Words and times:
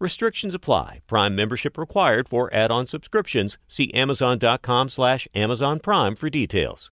Restrictions 0.00 0.54
apply. 0.54 1.00
Prime 1.06 1.36
membership 1.36 1.76
required 1.76 2.26
for 2.26 2.52
add-on 2.54 2.86
subscriptions. 2.86 3.58
See 3.68 3.92
Amazon.com 3.92 4.88
slash 4.88 5.28
Amazon 5.34 5.78
Prime 5.78 6.16
for 6.16 6.30
details. 6.30 6.90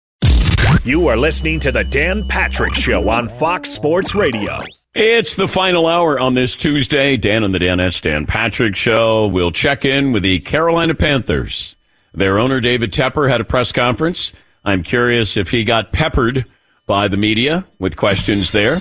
You 0.84 1.08
are 1.08 1.16
listening 1.16 1.58
to 1.60 1.72
the 1.72 1.84
Dan 1.84 2.28
Patrick 2.28 2.74
Show 2.74 3.08
on 3.08 3.28
Fox 3.28 3.70
Sports 3.70 4.14
Radio. 4.14 4.60
It's 4.94 5.36
the 5.36 5.48
final 5.48 5.86
hour 5.86 6.20
on 6.20 6.34
this 6.34 6.54
Tuesday. 6.54 7.16
Dan 7.16 7.44
and 7.44 7.54
the 7.54 7.58
Danettes, 7.58 8.02
Dan 8.02 8.26
Patrick 8.26 8.76
Show. 8.76 9.26
We'll 9.26 9.52
check 9.52 9.86
in 9.86 10.12
with 10.12 10.22
the 10.22 10.40
Carolina 10.40 10.94
Panthers. 10.94 11.76
Their 12.12 12.38
owner, 12.38 12.60
David 12.60 12.92
Tepper, 12.92 13.28
had 13.28 13.40
a 13.40 13.44
press 13.44 13.72
conference. 13.72 14.32
I'm 14.64 14.82
curious 14.82 15.36
if 15.36 15.50
he 15.50 15.64
got 15.64 15.92
peppered 15.92 16.44
by 16.86 17.08
the 17.08 17.16
media 17.16 17.66
with 17.78 17.96
questions 17.96 18.52
there. 18.52 18.78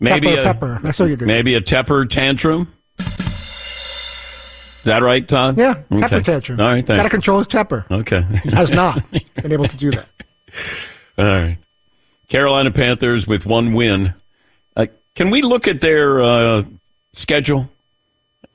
Maybe 0.00 0.28
Pepper, 0.28 0.40
a, 0.40 0.44
pepper. 0.44 0.80
I 0.84 0.90
saw 0.92 1.04
you 1.04 1.16
did. 1.16 1.26
Maybe 1.26 1.54
a 1.54 1.60
Tepper 1.60 2.08
tantrum. 2.08 2.72
Is 4.78 4.84
that 4.84 5.02
right, 5.02 5.26
Todd? 5.26 5.58
Yeah, 5.58 5.82
Okay. 5.92 5.98
temper 5.98 6.20
tantrum. 6.20 6.60
All 6.60 6.68
right, 6.68 6.86
Got 6.86 7.02
to 7.02 7.08
control 7.10 7.38
his 7.38 7.46
temper. 7.46 7.84
Okay. 7.90 8.22
He 8.44 8.50
has 8.50 8.70
not 8.70 9.02
been 9.34 9.52
able 9.52 9.66
to 9.66 9.76
do 9.76 9.90
that. 9.90 10.08
All 11.18 11.24
right. 11.24 11.58
Carolina 12.28 12.70
Panthers 12.70 13.26
with 13.26 13.44
one 13.44 13.72
win. 13.74 14.14
Uh, 14.76 14.86
can 15.14 15.30
we 15.30 15.42
look 15.42 15.66
at 15.66 15.80
their 15.80 16.20
uh, 16.22 16.62
schedule? 17.12 17.68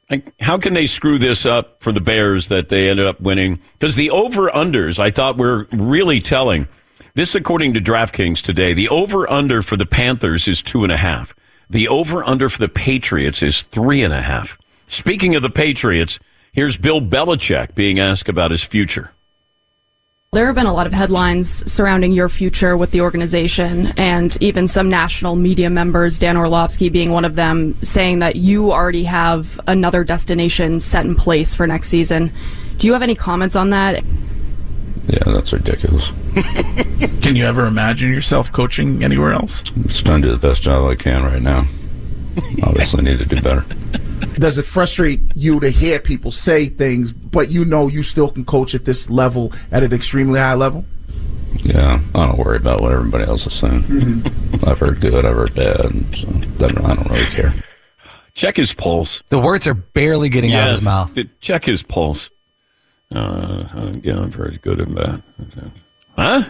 Like, 0.10 0.34
how 0.40 0.58
can 0.58 0.74
they 0.74 0.86
screw 0.86 1.18
this 1.18 1.46
up 1.46 1.82
for 1.84 1.92
the 1.92 2.02
Bears 2.02 2.48
that 2.50 2.70
they 2.70 2.90
ended 2.90 3.06
up 3.06 3.20
winning? 3.20 3.60
Because 3.80 3.96
the 3.96 4.10
over 4.12 4.50
unders, 4.50 5.00
I 5.00 5.12
thought 5.12 5.38
were 5.38 5.68
really 5.72 6.20
telling. 6.22 6.68
This, 7.16 7.36
according 7.36 7.76
to 7.76 7.80
DraftKings 7.80 8.42
today, 8.42 8.74
the 8.74 8.90
over 8.90 9.30
under 9.32 9.62
for 9.62 9.78
the 9.78 9.86
Panthers 9.86 10.48
is 10.48 10.64
two 10.64 10.84
and 10.84 10.92
a 10.92 10.98
half. 10.98 11.36
The 11.70 11.88
over 11.88 12.24
under 12.24 12.50
for 12.50 12.58
the 12.58 12.68
Patriots 12.68 13.44
is 13.44 13.62
three 13.62 14.02
and 14.02 14.12
a 14.12 14.24
half. 14.24 14.58
Speaking 14.88 15.36
of 15.36 15.44
the 15.44 15.50
Patriots, 15.52 16.18
here's 16.54 16.76
Bill 16.76 17.02
Belichick 17.02 17.76
being 17.76 18.00
asked 18.00 18.30
about 18.30 18.50
his 18.50 18.64
future. 18.64 19.12
There 20.32 20.48
have 20.48 20.56
been 20.56 20.66
a 20.66 20.74
lot 20.74 20.88
of 20.88 20.94
headlines 20.94 21.72
surrounding 21.72 22.14
your 22.14 22.30
future 22.30 22.76
with 22.76 22.90
the 22.90 23.02
organization, 23.02 23.94
and 23.96 24.36
even 24.42 24.68
some 24.68 24.90
national 24.90 25.36
media 25.36 25.70
members, 25.70 26.18
Dan 26.18 26.36
Orlovsky 26.36 26.90
being 26.90 27.12
one 27.12 27.26
of 27.26 27.36
them, 27.36 27.78
saying 27.84 28.20
that 28.20 28.38
you 28.38 28.72
already 28.72 29.04
have 29.04 29.60
another 29.68 30.04
destination 30.04 30.80
set 30.80 31.06
in 31.06 31.14
place 31.14 31.54
for 31.54 31.68
next 31.68 31.90
season. 31.90 32.32
Do 32.78 32.88
you 32.88 32.94
have 32.94 33.04
any 33.04 33.14
comments 33.14 33.56
on 33.56 33.70
that? 33.70 34.04
Yeah, 35.08 35.24
that's 35.26 35.52
ridiculous. 35.52 36.12
Can 37.22 37.36
you 37.36 37.46
ever 37.46 37.66
imagine 37.66 38.10
yourself 38.10 38.52
coaching 38.52 39.04
anywhere 39.04 39.34
else? 39.34 39.64
I'm 39.76 39.84
just 39.84 40.06
trying 40.06 40.22
to 40.22 40.30
do 40.30 40.36
the 40.36 40.48
best 40.48 40.62
job 40.62 40.90
I 40.90 40.96
can 40.96 41.24
right 41.24 41.42
now. 41.42 41.66
Obviously, 42.64 43.04
need 43.04 43.20
to 43.20 43.26
do 43.26 43.42
better. 43.42 43.66
Does 44.36 44.58
it 44.58 44.66
frustrate 44.66 45.22
you 45.36 45.60
to 45.60 45.70
hear 45.70 46.00
people 46.00 46.32
say 46.32 46.68
things, 46.68 47.12
but 47.12 47.50
you 47.50 47.66
know 47.66 47.88
you 47.88 48.02
still 48.02 48.32
can 48.32 48.46
coach 48.46 48.74
at 48.74 48.86
this 48.86 49.10
level 49.10 49.52
at 49.72 49.84
an 49.84 49.94
extremely 49.94 50.40
high 50.40 50.56
level? 50.56 50.86
Yeah, 51.58 52.00
I 52.16 52.26
don't 52.26 52.38
worry 52.40 52.58
about 52.58 52.82
what 52.82 52.92
everybody 52.94 53.26
else 53.26 53.46
is 53.46 53.54
saying. 53.54 53.84
Mm-hmm. 53.84 54.68
I've 54.70 54.80
heard 54.80 55.02
good, 55.02 55.26
I've 55.26 55.36
heard 55.36 55.54
bad, 55.54 56.16
so 56.16 56.28
that- 56.58 56.78
I 56.84 56.96
don't 56.96 57.10
really 57.10 57.26
care. 57.26 57.54
Check 58.34 58.56
his 58.58 58.74
pulse. 58.74 59.22
The 59.30 59.38
words 59.38 59.68
are 59.68 59.76
barely 59.76 60.30
getting 60.30 60.54
out 60.56 60.70
of 60.70 60.76
his 60.78 60.86
mouth. 60.86 61.18
Check 61.40 61.66
his 61.66 61.84
pulse. 61.84 62.32
Uh, 63.14 63.68
uh, 63.76 63.94
yeah, 64.02 64.20
I'm 64.20 64.32
very 64.32 64.58
good 64.58 64.82
at 64.82 64.90
that. 64.90 65.22
Huh? 66.18 66.44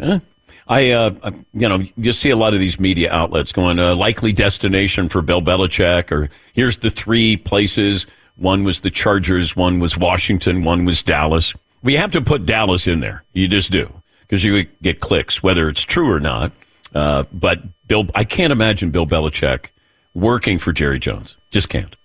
Huh? 0.00 0.20
I, 0.68 0.90
uh, 0.90 1.30
you 1.52 1.68
know, 1.68 1.82
you 1.96 2.12
see 2.12 2.30
a 2.30 2.36
lot 2.36 2.54
of 2.54 2.60
these 2.60 2.78
media 2.78 3.12
outlets 3.12 3.52
going, 3.52 3.78
uh, 3.78 3.94
likely 3.94 4.32
destination 4.32 5.08
for 5.08 5.22
Bill 5.22 5.42
Belichick, 5.42 6.12
or 6.12 6.28
here's 6.52 6.78
the 6.78 6.90
three 6.90 7.36
places. 7.36 8.06
One 8.36 8.64
was 8.64 8.80
the 8.80 8.90
Chargers, 8.90 9.54
one 9.54 9.80
was 9.80 9.98
Washington, 9.98 10.62
one 10.62 10.84
was 10.84 11.02
Dallas. 11.02 11.54
We 11.82 11.94
have 11.96 12.12
to 12.12 12.20
put 12.20 12.46
Dallas 12.46 12.86
in 12.86 13.00
there. 13.00 13.24
You 13.32 13.48
just 13.48 13.70
do 13.70 13.92
because 14.22 14.44
you 14.44 14.64
get 14.82 15.00
clicks, 15.00 15.42
whether 15.42 15.68
it's 15.68 15.82
true 15.82 16.10
or 16.10 16.20
not. 16.20 16.52
Uh, 16.94 17.24
but 17.32 17.60
Bill, 17.86 18.06
I 18.14 18.24
can't 18.24 18.52
imagine 18.52 18.90
Bill 18.90 19.06
Belichick 19.06 19.66
working 20.14 20.58
for 20.58 20.72
Jerry 20.72 20.98
Jones. 20.98 21.36
Just 21.50 21.68
can't. 21.68 21.96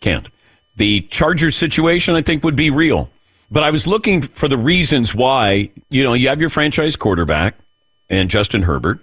Can't. 0.00 0.28
The 0.76 1.02
Chargers 1.02 1.56
situation, 1.56 2.14
I 2.14 2.22
think, 2.22 2.44
would 2.44 2.56
be 2.56 2.70
real. 2.70 3.10
But 3.50 3.62
I 3.62 3.70
was 3.70 3.86
looking 3.86 4.22
for 4.22 4.48
the 4.48 4.58
reasons 4.58 5.14
why, 5.14 5.70
you 5.88 6.02
know, 6.02 6.14
you 6.14 6.28
have 6.28 6.40
your 6.40 6.50
franchise 6.50 6.96
quarterback 6.96 7.56
and 8.08 8.28
Justin 8.28 8.62
Herbert, 8.62 9.00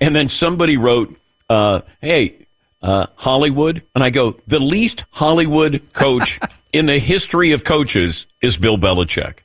and 0.00 0.14
then 0.14 0.28
somebody 0.28 0.76
wrote, 0.76 1.18
uh, 1.48 1.80
hey, 2.00 2.46
uh, 2.82 3.06
Hollywood. 3.16 3.82
And 3.94 4.04
I 4.04 4.10
go, 4.10 4.36
the 4.46 4.60
least 4.60 5.04
Hollywood 5.10 5.82
coach 5.92 6.38
in 6.72 6.86
the 6.86 6.98
history 6.98 7.52
of 7.52 7.64
coaches 7.64 8.26
is 8.40 8.56
Bill 8.56 8.78
Belichick. 8.78 9.38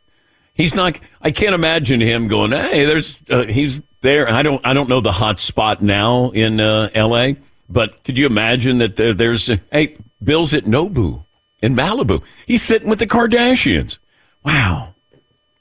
He's 0.54 0.76
not. 0.76 1.00
I 1.22 1.32
can't 1.32 1.56
imagine 1.56 2.00
him 2.00 2.28
going. 2.28 2.52
Hey, 2.52 2.86
there's. 2.86 3.16
Uh, 3.28 3.44
he's 3.44 3.82
there. 4.02 4.30
I 4.30 4.44
don't. 4.44 4.64
I 4.64 4.74
don't 4.74 4.88
know 4.88 5.02
the 5.02 5.12
hot 5.12 5.40
spot 5.40 5.82
now 5.82 6.30
in 6.30 6.60
uh, 6.60 6.90
L.A. 6.94 7.38
But 7.68 8.04
could 8.04 8.20
you 8.20 8.28
imagine 8.28 8.78
that 8.78 8.96
there, 8.96 9.16
there's. 9.16 9.50
Hey, 9.72 9.98
Bill's 10.24 10.54
at 10.54 10.66
Nobu 10.66 11.26
in 11.64 11.76
Malibu. 11.76 12.24
He's 12.46 12.62
sitting 12.62 12.90
with 12.90 13.00
the 13.00 13.08
Kardashians. 13.08 13.98
Wow. 14.44 14.94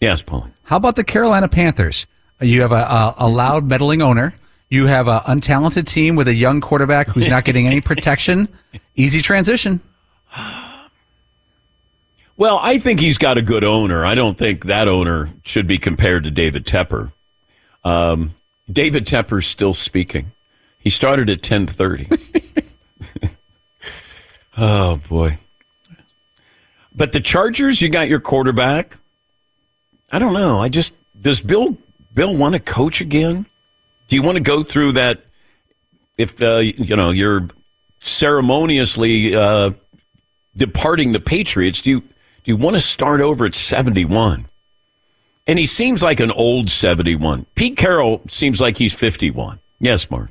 Yes, 0.00 0.20
Paul. 0.20 0.48
How 0.64 0.76
about 0.76 0.96
the 0.96 1.04
Carolina 1.04 1.48
Panthers? 1.48 2.06
You 2.40 2.60
have 2.62 2.72
a, 2.72 2.74
a, 2.74 3.14
a 3.18 3.28
loud, 3.28 3.64
meddling 3.64 4.02
owner. 4.02 4.34
You 4.68 4.86
have 4.86 5.06
an 5.06 5.20
untalented 5.20 5.86
team 5.86 6.16
with 6.16 6.26
a 6.26 6.34
young 6.34 6.60
quarterback 6.60 7.08
who's 7.08 7.28
not 7.28 7.44
getting 7.44 7.66
any 7.68 7.80
protection. 7.82 8.48
Easy 8.96 9.22
transition. 9.22 9.80
Well, 12.36 12.58
I 12.60 12.78
think 12.78 12.98
he's 12.98 13.18
got 13.18 13.38
a 13.38 13.42
good 13.42 13.62
owner. 13.62 14.04
I 14.04 14.16
don't 14.16 14.36
think 14.36 14.64
that 14.64 14.88
owner 14.88 15.30
should 15.44 15.68
be 15.68 15.78
compared 15.78 16.24
to 16.24 16.30
David 16.30 16.66
Tepper. 16.66 17.12
Um, 17.84 18.34
David 18.70 19.06
Tepper's 19.06 19.46
still 19.46 19.74
speaking. 19.74 20.32
He 20.80 20.90
started 20.90 21.30
at 21.30 21.42
ten 21.42 21.66
thirty. 21.68 22.08
oh 24.58 24.96
boy! 25.08 25.38
But 26.94 27.12
the 27.12 27.20
Chargers, 27.20 27.80
you 27.80 27.88
got 27.88 28.08
your 28.08 28.20
quarterback. 28.20 28.98
I 30.10 30.18
don't 30.18 30.34
know. 30.34 30.60
I 30.60 30.68
just 30.68 30.92
does 31.20 31.40
Bill 31.40 31.76
Bill 32.14 32.36
want 32.36 32.54
to 32.54 32.60
coach 32.60 33.00
again? 33.00 33.46
Do 34.08 34.16
you 34.16 34.22
want 34.22 34.36
to 34.36 34.42
go 34.42 34.62
through 34.62 34.92
that? 34.92 35.24
If 36.18 36.42
uh, 36.42 36.58
you 36.58 36.94
know 36.94 37.10
you're 37.10 37.48
ceremoniously 38.00 39.34
uh, 39.34 39.70
departing 40.56 41.12
the 41.12 41.20
Patriots, 41.20 41.80
do 41.80 41.90
you 41.90 42.00
do 42.00 42.50
you 42.50 42.56
want 42.56 42.74
to 42.74 42.80
start 42.80 43.20
over 43.20 43.46
at 43.46 43.54
71? 43.54 44.46
And 45.46 45.58
he 45.58 45.66
seems 45.66 46.02
like 46.02 46.20
an 46.20 46.30
old 46.30 46.70
71. 46.70 47.46
Pete 47.54 47.76
Carroll 47.76 48.22
seems 48.28 48.60
like 48.60 48.76
he's 48.76 48.94
51. 48.94 49.58
Yes, 49.80 50.10
Mark. 50.10 50.30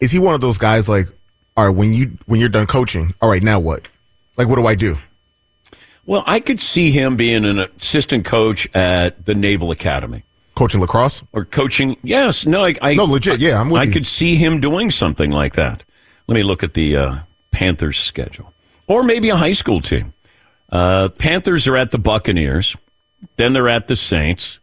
Is 0.00 0.10
he 0.10 0.18
one 0.18 0.34
of 0.34 0.40
those 0.40 0.58
guys 0.58 0.88
like, 0.88 1.08
all 1.56 1.66
right, 1.66 1.74
when 1.74 1.94
you 1.94 2.18
when 2.26 2.40
you're 2.40 2.48
done 2.48 2.66
coaching, 2.66 3.12
all 3.22 3.30
right, 3.30 3.42
now 3.42 3.60
what? 3.60 3.86
Like, 4.36 4.48
what 4.48 4.56
do 4.56 4.66
I 4.66 4.74
do? 4.74 4.98
Well, 6.06 6.22
I 6.26 6.40
could 6.40 6.60
see 6.60 6.90
him 6.90 7.16
being 7.16 7.44
an 7.44 7.58
assistant 7.60 8.24
coach 8.24 8.68
at 8.74 9.24
the 9.24 9.34
Naval 9.34 9.70
Academy. 9.70 10.24
Coaching 10.54 10.80
lacrosse? 10.80 11.24
Or 11.32 11.44
coaching, 11.44 11.96
yes. 12.02 12.46
No, 12.46 12.64
I, 12.64 12.74
I 12.82 12.94
No, 12.94 13.04
legit, 13.04 13.40
yeah, 13.40 13.60
I'm 13.60 13.70
with 13.70 13.80
I 13.80 13.84
you. 13.84 13.92
could 13.92 14.06
see 14.06 14.36
him 14.36 14.60
doing 14.60 14.90
something 14.90 15.30
like 15.30 15.54
that. 15.54 15.82
Let 16.28 16.34
me 16.34 16.42
look 16.42 16.62
at 16.62 16.74
the 16.74 16.96
uh, 16.96 17.18
Panthers 17.50 17.98
schedule. 17.98 18.52
Or 18.86 19.02
maybe 19.02 19.30
a 19.30 19.36
high 19.36 19.52
school 19.52 19.80
team. 19.80 20.12
Uh, 20.70 21.08
Panthers 21.08 21.66
are 21.66 21.76
at 21.76 21.90
the 21.90 21.98
Buccaneers. 21.98 22.76
Then 23.36 23.52
they're 23.52 23.68
at 23.68 23.88
the 23.88 23.96
Saints. 23.96 24.58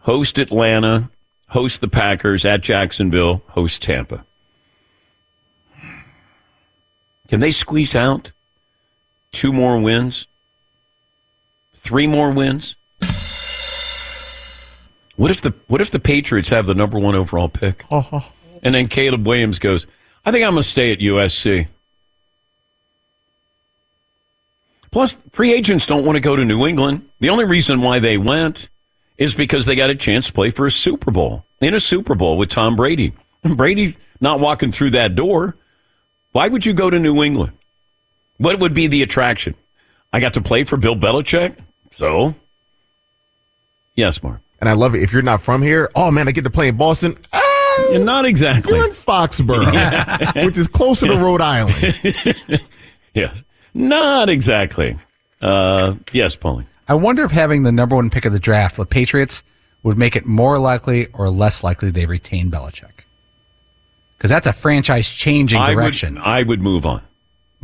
Host 0.00 0.38
Atlanta. 0.38 1.10
Host 1.48 1.80
the 1.80 1.88
Packers 1.88 2.44
at 2.44 2.60
Jacksonville. 2.62 3.42
Host 3.48 3.80
Tampa. 3.82 4.24
Can 7.28 7.40
they 7.40 7.52
squeeze 7.52 7.94
out 7.94 8.32
two 9.34 9.52
more 9.52 9.78
wins? 9.78 10.26
Three 11.74 12.06
more 12.06 12.30
wins? 12.30 12.76
What 15.16 15.30
if 15.30 15.40
the 15.42 15.54
what 15.68 15.80
if 15.80 15.90
the 15.90 16.00
Patriots 16.00 16.48
have 16.48 16.66
the 16.66 16.74
number 16.74 16.98
one 16.98 17.14
overall 17.14 17.48
pick? 17.48 17.84
Oh, 17.90 18.06
oh. 18.10 18.32
And 18.62 18.74
then 18.74 18.88
Caleb 18.88 19.26
Williams 19.26 19.58
goes, 19.58 19.86
I 20.24 20.32
think 20.32 20.44
I'm 20.44 20.52
gonna 20.52 20.62
stay 20.62 20.92
at 20.92 20.98
USC. 20.98 21.68
Plus, 24.90 25.18
free 25.32 25.52
agents 25.52 25.86
don't 25.86 26.04
want 26.04 26.16
to 26.16 26.20
go 26.20 26.36
to 26.36 26.44
New 26.44 26.66
England. 26.66 27.08
The 27.20 27.30
only 27.30 27.44
reason 27.44 27.82
why 27.82 27.98
they 27.98 28.16
went 28.16 28.68
is 29.18 29.34
because 29.34 29.66
they 29.66 29.74
got 29.74 29.90
a 29.90 29.94
chance 29.94 30.28
to 30.28 30.32
play 30.32 30.50
for 30.50 30.66
a 30.66 30.70
Super 30.70 31.10
Bowl. 31.10 31.44
In 31.60 31.74
a 31.74 31.80
Super 31.80 32.14
Bowl 32.14 32.36
with 32.36 32.50
Tom 32.50 32.76
Brady. 32.76 33.12
Brady 33.42 33.96
not 34.20 34.40
walking 34.40 34.70
through 34.70 34.90
that 34.90 35.14
door. 35.14 35.56
Why 36.32 36.48
would 36.48 36.64
you 36.64 36.74
go 36.74 36.90
to 36.90 36.98
New 36.98 37.22
England? 37.22 37.52
What 38.38 38.58
would 38.58 38.74
be 38.74 38.86
the 38.86 39.02
attraction? 39.02 39.54
I 40.12 40.20
got 40.20 40.34
to 40.34 40.40
play 40.40 40.64
for 40.64 40.76
Bill 40.76 40.96
Belichick. 40.96 41.56
So, 41.90 42.34
yes, 43.94 44.22
Mark. 44.22 44.40
And 44.60 44.68
I 44.68 44.72
love 44.74 44.94
it. 44.94 45.02
If 45.02 45.12
you're 45.12 45.22
not 45.22 45.40
from 45.42 45.62
here, 45.62 45.90
oh 45.94 46.10
man, 46.10 46.28
I 46.28 46.32
get 46.32 46.44
to 46.44 46.50
play 46.50 46.68
in 46.68 46.76
Boston. 46.76 47.16
Ah, 47.32 47.88
Not 47.92 48.24
exactly. 48.24 48.76
You're 48.76 48.86
in 48.88 48.92
Foxborough, 48.94 50.44
which 50.44 50.56
is 50.58 50.68
closer 50.68 51.06
to 51.06 51.16
Rhode 51.16 51.40
Island. 51.40 52.60
Yes. 53.14 53.44
Not 53.74 54.28
exactly. 54.28 54.96
Uh, 55.40 55.94
yes, 56.12 56.34
Paulie. 56.36 56.66
I 56.88 56.94
wonder 56.94 57.22
if 57.24 57.30
having 57.30 57.62
the 57.62 57.70
number 57.70 57.94
one 57.94 58.10
pick 58.10 58.24
of 58.24 58.32
the 58.32 58.40
draft, 58.40 58.74
the 58.74 58.84
Patriots, 58.84 59.44
would 59.84 59.96
make 59.96 60.16
it 60.16 60.26
more 60.26 60.58
likely 60.58 61.06
or 61.12 61.30
less 61.30 61.62
likely 61.62 61.90
they 61.90 62.06
retain 62.06 62.50
Belichick. 62.50 63.04
Because 64.18 64.30
that's 64.30 64.48
a 64.48 64.52
franchise 64.52 65.08
changing 65.08 65.60
I 65.60 65.72
direction. 65.74 66.14
would, 66.14 66.24
I 66.24 66.42
would 66.42 66.60
move 66.60 66.86
on. 66.86 67.02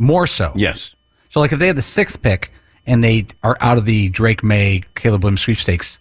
More 0.01 0.25
so. 0.25 0.51
Yes. 0.55 0.95
So, 1.29 1.39
like, 1.39 1.53
if 1.53 1.59
they 1.59 1.67
had 1.67 1.75
the 1.75 1.83
sixth 1.83 2.23
pick 2.23 2.51
and 2.87 3.03
they 3.03 3.27
are 3.43 3.55
out 3.61 3.77
of 3.77 3.85
the 3.85 4.09
Drake 4.09 4.43
Maye, 4.43 4.81
Caleb 4.95 5.23
Williams 5.23 5.41
sweepstakes, 5.41 5.99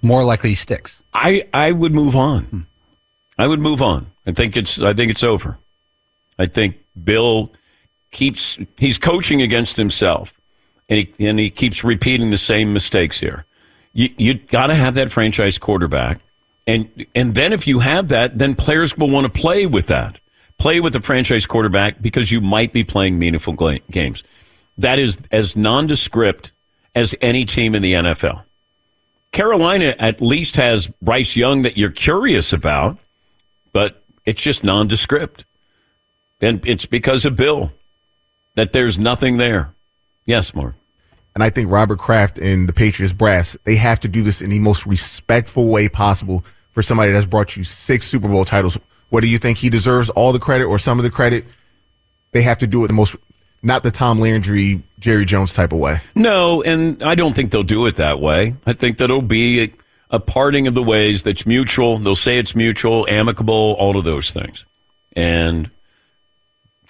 more 0.00 0.22
likely 0.22 0.50
he 0.50 0.54
sticks. 0.54 1.02
I, 1.12 1.48
I 1.52 1.72
would 1.72 1.92
move 1.92 2.14
on. 2.14 2.68
I 3.36 3.48
would 3.48 3.58
move 3.58 3.82
on. 3.82 4.12
I 4.28 4.30
think 4.30 4.56
it's 4.56 4.80
I 4.80 4.94
think 4.94 5.10
it's 5.10 5.24
over. 5.24 5.58
I 6.38 6.46
think 6.46 6.76
Bill 7.02 7.52
keeps 8.12 8.58
he's 8.78 8.96
coaching 8.96 9.42
against 9.42 9.76
himself, 9.76 10.32
and 10.88 11.08
he 11.16 11.26
and 11.26 11.40
he 11.40 11.50
keeps 11.50 11.82
repeating 11.82 12.30
the 12.30 12.38
same 12.38 12.72
mistakes 12.72 13.18
here. 13.18 13.44
You 13.92 14.08
you 14.16 14.34
got 14.34 14.68
to 14.68 14.74
have 14.76 14.94
that 14.94 15.10
franchise 15.10 15.58
quarterback, 15.58 16.20
and 16.64 17.06
and 17.16 17.34
then 17.34 17.52
if 17.52 17.66
you 17.66 17.80
have 17.80 18.06
that, 18.08 18.38
then 18.38 18.54
players 18.54 18.96
will 18.96 19.10
want 19.10 19.24
to 19.24 19.40
play 19.40 19.66
with 19.66 19.88
that, 19.88 20.20
play 20.58 20.80
with 20.80 20.92
the 20.92 21.00
franchise 21.00 21.46
quarterback 21.46 22.00
because 22.00 22.30
you 22.30 22.40
might 22.40 22.72
be 22.72 22.84
playing 22.84 23.18
meaningful 23.18 23.54
games. 23.90 24.22
That 24.78 24.98
is 24.98 25.18
as 25.30 25.56
nondescript 25.56 26.52
as 26.94 27.14
any 27.20 27.44
team 27.44 27.74
in 27.74 27.82
the 27.82 27.92
NFL. 27.92 28.44
Carolina 29.32 29.96
at 29.98 30.20
least 30.20 30.56
has 30.56 30.86
Bryce 31.02 31.34
Young 31.34 31.62
that 31.62 31.76
you're 31.76 31.90
curious 31.90 32.52
about, 32.52 32.98
but 33.72 34.02
it's 34.24 34.40
just 34.40 34.62
nondescript. 34.62 35.44
And 36.40 36.64
it's 36.66 36.86
because 36.86 37.24
of 37.24 37.36
Bill 37.36 37.72
that 38.54 38.72
there's 38.72 38.98
nothing 38.98 39.36
there. 39.38 39.74
Yes, 40.26 40.54
Mark. 40.54 40.74
And 41.34 41.42
I 41.42 41.50
think 41.50 41.70
Robert 41.70 41.98
Kraft 41.98 42.38
and 42.38 42.68
the 42.68 42.72
Patriots 42.72 43.12
brass, 43.12 43.56
they 43.64 43.74
have 43.74 43.98
to 44.00 44.08
do 44.08 44.22
this 44.22 44.40
in 44.40 44.50
the 44.50 44.60
most 44.60 44.86
respectful 44.86 45.68
way 45.68 45.88
possible 45.88 46.44
for 46.70 46.82
somebody 46.82 47.12
that's 47.12 47.26
brought 47.26 47.56
you 47.56 47.64
six 47.64 48.06
Super 48.06 48.28
Bowl 48.28 48.44
titles. 48.44 48.78
Whether 49.14 49.28
you 49.28 49.38
think 49.38 49.58
he 49.58 49.70
deserves 49.70 50.10
all 50.10 50.32
the 50.32 50.40
credit 50.40 50.64
or 50.64 50.76
some 50.76 50.98
of 50.98 51.04
the 51.04 51.10
credit, 51.10 51.44
they 52.32 52.42
have 52.42 52.58
to 52.58 52.66
do 52.66 52.84
it 52.84 52.88
the 52.88 52.94
most, 52.94 53.14
not 53.62 53.84
the 53.84 53.92
Tom 53.92 54.18
Landry, 54.18 54.82
Jerry 54.98 55.24
Jones 55.24 55.52
type 55.52 55.72
of 55.72 55.78
way. 55.78 56.00
No, 56.16 56.64
and 56.64 57.00
I 57.00 57.14
don't 57.14 57.32
think 57.32 57.52
they'll 57.52 57.62
do 57.62 57.86
it 57.86 57.94
that 57.94 58.18
way. 58.18 58.56
I 58.66 58.72
think 58.72 58.98
that 58.98 59.04
it'll 59.04 59.22
be 59.22 59.62
a, 59.62 59.72
a 60.10 60.18
parting 60.18 60.66
of 60.66 60.74
the 60.74 60.82
ways 60.82 61.22
that's 61.22 61.46
mutual. 61.46 61.96
They'll 61.98 62.16
say 62.16 62.40
it's 62.40 62.56
mutual, 62.56 63.06
amicable, 63.08 63.76
all 63.78 63.96
of 63.96 64.02
those 64.02 64.32
things. 64.32 64.64
And 65.12 65.70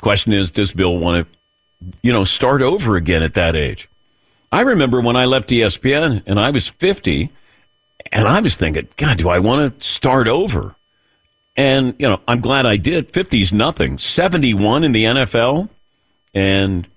question 0.01 0.33
is, 0.33 0.51
does 0.51 0.73
Bill 0.73 0.97
want 0.97 1.29
to, 1.29 1.89
you 2.01 2.11
know, 2.11 2.25
start 2.25 2.63
over 2.63 2.97
again 2.97 3.23
at 3.23 3.35
that 3.35 3.55
age? 3.55 3.87
I 4.51 4.63
remember 4.63 5.03
when 5.03 5.15
I 5.15 5.27
left 5.27 5.51
ESPN 5.51 6.23
and 6.25 6.41
I 6.41 6.49
was 6.49 6.69
50 6.69 7.29
and 8.13 8.27
I 8.27 8.41
was 8.41 8.57
thinking, 8.57 8.89
God, 8.97 9.19
do 9.19 9.29
I 9.29 9.41
want 9.41 9.79
to 9.79 9.87
start 9.87 10.27
over? 10.27 10.75
And, 11.57 11.95
you 11.99 12.09
know, 12.09 12.21
I'm 12.27 12.41
glad 12.41 12.67
I 12.67 12.77
did. 12.77 13.13
50's 13.13 13.53
nothing. 13.53 13.99
71 13.99 14.83
in 14.85 14.93
the 14.93 15.05
NFL. 15.05 15.69
And, 16.35 16.89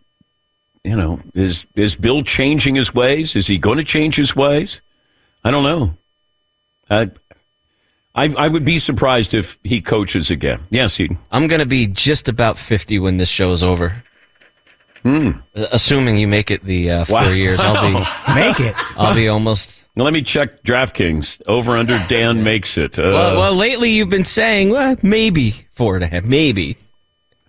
you 0.83 0.95
know, 0.95 1.19
is, 1.36 1.65
is 1.75 1.95
Bill 1.95 2.24
changing 2.24 2.75
his 2.75 2.94
ways? 2.94 3.36
Is 3.36 3.45
he 3.48 3.57
going 3.59 3.77
to 3.77 3.83
change 3.83 4.15
his 4.15 4.36
ways? 4.36 4.81
I 5.44 5.51
don't 5.51 5.63
know. 5.63 5.95
I, 6.89 7.12
I, 8.15 8.33
I 8.36 8.48
would 8.48 8.65
be 8.65 8.80
surprised 8.80 9.36
if 9.36 9.59
he 9.63 9.80
coaches 9.80 10.31
again. 10.31 10.62
Yes, 10.71 10.98
he. 10.98 11.15
I'm 11.31 11.45
going 11.48 11.59
to 11.59 11.68
be 11.68 11.86
just 11.86 12.27
about 12.27 12.57
50 12.57 12.98
when 12.98 13.18
this 13.18 13.30
show 13.30 13.51
is 13.51 13.62
over. 13.62 14.04
Hmm. 15.04 15.31
Assuming 15.54 16.18
you 16.18 16.27
make 16.27 16.50
it 16.50 16.63
the 16.63 16.89
uh, 16.92 17.06
four 17.06 17.21
Wow. 17.21 17.30
years, 17.30 17.59
I'll 17.62 17.88
be 17.88 17.94
Make 18.33 18.59
it. 18.59 18.75
I'll 18.98 19.13
be 19.13 19.27
almost. 19.27 19.77
Now, 19.98 20.04
let 20.04 20.14
me 20.14 20.22
check 20.22 20.62
DraftKings. 20.62 21.42
Over 21.48 21.76
under 21.76 21.98
Dan 22.08 22.44
makes 22.44 22.78
it. 22.78 23.00
Uh, 23.00 23.02
well, 23.02 23.36
well, 23.36 23.56
lately 23.56 23.90
you've 23.90 24.12
been 24.12 24.26
saying 24.26 24.70
well, 24.70 24.96
maybe 25.02 25.66
four 25.74 25.96
and 25.96 26.04
a 26.04 26.08
half, 26.08 26.24
maybe 26.24 26.78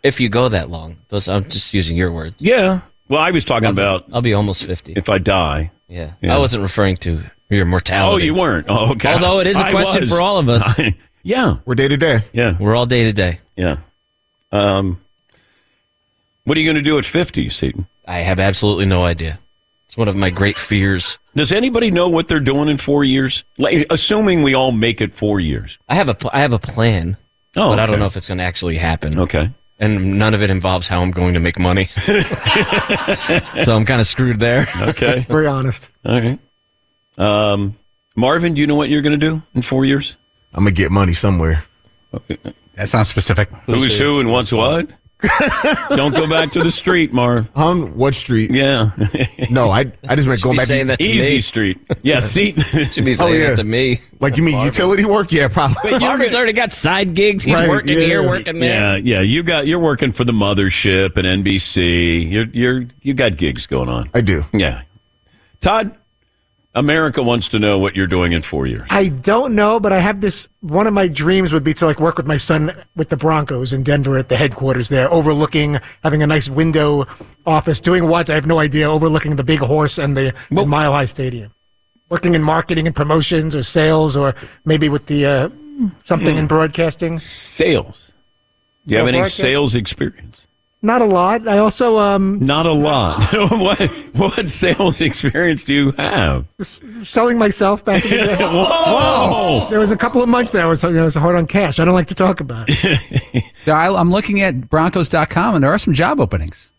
if 0.02 0.18
you 0.18 0.30
go 0.30 0.48
that 0.48 0.70
long. 0.70 0.96
Those 1.08 1.28
I'm 1.28 1.44
just 1.44 1.74
using 1.74 1.94
your 1.94 2.10
words. 2.10 2.36
yeah. 2.38 2.80
Well, 3.10 3.20
I 3.20 3.30
was 3.32 3.44
talking 3.44 3.68
about 3.68 4.04
I'll 4.14 4.22
be 4.22 4.32
almost 4.32 4.64
50. 4.64 4.94
if 4.94 5.10
I 5.10 5.18
die. 5.18 5.70
Yeah. 5.88 6.12
Yeah. 6.22 6.34
I 6.34 6.38
wasn't 6.38 6.62
referring 6.62 6.96
to 6.98 7.22
your 7.50 7.66
mortality. 7.66 8.22
Oh, 8.22 8.24
you 8.24 8.34
weren't. 8.34 8.66
Oh, 8.70 8.92
okay. 8.92 9.12
Although 9.12 9.40
it 9.40 9.46
is 9.46 9.56
a 9.56 9.64
I 9.66 9.70
question 9.70 10.00
was. 10.02 10.10
for 10.10 10.20
all 10.20 10.38
of 10.38 10.48
us. 10.48 10.78
yeah. 11.22 11.56
We're 11.66 11.74
day 11.74 11.88
to 11.88 11.96
day. 11.98 12.20
Yeah. 12.32 12.56
We're 12.58 12.74
all 12.74 12.86
day 12.86 13.04
to 13.04 13.12
day. 13.12 13.40
Yeah. 13.56 13.78
Um, 14.52 14.98
what 16.44 16.56
are 16.56 16.60
you 16.60 16.66
going 16.66 16.82
to 16.82 16.82
do 16.82 16.96
at 16.98 17.04
50, 17.04 17.48
Seton? 17.50 17.86
I 18.06 18.20
have 18.20 18.38
absolutely 18.38 18.86
no 18.86 19.04
idea. 19.04 19.38
It's 19.88 19.96
one 19.96 20.06
of 20.08 20.16
my 20.16 20.28
great 20.30 20.58
fears. 20.58 21.16
Does 21.34 21.50
anybody 21.50 21.90
know 21.90 22.08
what 22.10 22.28
they're 22.28 22.40
doing 22.40 22.68
in 22.68 22.76
four 22.76 23.04
years? 23.04 23.42
Like, 23.56 23.86
assuming 23.88 24.42
we 24.42 24.52
all 24.54 24.70
make 24.70 25.00
it 25.00 25.14
four 25.14 25.40
years. 25.40 25.78
I 25.88 25.94
have 25.94 26.10
a 26.10 26.14
pl- 26.14 26.30
I 26.32 26.40
have 26.40 26.52
a 26.52 26.58
plan, 26.58 27.16
Oh, 27.56 27.70
but 27.70 27.78
I 27.78 27.86
don't 27.86 27.98
know 27.98 28.04
if 28.06 28.16
it's 28.16 28.28
going 28.28 28.38
to 28.38 28.44
actually 28.44 28.76
happen. 28.76 29.18
Okay. 29.18 29.50
And 29.80 30.18
none 30.18 30.34
of 30.34 30.42
it 30.42 30.50
involves 30.50 30.88
how 30.88 31.00
I'm 31.00 31.10
going 31.12 31.34
to 31.34 31.40
make 31.40 31.58
money. 31.58 31.86
so 33.64 33.76
I'm 33.76 33.84
kind 33.86 34.00
of 34.00 34.06
screwed 34.06 34.40
there. 34.40 34.66
Okay. 34.82 35.20
Very 35.20 35.46
honest. 35.46 35.88
All 36.04 36.20
right. 36.20 36.38
Um, 37.16 37.76
Marvin, 38.14 38.54
do 38.54 38.60
you 38.60 38.66
know 38.66 38.74
what 38.74 38.88
you're 38.90 39.02
going 39.02 39.18
to 39.18 39.26
do 39.30 39.42
in 39.54 39.62
four 39.62 39.84
years? 39.84 40.16
I'm 40.52 40.64
gonna 40.64 40.72
get 40.72 40.90
money 40.90 41.12
somewhere. 41.14 41.64
Okay. 42.12 42.38
That's 42.74 42.92
not 42.94 43.06
specific. 43.06 43.50
Who's 43.66 43.98
who 43.98 44.18
and 44.20 44.30
what's 44.30 44.50
what? 44.52 44.88
Don't 45.88 46.14
go 46.14 46.28
back 46.28 46.52
to 46.52 46.60
the 46.62 46.70
street, 46.70 47.12
Marv. 47.12 47.50
On 47.56 47.96
what 47.96 48.14
street? 48.14 48.50
Yeah. 48.52 48.90
No, 49.50 49.70
I 49.70 49.90
I 50.06 50.14
just 50.14 50.28
meant 50.28 50.42
going 50.42 50.54
be 50.56 50.58
back. 50.58 50.66
saying 50.66 50.86
to, 50.88 50.92
that 50.92 50.98
to 50.98 51.04
Easy 51.08 51.34
me. 51.34 51.40
street. 51.40 51.78
Yeah, 52.02 52.18
seat. 52.20 52.60
Should 52.62 53.04
be 53.06 53.16
Oh, 53.18 53.28
yeah. 53.28 53.50
that 53.50 53.56
to 53.56 53.64
me. 53.64 53.98
like 54.20 54.36
you 54.36 54.42
mean 54.42 54.62
utility 54.62 55.06
work? 55.06 55.32
Yeah, 55.32 55.48
probably. 55.48 55.98
Marvin's 55.98 56.34
already 56.34 56.52
got 56.52 56.72
side 56.72 57.14
gigs. 57.14 57.44
He's 57.44 57.54
Right, 57.54 57.66
working 57.68 57.94
yeah. 57.98 58.04
here, 58.04 58.28
working 58.28 58.60
there. 58.60 58.98
Yeah, 58.98 59.16
yeah. 59.16 59.20
You 59.22 59.42
got 59.42 59.66
you're 59.66 59.78
working 59.78 60.12
for 60.12 60.24
the 60.24 60.32
mothership 60.32 61.16
and 61.16 61.44
NBC. 61.44 62.30
You're 62.30 62.46
you're 62.52 62.86
you 63.00 63.14
got 63.14 63.38
gigs 63.38 63.66
going 63.66 63.88
on. 63.88 64.10
I 64.12 64.20
do. 64.20 64.44
Yeah. 64.52 64.82
Todd, 65.60 65.96
America 66.74 67.22
wants 67.22 67.48
to 67.48 67.58
know 67.58 67.78
what 67.78 67.96
you're 67.96 68.06
doing 68.06 68.32
in 68.32 68.42
four 68.42 68.66
years. 68.66 68.86
I 68.90 69.08
don't 69.08 69.54
know, 69.54 69.80
but 69.80 69.92
I 69.92 69.98
have 69.98 70.20
this. 70.20 70.48
One 70.60 70.86
of 70.86 70.92
my 70.92 71.08
dreams 71.08 71.52
would 71.52 71.64
be 71.64 71.74
to 71.74 71.86
like 71.86 71.98
work 71.98 72.16
with 72.16 72.26
my 72.26 72.36
son 72.36 72.72
with 72.94 73.08
the 73.08 73.16
Broncos 73.16 73.72
in 73.72 73.82
Denver 73.82 74.18
at 74.18 74.28
the 74.28 74.36
headquarters 74.36 74.88
there, 74.88 75.10
overlooking, 75.10 75.78
having 76.02 76.22
a 76.22 76.26
nice 76.26 76.48
window 76.48 77.06
office, 77.46 77.80
doing 77.80 78.06
what 78.06 78.28
I 78.30 78.34
have 78.34 78.46
no 78.46 78.58
idea, 78.58 78.90
overlooking 78.90 79.36
the 79.36 79.44
big 79.44 79.60
horse 79.60 79.98
and 79.98 80.16
the 80.16 80.34
and 80.50 80.68
Mile 80.68 80.92
High 80.92 81.06
Stadium, 81.06 81.52
working 82.10 82.34
in 82.34 82.42
marketing 82.42 82.86
and 82.86 82.94
promotions 82.94 83.56
or 83.56 83.62
sales 83.62 84.16
or 84.16 84.34
maybe 84.64 84.88
with 84.88 85.06
the 85.06 85.26
uh, 85.26 85.48
something 86.04 86.36
in 86.36 86.46
broadcasting. 86.46 87.18
Sales. 87.18 88.12
Do 88.86 88.92
you 88.92 88.98
have 88.98 89.08
any 89.08 89.24
sales 89.24 89.74
experience? 89.74 90.46
Not 90.80 91.02
a 91.02 91.06
lot. 91.06 91.48
I 91.48 91.58
also 91.58 91.98
um 91.98 92.38
Not 92.38 92.66
a 92.66 92.72
lot. 92.72 93.20
what 93.50 93.80
what 94.14 94.48
sales 94.48 95.00
experience 95.00 95.64
do 95.64 95.74
you 95.74 95.90
have? 95.92 96.46
selling 97.02 97.36
myself 97.38 97.84
back 97.84 98.04
in 98.04 98.10
the 98.10 98.26
day. 98.26 98.36
Whoa! 98.38 99.66
There 99.70 99.80
was 99.80 99.90
a 99.90 99.96
couple 99.96 100.22
of 100.22 100.28
months 100.28 100.52
that 100.52 100.62
I 100.62 100.66
was, 100.66 100.84
I 100.84 100.90
was 100.90 101.14
hard 101.16 101.34
on 101.36 101.46
cash. 101.46 101.80
I 101.80 101.84
don't 101.84 101.94
like 101.94 102.06
to 102.08 102.14
talk 102.14 102.40
about 102.40 102.66
it. 102.68 103.44
I, 103.66 103.88
I'm 103.88 104.10
looking 104.12 104.40
at 104.40 104.68
Broncos.com, 104.70 105.54
and 105.56 105.64
there 105.64 105.70
are 105.72 105.78
some 105.78 105.94
job 105.94 106.20
openings. 106.20 106.70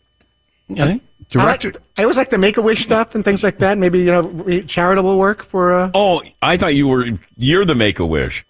Okay. 0.71 1.01
Director. 1.29 1.73
I, 1.97 2.01
I 2.01 2.03
always 2.05 2.17
like 2.17 2.29
the 2.29 2.37
Make 2.37 2.57
a 2.57 2.61
Wish 2.61 2.83
stuff 2.83 3.13
and 3.15 3.23
things 3.23 3.43
like 3.43 3.59
that. 3.59 3.77
Maybe 3.77 3.99
you 3.99 4.11
know 4.11 4.61
charitable 4.61 5.17
work 5.17 5.43
for. 5.43 5.73
Uh, 5.73 5.91
Oh, 5.93 6.21
I 6.41 6.57
thought 6.57 6.73
you 6.75 6.87
were 6.87 7.05
you're 7.37 7.65
the 7.65 7.75
Make 7.75 7.99
a 7.99 8.05
Wish. 8.05 8.45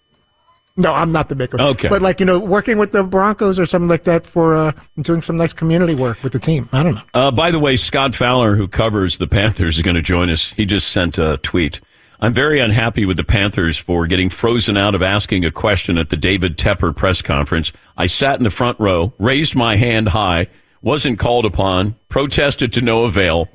No, 0.79 0.93
I'm 0.93 1.11
not 1.11 1.29
the 1.29 1.35
Make 1.35 1.53
a 1.53 1.61
Okay. 1.61 1.89
but 1.89 2.01
like 2.01 2.19
you 2.19 2.25
know, 2.25 2.39
working 2.39 2.77
with 2.77 2.91
the 2.91 3.03
Broncos 3.03 3.59
or 3.59 3.65
something 3.65 3.89
like 3.89 4.05
that 4.05 4.25
for 4.25 4.55
uh, 4.55 4.71
doing 5.01 5.21
some 5.21 5.35
nice 5.35 5.53
community 5.53 5.93
work 5.93 6.23
with 6.23 6.33
the 6.33 6.39
team. 6.39 6.69
I 6.71 6.83
don't 6.83 6.95
know. 6.95 7.01
Uh, 7.13 7.31
by 7.31 7.51
the 7.51 7.59
way, 7.59 7.75
Scott 7.75 8.15
Fowler, 8.15 8.55
who 8.55 8.67
covers 8.67 9.17
the 9.17 9.27
Panthers, 9.27 9.77
is 9.77 9.83
going 9.83 9.95
to 9.95 10.01
join 10.01 10.29
us. 10.29 10.49
He 10.55 10.65
just 10.65 10.89
sent 10.89 11.17
a 11.17 11.37
tweet. 11.37 11.79
I'm 12.21 12.33
very 12.33 12.59
unhappy 12.59 13.05
with 13.05 13.17
the 13.17 13.23
Panthers 13.23 13.77
for 13.77 14.05
getting 14.07 14.29
frozen 14.29 14.75
out 14.75 14.93
of 14.95 15.01
asking 15.01 15.45
a 15.45 15.51
question 15.51 15.97
at 15.97 16.09
the 16.09 16.17
David 16.17 16.57
Tepper 16.57 16.93
press 16.95 17.21
conference. 17.21 17.71
I 17.97 18.07
sat 18.07 18.37
in 18.37 18.43
the 18.43 18.49
front 18.49 18.79
row, 18.79 19.13
raised 19.19 19.55
my 19.55 19.77
hand 19.77 20.09
high, 20.09 20.47
wasn't 20.81 21.19
called 21.19 21.45
upon, 21.45 21.95
protested 22.09 22.73
to 22.73 22.81
no 22.81 23.05
avail, 23.05 23.47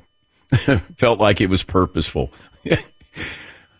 felt 0.97 1.19
like 1.19 1.41
it 1.41 1.49
was 1.49 1.61
purposeful. 1.63 2.31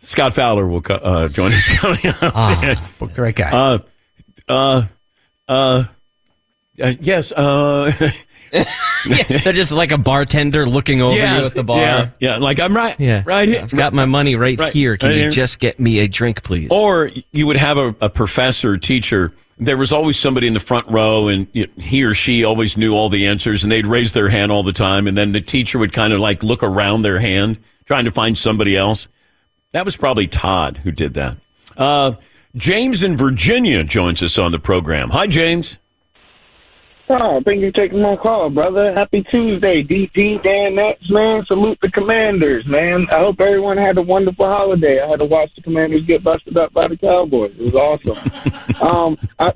Scott 0.05 0.33
Fowler 0.33 0.67
will 0.67 0.81
co- 0.81 0.95
uh, 0.95 1.27
join 1.27 1.51
us 1.51 1.67
coming 1.69 2.05
up. 2.07 2.17
Ah, 2.21 2.89
book 3.00 3.13
the 3.13 3.21
right 3.21 3.35
guy. 3.35 3.50
Uh, 3.51 3.77
uh, 4.47 4.83
uh, 5.47 5.83
uh, 6.81 6.93
yes. 7.00 7.31
Uh, 7.31 7.91
yeah, 8.53 9.24
they're 9.24 9.53
just 9.53 9.71
like 9.71 9.91
a 9.91 9.97
bartender 9.97 10.65
looking 10.65 11.01
over 11.01 11.15
Yes, 11.15 11.39
you 11.41 11.45
at 11.47 11.53
the 11.55 11.63
bar. 11.63 11.79
Yeah, 11.79 12.09
yeah, 12.19 12.38
like 12.38 12.59
I'm 12.59 12.75
right. 12.75 12.97
Yeah, 13.00 13.24
right 13.25 13.47
here. 13.50 13.62
I've 13.63 13.71
got 13.71 13.93
my 13.93 14.05
money 14.05 14.35
right, 14.35 14.59
Right, 14.59 14.74
here. 14.74 14.95
Can 14.97 15.09
right 15.09 15.15
you 15.15 15.21
here. 15.24 15.31
just 15.31 15.59
get 15.59 15.79
me 15.79 16.00
a 16.00 16.07
drink, 16.07 16.43
please? 16.43 16.69
Or 16.71 17.09
you 17.31 17.47
would 17.47 17.57
have 17.57 17.77
a, 17.77 17.95
a 18.01 18.09
professor, 18.09 18.77
teacher. 18.77 19.31
There 19.57 19.77
was 19.77 19.91
always 19.93 20.17
somebody 20.19 20.47
in 20.47 20.53
the 20.53 20.59
front 20.59 20.88
row, 20.89 21.27
and 21.29 21.47
you- 21.53 21.69
he 21.77 22.03
or 22.03 22.13
she 22.13 22.43
always 22.43 22.77
knew 22.77 22.93
all 22.93 23.09
the 23.09 23.25
answers, 23.27 23.63
and 23.63 23.71
they'd 23.71 23.88
raise 23.88 24.13
their 24.13 24.29
hand 24.29 24.51
all 24.51 24.63
the 24.63 24.74
time. 24.74 25.07
And 25.07 25.17
then 25.17 25.31
the 25.31 25.41
teacher 25.41 25.79
would 25.79 25.93
kind 25.93 26.13
of 26.13 26.19
like 26.19 26.43
look 26.43 26.62
around 26.62 27.01
their 27.01 27.19
hand, 27.19 27.57
trying 27.85 28.05
to 28.05 28.12
find 28.12 28.38
somebody 28.38 28.75
else. 28.77 29.07
That 29.75 29.84
was 29.84 29.98
probably 29.98 30.25
Todd 30.25 30.77
who 30.77 30.91
did 30.94 31.15
that. 31.15 31.36
Uh, 31.75 32.13
James 32.55 33.03
in 33.03 33.17
Virginia 33.17 33.84
joins 33.84 34.24
us 34.24 34.38
on 34.38 34.53
the 34.53 34.58
program. 34.58 35.10
Hi, 35.10 35.27
James. 35.27 35.75
Oh, 37.10 37.41
thank 37.44 37.60
you 37.60 37.72
for 37.72 37.75
taking 37.75 38.01
my 38.01 38.15
call, 38.15 38.50
brother. 38.50 38.94
Happy 38.96 39.22
Tuesday, 39.29 39.84
DP, 39.84 40.41
Danettes, 40.41 41.12
man. 41.12 41.44
Salute 41.46 41.77
the 41.82 41.91
Commanders, 41.91 42.65
man. 42.65 43.05
I 43.12 43.20
hope 43.20 43.41
everyone 43.41 43.75
had 43.75 43.98
a 43.98 44.01
wonderful 44.01 44.46
holiday. 44.46 45.01
I 45.01 45.10
had 45.10 45.20
to 45.20 45.25
watch 45.25 45.50
the 45.58 45.62
Commanders 45.62 46.05
get 46.05 46.24
busted 46.24 46.58
up 46.58 46.72
by 46.72 46.88
the 46.88 46.96
Cowboys. 46.96 47.51
It 47.60 47.63
was 47.63 47.75
awesome. 47.75 48.82
um, 48.89 49.17
I, 49.39 49.51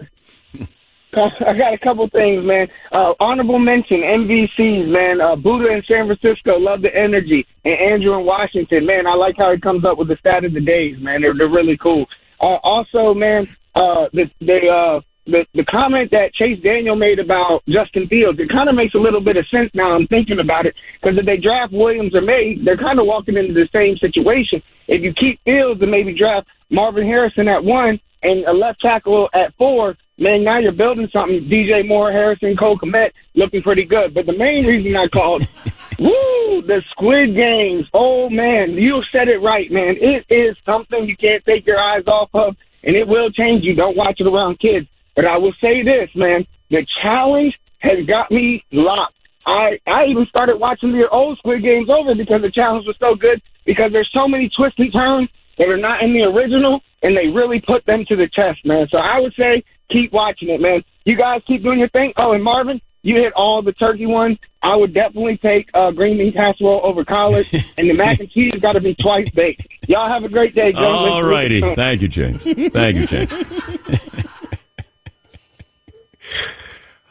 I 1.14 1.58
got 1.58 1.74
a 1.74 1.78
couple 1.80 2.08
things, 2.10 2.46
man. 2.46 2.68
Uh, 2.92 3.14
honorable 3.20 3.58
mention, 3.58 4.02
MVCs, 4.02 4.88
man. 4.88 5.22
Uh, 5.22 5.36
Buddha 5.36 5.74
in 5.74 5.82
San 5.88 6.06
Francisco, 6.06 6.58
love 6.58 6.82
the 6.82 6.96
energy. 6.96 7.48
And 7.66 7.74
Andrew 7.74 8.18
in 8.20 8.26
Washington, 8.26 8.86
man, 8.86 9.08
I 9.08 9.16
like 9.16 9.36
how 9.38 9.52
he 9.52 9.60
comes 9.60 9.86
up 9.86 9.98
with 9.98 10.08
the 10.08 10.18
stat 10.18 10.46
of 10.46 10.54
the 10.54 10.62
days, 10.62 10.98
man. 11.00 11.22
They're, 11.22 11.34
they're 11.34 11.50
really 11.50 11.78
cool. 11.78 12.06
Uh, 12.40 12.58
also, 12.64 13.14
man, 13.14 13.48
uh, 13.76 14.06
the, 14.14 14.30
they, 14.40 14.70
uh, 14.70 15.02
the, 15.26 15.46
the 15.54 15.66
comment 15.66 16.12
that 16.12 16.34
Chase 16.34 16.62
Daniel 16.62 16.96
made 16.96 17.20
about 17.20 17.64
Justin 17.68 18.08
Fields, 18.08 18.40
it 18.40 18.50
kind 18.50 18.70
of 18.70 18.76
makes 18.76 18.94
a 18.94 19.00
little 19.00 19.22
bit 19.22 19.38
of 19.38 19.48
sense 19.48 19.72
now 19.74 19.92
I'm 19.92 20.08
thinking 20.08 20.40
about 20.40 20.66
it. 20.66 20.76
Because 21.02 21.18
if 21.18 21.26
they 21.26 21.38
draft 21.38 21.74
Williams 21.74 22.16
or 22.16 22.22
Maye, 22.22 22.58
they're 22.64 22.78
kind 22.78 23.00
of 23.00 23.06
walking 23.06 23.38
into 23.38 23.54
the 23.54 23.68
same 23.74 23.98
situation. 23.98 24.62
If 24.88 25.02
you 25.02 25.14
keep 25.14 25.40
Fields 25.44 25.82
and 25.82 25.92
maybe 25.92 26.18
draft 26.18 26.48
Marvin 26.70 27.06
Harrison 27.06 27.48
at 27.48 27.64
one 27.64 28.00
and 28.24 28.44
a 28.46 28.54
left 28.54 28.82
tackle 28.82 29.30
at 29.34 29.54
four, 29.56 29.96
man, 30.18 30.44
now 30.44 30.60
you're 30.60 30.72
building 30.72 31.10
something. 31.12 31.42
DJ 31.50 31.88
Moore, 31.88 32.12
Harrison, 32.12 32.56
Cole 32.58 32.78
Kmet 32.78 33.12
looking 33.36 33.62
pretty 33.62 33.86
good. 33.86 34.14
But 34.14 34.26
the 34.26 34.38
main 34.38 34.66
reason 34.66 34.96
I 34.96 35.08
called, 35.08 35.48
woo, 36.00 36.62
the 36.62 36.84
Squid 36.92 37.36
Games. 37.36 37.86
Oh, 37.94 38.30
man, 38.30 38.74
you 38.74 39.02
said 39.12 39.28
it 39.30 39.42
right, 39.42 39.72
man. 39.72 39.96
It 40.00 40.26
is 40.30 40.58
something 40.66 41.08
you 41.08 41.16
can't 41.16 41.44
take 41.46 41.66
your 41.66 41.80
eyes 41.80 42.04
off 42.08 42.30
of, 42.34 42.56
and 42.84 42.96
it 42.96 43.08
will 43.08 43.32
change 43.32 43.64
you. 43.64 43.76
Don't 43.76 43.98
watch 43.98 44.20
it 44.20 44.28
around 44.28 44.60
kids. 44.60 44.88
But 45.16 45.26
I 45.26 45.38
will 45.38 45.54
say 45.62 45.84
this, 45.84 46.10
man, 46.16 46.46
the 46.70 46.86
challenge 47.02 47.58
has 47.80 48.06
got 48.06 48.32
me 48.32 48.64
locked. 48.72 49.16
I, 49.46 49.80
I 49.88 50.06
even 50.06 50.26
started 50.28 50.58
watching 50.58 50.92
the 50.92 51.10
old 51.10 51.38
Squid 51.40 51.64
Games 51.64 51.90
over 51.90 52.14
because 52.14 52.42
the 52.42 52.52
challenge 52.52 52.86
was 52.86 52.98
so 53.00 53.16
good 53.16 53.42
because 53.66 53.92
there's 53.92 54.10
so 54.14 54.28
many 54.28 54.50
twists 54.50 54.78
and 54.80 54.94
turns 54.94 55.30
that 55.60 55.70
are 55.70 55.78
not 55.78 56.02
in 56.02 56.14
the 56.14 56.24
original, 56.24 56.82
and 57.04 57.16
they 57.16 57.28
really 57.28 57.62
put 57.62 57.86
them 57.86 58.06
to 58.06 58.16
the 58.16 58.28
test, 58.28 58.66
man. 58.66 58.88
So 58.90 58.98
I 58.98 59.20
would 59.20 59.34
say 59.40 59.64
keep 59.92 60.12
watching 60.12 60.50
it, 60.50 60.60
man. 60.60 60.84
You 61.06 61.16
guys 61.16 61.42
keep 61.46 61.62
doing 61.62 61.78
your 61.78 61.90
thing. 61.90 62.14
Oh, 62.18 62.32
and 62.32 62.44
Marvin, 62.44 62.82
you 63.04 63.16
hit 63.16 63.34
all 63.36 63.62
the 63.62 63.74
turkey 63.74 64.08
ones. 64.08 64.38
I 64.64 64.76
would 64.76 64.94
definitely 64.94 65.38
take 65.38 65.70
uh, 65.74 65.92
green 65.92 66.18
bean 66.18 66.34
casserole 66.34 66.82
over 66.84 67.06
collard, 67.06 67.48
and 67.78 67.90
the 67.90 67.94
mac 67.94 68.20
and 68.20 68.30
cheese 68.32 68.54
got 68.62 68.74
to 68.74 68.82
be 68.82 68.96
twice 68.96 69.30
baked. 69.30 69.68
Y'all 69.88 70.10
have 70.10 70.24
a 70.24 70.30
great 70.30 70.56
day, 70.56 70.72
gentlemen. 70.72 71.12
All 71.12 71.24
righty. 71.24 71.62
Thank 71.76 72.02
you, 72.02 72.08
James. 72.08 72.44
Thank 72.44 72.98
you, 72.98 73.06
James. 73.06 73.32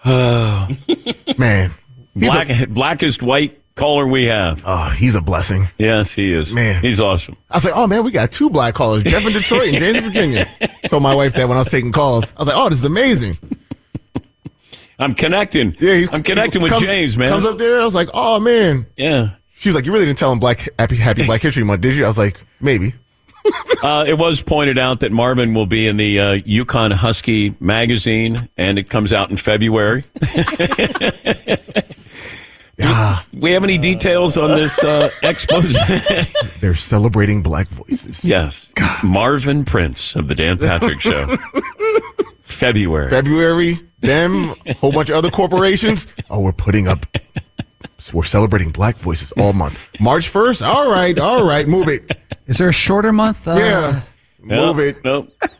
Oh. 0.04 0.68
Man. 1.38 1.70
He's 2.14 2.32
Black, 2.32 2.68
blackest 2.68 3.22
white 3.22 3.60
caller 3.78 4.06
we 4.06 4.24
have. 4.24 4.62
Oh, 4.66 4.90
he's 4.90 5.14
a 5.14 5.20
blessing. 5.22 5.68
Yes, 5.78 6.12
he 6.12 6.32
is. 6.32 6.52
Man. 6.52 6.82
He's 6.82 7.00
awesome. 7.00 7.36
I 7.50 7.56
was 7.56 7.64
like, 7.64 7.74
oh 7.76 7.86
man, 7.86 8.04
we 8.04 8.10
got 8.10 8.30
two 8.32 8.50
black 8.50 8.74
callers, 8.74 9.04
Jeff 9.04 9.26
in 9.26 9.32
Detroit 9.32 9.68
and 9.68 9.78
James 9.78 9.96
in 9.98 10.04
Virginia. 10.04 10.48
Told 10.88 11.02
my 11.02 11.14
wife 11.14 11.34
that 11.34 11.48
when 11.48 11.56
I 11.56 11.60
was 11.60 11.70
taking 11.70 11.92
calls. 11.92 12.32
I 12.36 12.40
was 12.40 12.48
like, 12.48 12.56
oh, 12.56 12.68
this 12.68 12.78
is 12.78 12.84
amazing. 12.84 13.38
I'm 14.98 15.14
connecting. 15.14 15.76
Yeah, 15.78 15.94
he's 15.94 16.12
I'm 16.12 16.22
connecting 16.24 16.60
with 16.60 16.72
comes- 16.72 16.82
James, 16.82 17.16
man. 17.16 17.28
Comes 17.28 17.46
up 17.46 17.56
there. 17.58 17.80
I 17.80 17.84
was 17.84 17.94
like, 17.94 18.08
oh 18.12 18.40
man. 18.40 18.86
Yeah. 18.96 19.30
She's 19.56 19.74
like, 19.74 19.86
you 19.86 19.92
really 19.92 20.06
didn't 20.06 20.18
tell 20.18 20.30
him 20.32 20.38
Black 20.38 20.68
Happy 20.78 20.96
Happy 20.96 21.24
Black 21.24 21.40
History 21.40 21.64
Month, 21.64 21.80
did 21.82 21.94
you? 21.94 22.04
I 22.04 22.08
was 22.08 22.18
like, 22.18 22.40
maybe. 22.60 22.94
Uh, 23.82 24.04
it 24.06 24.18
was 24.18 24.42
pointed 24.42 24.76
out 24.76 25.00
that 25.00 25.12
Marvin 25.12 25.54
will 25.54 25.64
be 25.64 25.86
in 25.86 25.96
the 25.96 26.18
uh, 26.18 26.34
UConn 26.38 26.92
Husky 26.92 27.54
magazine, 27.60 28.48
and 28.58 28.76
it 28.78 28.90
comes 28.90 29.12
out 29.12 29.30
in 29.30 29.36
February. 29.36 30.04
Ah, 32.80 33.26
we 33.34 33.50
have 33.52 33.64
any 33.64 33.76
details 33.78 34.36
on 34.38 34.52
this 34.54 34.82
uh, 34.84 35.10
expose? 35.22 35.76
they're 36.60 36.74
celebrating 36.74 37.42
black 37.42 37.68
voices. 37.68 38.24
yes. 38.24 38.68
Marvin 39.02 39.64
Prince 39.64 40.14
of 40.14 40.28
the 40.28 40.34
Dan 40.34 40.58
Patrick 40.58 41.00
Show. 41.00 41.36
February. 42.44 43.10
February, 43.10 43.78
them, 44.00 44.54
a 44.66 44.74
whole 44.74 44.92
bunch 44.92 45.10
of 45.10 45.16
other 45.16 45.30
corporations. 45.30 46.06
Oh, 46.30 46.40
we're 46.40 46.52
putting 46.52 46.88
up. 46.88 47.04
We're 48.12 48.22
celebrating 48.24 48.70
black 48.70 48.96
voices 48.98 49.32
all 49.32 49.52
month. 49.52 49.78
March 50.00 50.32
1st? 50.32 50.66
All 50.66 50.90
right, 50.90 51.18
all 51.18 51.44
right, 51.46 51.66
move 51.66 51.88
it. 51.88 52.16
Is 52.46 52.58
there 52.58 52.68
a 52.68 52.72
shorter 52.72 53.12
month? 53.12 53.46
Uh, 53.48 53.54
Yeah, 53.56 54.02
Nope, 54.40 54.76
move 54.76 54.86
it. 54.86 55.04
Nope. 55.04 55.32
Black 55.40 55.50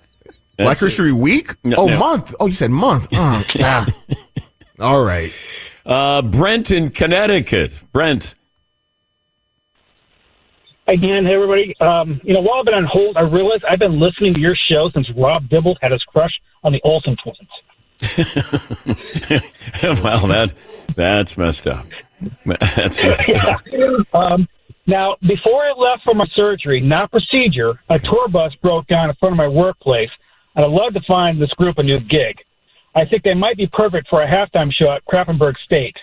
That's 0.57 0.83
it. 0.83 0.87
History 0.87 1.13
Week? 1.13 1.55
No, 1.65 1.77
oh, 1.79 1.87
no. 1.87 1.99
month. 1.99 2.35
Oh, 2.41 2.47
you 2.47 2.53
said 2.55 2.71
month. 2.71 3.09
Oh, 3.13 3.45
ah. 3.61 3.87
All 4.81 5.05
right. 5.05 5.33
Uh, 5.89 6.21
Brent 6.21 6.71
in 6.71 6.91
Connecticut. 6.91 7.81
Brent. 7.93 8.35
Again, 10.87 11.25
hey 11.25 11.35
everybody. 11.35 11.75
Um, 11.81 12.21
you 12.23 12.35
know, 12.35 12.41
while 12.41 12.61
I've 12.61 12.67
been 12.67 12.75
on 12.75 12.85
hold, 12.85 13.17
I 13.17 13.23
realized 13.23 13.65
I've 13.65 13.79
been 13.79 13.99
listening 13.99 14.35
to 14.35 14.41
your 14.41 14.57
show 14.71 14.91
since 14.95 15.09
Rob 15.17 15.49
Dibble 15.49 15.77
had 15.81 15.93
his 15.93 16.03
crush 16.05 16.33
on 16.63 16.73
the 16.73 16.81
Olsen 16.85 17.17
twins. 17.23 17.39
well, 20.03 20.29
that 20.29 20.53
that's 20.95 21.37
messed 21.37 21.67
up. 21.67 21.87
That's 22.45 23.03
messed 23.03 23.31
up. 23.31 23.63
Um, 24.13 24.49
now, 24.87 25.17
before 25.21 25.65
I 25.65 25.73
left 25.77 26.05
for 26.05 26.15
my 26.15 26.27
surgery, 26.35 26.81
not 26.81 27.11
procedure, 27.11 27.81
a 27.89 27.99
tour 27.99 28.29
bus 28.29 28.55
broke 28.63 28.87
down 28.89 29.11
in 29.11 29.17
front 29.17 29.33
of 29.33 29.37
my 29.37 29.49
workplace, 29.49 30.11
and 30.55 30.65
I'd 30.65 30.71
love 30.71 30.95
to 30.95 31.01
find 31.09 31.41
this 31.41 31.51
group 31.51 31.79
a 31.79 31.83
new 31.83 32.01
gig. 32.01 32.37
I 32.95 33.05
think 33.05 33.23
they 33.23 33.35
might 33.35 33.57
be 33.57 33.69
perfect 33.73 34.09
for 34.09 34.23
a 34.23 34.27
halftime 34.27 34.73
show 34.73 34.91
at 34.91 35.05
Krappenberg 35.05 35.55
State. 35.65 35.97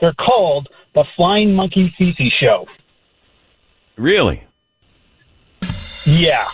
They're 0.00 0.14
called 0.14 0.68
the 0.94 1.04
Flying 1.16 1.54
Monkey 1.54 1.94
Cece 1.98 2.30
Show. 2.40 2.66
Really? 3.96 4.42
Yeah, 6.04 6.44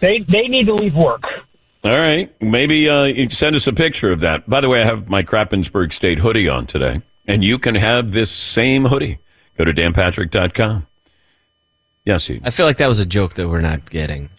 they 0.00 0.20
they 0.20 0.48
need 0.48 0.66
to 0.66 0.74
leave 0.74 0.94
work. 0.94 1.22
All 1.84 1.90
right. 1.90 2.32
Maybe 2.40 2.88
uh, 2.88 3.04
you 3.04 3.28
send 3.30 3.56
us 3.56 3.66
a 3.66 3.72
picture 3.72 4.12
of 4.12 4.20
that. 4.20 4.48
By 4.48 4.60
the 4.60 4.68
way, 4.68 4.82
I 4.82 4.84
have 4.84 5.08
my 5.08 5.22
Krappensburg 5.22 5.92
State 5.92 6.18
hoodie 6.18 6.48
on 6.48 6.66
today, 6.66 7.02
and 7.26 7.42
you 7.42 7.58
can 7.58 7.74
have 7.74 8.12
this 8.12 8.30
same 8.30 8.84
hoodie. 8.84 9.18
Go 9.58 9.64
to 9.64 9.72
danpatrick.com. 9.72 10.86
Yes, 12.04 12.26
he. 12.26 12.40
I 12.44 12.50
feel 12.50 12.66
like 12.66 12.78
that 12.78 12.88
was 12.88 12.98
a 12.98 13.06
joke 13.06 13.34
that 13.34 13.48
we're 13.48 13.60
not 13.60 13.90
getting. 13.90 14.30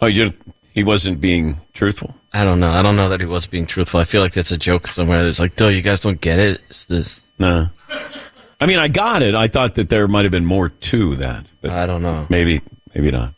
Oh, 0.00 0.06
you 0.06 0.24
you 0.24 0.30
He 0.78 0.84
wasn't 0.84 1.20
being 1.20 1.60
truthful. 1.72 2.14
I 2.32 2.44
don't 2.44 2.60
know. 2.60 2.70
I 2.70 2.82
don't 2.82 2.94
know 2.94 3.08
that 3.08 3.18
he 3.18 3.26
was 3.26 3.46
being 3.46 3.66
truthful. 3.66 3.98
I 3.98 4.04
feel 4.04 4.22
like 4.22 4.32
that's 4.32 4.52
a 4.52 4.56
joke 4.56 4.86
somewhere. 4.86 5.26
It's 5.26 5.40
like, 5.40 5.56
dude, 5.56 5.74
you 5.74 5.82
guys 5.82 5.98
don't 5.98 6.20
get 6.20 6.38
it. 6.38 6.60
It's 6.70 6.84
this. 6.84 7.20
No. 7.36 7.68
I 8.60 8.66
mean, 8.66 8.78
I 8.78 8.86
got 8.86 9.24
it. 9.24 9.34
I 9.34 9.48
thought 9.48 9.74
that 9.74 9.88
there 9.88 10.06
might 10.06 10.24
have 10.24 10.30
been 10.30 10.46
more 10.46 10.68
to 10.68 11.16
that, 11.16 11.46
but 11.62 11.72
I 11.72 11.84
don't 11.84 12.00
know. 12.00 12.28
Maybe, 12.30 12.60
maybe 12.94 13.10
not. 13.10 13.34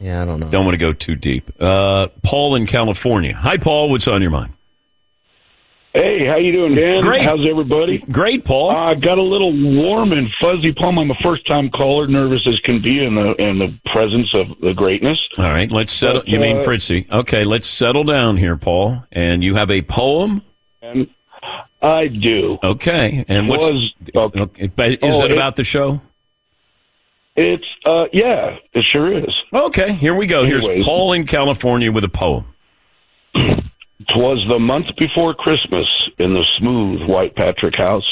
Yeah, 0.00 0.20
I 0.20 0.24
don't 0.24 0.40
know. 0.40 0.48
Don't 0.48 0.64
want 0.64 0.74
to 0.74 0.78
go 0.78 0.92
too 0.92 1.14
deep. 1.14 1.48
Uh, 1.62 2.08
Paul 2.24 2.56
in 2.56 2.66
California. 2.66 3.36
Hi, 3.36 3.56
Paul. 3.56 3.88
What's 3.88 4.08
on 4.08 4.20
your 4.20 4.32
mind? 4.32 4.52
Hey, 5.92 6.24
how 6.24 6.36
you 6.36 6.52
doing, 6.52 6.74
Dan? 6.74 7.00
Great. 7.00 7.22
How's 7.22 7.44
everybody? 7.48 7.98
Great, 7.98 8.44
Paul. 8.44 8.70
I 8.70 8.94
got 8.94 9.18
a 9.18 9.22
little 9.22 9.52
warm 9.52 10.12
and 10.12 10.28
fuzzy, 10.40 10.72
Paul. 10.72 11.00
I'm 11.00 11.10
a 11.10 11.14
first 11.24 11.44
time 11.50 11.68
caller, 11.70 12.06
nervous 12.06 12.46
as 12.46 12.60
can 12.60 12.80
be 12.80 13.04
in 13.04 13.16
the 13.16 13.34
in 13.38 13.58
the 13.58 13.76
presence 13.92 14.32
of 14.34 14.46
the 14.60 14.72
greatness. 14.72 15.18
All 15.36 15.46
right, 15.46 15.68
let's 15.70 15.92
settle. 15.92 16.20
But, 16.20 16.28
you 16.28 16.38
mean 16.38 16.58
uh, 16.58 16.62
Fritzy? 16.62 17.08
Okay, 17.10 17.42
let's 17.42 17.66
settle 17.66 18.04
down 18.04 18.36
here, 18.36 18.56
Paul. 18.56 19.04
And 19.10 19.42
you 19.42 19.56
have 19.56 19.68
a 19.70 19.82
poem. 19.82 20.42
And 20.80 21.08
I 21.82 22.06
do. 22.06 22.58
Okay, 22.62 23.24
and 23.26 23.48
what's? 23.48 23.68
Was- 23.68 23.92
okay, 24.14 24.68
but 24.68 24.92
is 24.92 24.98
Oh, 25.02 25.24
it 25.24 25.32
it- 25.32 25.32
about 25.32 25.56
the 25.56 25.64
show? 25.64 26.00
It's 27.36 27.64
uh 27.84 28.04
yeah, 28.12 28.56
it 28.74 28.84
sure 28.92 29.16
is. 29.16 29.34
Okay, 29.52 29.92
here 29.94 30.14
we 30.14 30.26
go. 30.26 30.44
Here's 30.44 30.68
Paul 30.84 31.14
in 31.14 31.26
California 31.26 31.90
with 31.90 32.04
a 32.04 32.08
poem. 32.08 32.44
Twas 34.08 34.38
the 34.48 34.58
month 34.58 34.86
before 34.96 35.34
Christmas 35.34 35.86
in 36.18 36.32
the 36.32 36.44
smooth 36.58 37.08
White 37.08 37.34
Patrick 37.36 37.76
house. 37.76 38.06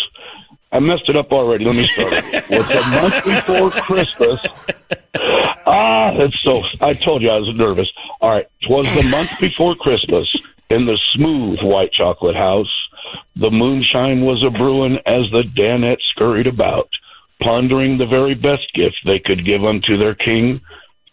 I 0.71 0.80
messed 0.80 1.09
it 1.09 1.16
up 1.16 1.33
already. 1.33 1.64
Let 1.64 1.76
me 1.76 1.88
start. 1.88 2.12
it. 2.12 2.50
Was 2.50 2.68
the 2.68 2.90
month 2.90 3.25
before 3.25 3.71
Christmas. 3.71 4.40
Ah, 5.66 6.12
that's 6.18 6.38
so. 6.42 6.62
I 6.80 6.92
told 6.95 7.23
you 7.23 7.30
I 7.30 7.38
was 7.38 7.54
nervous. 7.54 7.90
All 8.21 8.30
right. 8.30 8.47
Twas 8.66 8.87
the 8.95 9.09
month 9.09 9.30
before 9.40 9.75
Christmas 9.75 10.28
in 10.71 10.87
the 10.87 10.99
smooth 11.14 11.59
white 11.62 11.92
chocolate 11.92 12.37
house. 12.37 12.71
The 13.37 13.50
moonshine 13.50 14.23
was 14.23 14.42
a 14.42 14.50
brewing 14.50 14.99
as 15.07 15.30
the 15.30 15.42
Danettes 15.57 16.02
scurried 16.11 16.47
about, 16.47 16.88
pondering 17.42 17.97
the 17.97 18.07
very 18.07 18.35
best 18.35 18.73
gift 18.75 18.97
they 19.07 19.18
could 19.18 19.47
give 19.47 19.64
unto 19.64 19.97
their 19.97 20.14
king. 20.14 20.61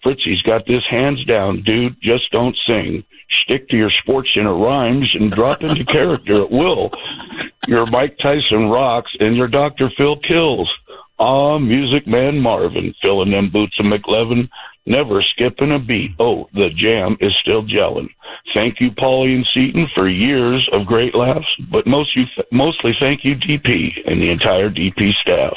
Fritzy's 0.04 0.42
got 0.42 0.66
this 0.68 0.84
hands 0.90 1.24
down, 1.26 1.62
dude. 1.64 1.96
Just 2.02 2.32
don't 2.32 2.58
sing. 2.66 3.04
Stick 3.30 3.70
to 3.70 3.78
your 3.78 3.92
sports 3.92 4.30
center 4.34 4.56
rhymes 4.56 5.14
and 5.14 5.32
drop 5.32 5.64
into 5.64 5.84
character 5.86 6.44
at 6.44 6.52
will. 6.52 6.92
Your 7.68 7.86
Mike 7.88 8.18
Tyson 8.20 8.70
rocks 8.70 9.16
and 9.20 9.36
your 9.36 9.48
Dr. 9.48 9.90
Phil 9.98 10.18
kills. 10.18 10.72
Ah, 11.18 11.58
Music 11.58 12.06
Man 12.06 12.40
Marvin, 12.40 12.94
filling 13.02 13.32
them 13.32 13.50
boots 13.50 13.80
of 13.80 13.86
McLevin, 13.86 14.50
never 14.86 15.22
skipping 15.22 15.72
a 15.72 15.80
beat. 15.80 16.12
Oh, 16.20 16.50
the 16.54 16.70
jam 16.72 17.18
is 17.22 17.34
still 17.42 17.64
gelling. 17.64 18.10
Thank 18.54 18.80
you, 18.80 18.92
Paulie 18.92 19.36
and 19.36 19.48
Seton, 19.54 19.88
for 19.96 20.10
years 20.10 20.68
of 20.74 20.86
great 20.86 21.16
laughs, 21.16 21.48
but 21.72 21.88
most 21.88 22.16
you, 22.16 22.26
mostly 22.52 22.96
thank 23.00 23.24
you, 23.24 23.36
DP, 23.36 23.92
and 24.06 24.22
the 24.22 24.30
entire 24.30 24.70
DP 24.70 25.14
staff. 25.16 25.56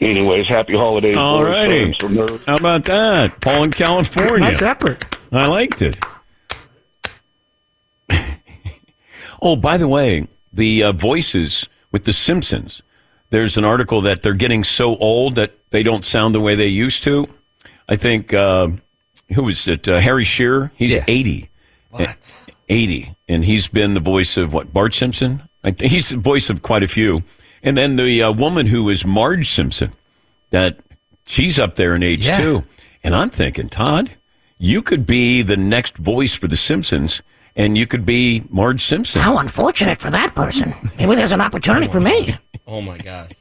Anyways, 0.00 0.46
happy 0.46 0.74
holidays. 0.74 1.16
All 1.16 1.42
righty. 1.42 1.72
Sorry, 1.72 1.84
I'm 1.86 1.94
so 2.00 2.08
nervous. 2.08 2.42
How 2.46 2.56
about 2.56 2.84
that? 2.84 3.40
Paul 3.40 3.64
in 3.64 3.70
California. 3.72 4.38
Nice 4.38 4.62
effort. 4.62 5.18
I 5.32 5.46
liked 5.48 5.82
it. 5.82 5.98
Oh, 9.42 9.56
by 9.56 9.76
the 9.76 9.88
way, 9.88 10.26
the 10.52 10.82
uh, 10.82 10.92
voices 10.92 11.68
with 11.92 12.04
The 12.04 12.12
Simpsons. 12.12 12.82
There's 13.30 13.58
an 13.58 13.64
article 13.64 14.00
that 14.02 14.22
they're 14.22 14.34
getting 14.34 14.64
so 14.64 14.96
old 14.96 15.34
that 15.34 15.52
they 15.70 15.82
don't 15.82 16.04
sound 16.04 16.34
the 16.34 16.40
way 16.40 16.54
they 16.54 16.66
used 16.66 17.02
to. 17.04 17.26
I 17.88 17.96
think 17.96 18.32
uh, 18.32 18.68
who 19.34 19.44
was 19.44 19.68
it? 19.68 19.86
Uh, 19.86 19.98
Harry 20.00 20.24
Shearer. 20.24 20.72
He's 20.76 20.94
Yeah. 20.94 21.04
80. 21.06 21.50
What? 21.90 22.16
80, 22.70 23.14
and 23.28 23.44
he's 23.46 23.66
been 23.68 23.94
the 23.94 24.00
voice 24.00 24.36
of 24.36 24.52
what? 24.52 24.72
Bart 24.74 24.92
Simpson. 24.94 25.42
I 25.64 25.70
think 25.70 25.90
he's 25.90 26.10
the 26.10 26.18
voice 26.18 26.50
of 26.50 26.62
quite 26.62 26.82
a 26.82 26.88
few. 26.88 27.22
And 27.62 27.76
then 27.76 27.96
the 27.96 28.22
uh, 28.22 28.32
woman 28.32 28.66
who 28.66 28.88
is 28.90 29.04
Marge 29.06 29.48
Simpson, 29.50 29.92
that 30.50 30.78
she's 31.26 31.58
up 31.58 31.76
there 31.76 31.94
in 31.94 32.02
age 32.02 32.26
Yeah. 32.26 32.36
too. 32.36 32.64
And 33.02 33.14
I'm 33.14 33.30
thinking, 33.30 33.68
Todd, 33.70 34.10
you 34.58 34.82
could 34.82 35.06
be 35.06 35.40
the 35.42 35.56
next 35.56 35.96
voice 35.96 36.34
for 36.34 36.46
The 36.46 36.56
Simpsons, 36.56 37.22
and 37.58 37.76
you 37.76 37.86
could 37.86 38.06
be 38.06 38.44
Marge 38.48 38.80
Simpson. 38.82 39.20
How 39.20 39.36
unfortunate 39.38 39.98
for 39.98 40.10
that 40.10 40.34
person. 40.34 40.72
Maybe 40.96 41.14
there's 41.16 41.32
an 41.32 41.40
opportunity 41.42 41.88
for 41.88 42.00
me. 42.00 42.36
Oh 42.70 42.82
my 42.82 42.98
god. 42.98 43.34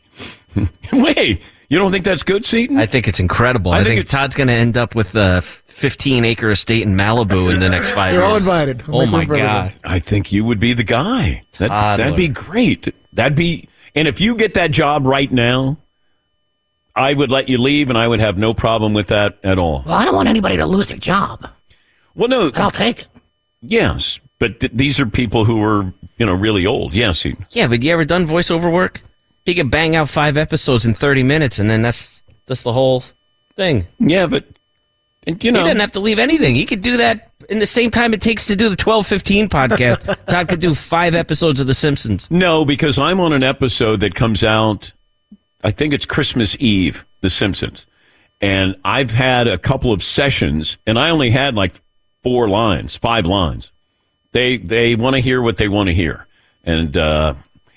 Wait, 0.93 1.41
you 1.67 1.77
don't 1.77 1.91
think 1.91 2.06
that's 2.06 2.23
good, 2.23 2.45
Seton? 2.45 2.77
I 2.77 2.86
think 2.86 3.10
it's 3.10 3.19
incredible. 3.19 3.73
I 3.73 3.80
I, 3.80 3.84
think 3.84 3.97
think, 3.99 4.10
Todd's 4.10 4.36
going 4.36 4.47
to 4.47 4.53
end 4.53 4.77
up 4.77 4.95
with 4.95 5.15
a 5.15 5.41
15 5.41 6.23
acre 6.23 6.49
estate 6.49 6.84
in 6.84 6.95
Malibu 6.95 7.53
in 7.53 7.60
the 7.60 7.67
next 7.67 7.89
five 7.89 8.13
You're 8.13 8.21
years. 8.23 8.32
all 8.32 8.38
invited. 8.38 8.84
Oh 8.88 9.06
my 9.06 9.19
room 9.19 9.27
for 9.27 9.36
god. 9.36 9.73
I 9.84 9.99
think 9.99 10.32
you 10.32 10.45
would 10.45 10.62
be 10.62 10.71
the 10.71 10.86
guy. 10.86 11.43
That, 11.58 11.67
Toddler. 11.67 12.03
that'd 12.06 12.15
be 12.15 12.30
great. 12.30 12.95
That'd 13.12 13.36
be, 13.36 13.67
and 13.93 14.08
if 14.08 14.21
you 14.21 14.34
get 14.34 14.53
that 14.53 14.71
job 14.71 15.06
right 15.06 15.30
now, 15.30 15.77
I 16.95 17.13
would 17.13 17.30
let 17.30 17.49
you 17.49 17.58
leave, 17.58 17.89
and 17.89 17.97
I 17.97 18.08
would 18.08 18.21
have 18.21 18.38
no 18.38 18.53
problem 18.53 18.93
with 18.93 19.08
that 19.08 19.39
at 19.43 19.60
all. 19.60 19.84
Well, 19.86 19.95
I 19.95 20.06
don't 20.06 20.15
want 20.15 20.30
anybody 20.30 20.56
to 20.56 20.65
lose 20.65 20.88
their 20.88 20.97
job, 20.97 21.49
Well, 22.15 22.30
no, 22.30 22.49
but 22.49 22.62
I'll 22.62 22.71
take 22.71 22.99
it. 23.01 23.08
Yes, 23.62 24.20
but 24.39 24.60
th- 24.60 24.72
these 24.76 25.00
are 25.00 25.06
people 25.06 25.46
who 25.46 25.62
are, 25.63 25.93
you 26.17 26.26
know, 26.26 26.34
really 26.34 26.65
old. 26.65 26.93
Yes, 26.93 27.26
you- 27.26 27.38
Yeah, 27.52 27.67
but 27.67 27.82
you 27.84 27.91
ever 27.93 28.06
done 28.06 28.28
voiceover 28.28 28.72
work? 28.72 29.02
He 29.46 29.56
could 29.56 29.72
bang 29.72 29.96
out 29.96 30.10
five 30.10 30.38
episodes 30.38 30.86
in 30.86 30.93
30 30.93 31.24
minutes, 31.24 31.58
and 31.60 31.70
then 31.70 31.82
that's 31.82 32.22
that's 32.48 32.63
the 32.63 32.74
whole 32.74 33.04
thing. 33.56 33.88
yeah, 34.00 34.28
but 34.28 34.46
and, 35.26 35.43
you 35.43 35.52
know, 35.52 35.60
he 35.60 35.65
doesn't 35.65 35.80
have 35.82 35.91
to 35.93 36.00
leave 36.00 36.20
anything. 36.20 36.56
He 36.56 36.65
could 36.65 36.82
do 36.82 36.98
that 36.98 37.32
in 37.50 37.60
the 37.60 37.65
same 37.65 37.91
time 37.91 38.13
it 38.13 38.22
takes 38.22 38.46
to 38.48 38.56
do 38.56 38.65
the 38.70 38.82
1215 38.82 39.50
podcast. 39.50 40.17
Todd 40.28 40.48
could 40.50 40.60
do 40.62 40.74
five 40.76 41.15
episodes 41.15 41.60
of 41.60 41.67
The 41.67 41.74
Simpsons. 41.74 42.28
no, 42.30 42.63
because 42.65 42.98
I'm 42.98 43.20
on 43.20 43.34
an 43.34 43.43
episode 43.43 44.00
that 44.02 44.15
comes 44.15 44.43
out. 44.43 44.91
I 45.63 45.72
think 45.72 45.93
it's 45.93 46.06
Christmas 46.06 46.56
Eve, 46.60 47.06
The 47.22 47.30
Simpsons, 47.30 47.88
and 48.41 48.76
I've 48.86 49.12
had 49.12 49.48
a 49.48 49.58
couple 49.58 49.91
of 49.91 50.02
sessions, 50.04 50.78
and 50.86 50.98
I 51.00 51.10
only 51.10 51.30
had 51.32 51.56
like 51.56 51.74
four 52.23 52.47
lines, 52.49 52.95
five 52.95 53.25
lines. 53.25 53.71
They 54.32 54.58
they 54.58 54.95
want 54.95 55.15
to 55.15 55.19
hear 55.19 55.41
what 55.41 55.58
they 55.58 55.67
want 55.67 55.88
to 55.88 55.93
hear, 55.93 56.27
and 56.63 56.95
uh, 56.97 57.34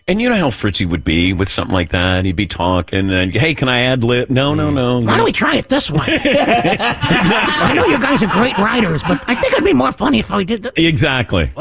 and 0.09 0.21
you 0.21 0.29
know 0.29 0.37
how 0.37 0.51
Fritzy 0.51 0.85
would 0.85 1.05
be 1.05 1.33
with 1.33 1.49
something 1.49 1.73
like 1.73 1.91
that. 1.91 2.25
He'd 2.25 2.37
be 2.37 2.47
talking, 2.47 2.99
and 2.99 3.09
then, 3.11 3.31
hey, 3.31 3.55
can 3.55 3.69
I 3.69 3.83
add 3.83 4.03
lib? 4.05 4.29
No, 4.31 4.55
no, 4.55 4.71
no. 4.71 5.01
Why 5.01 5.17
don't 5.17 5.25
we 5.25 5.33
try 5.33 5.57
it 5.57 5.69
this 5.69 5.91
way? 5.91 6.07
exactly. 6.25 6.87
I 6.87 7.73
know 7.75 7.87
you 7.87 7.99
guys 8.01 8.23
are 8.23 8.27
great 8.27 8.59
writers, 8.59 9.03
but 9.05 9.23
I 9.29 9.35
think 9.37 9.53
it'd 9.53 9.65
be 9.65 9.73
more 9.73 9.93
funny 9.93 10.19
if 10.19 10.31
we 10.31 10.45
did. 10.45 10.63
The- 10.65 10.87
Exactly. 10.87 11.53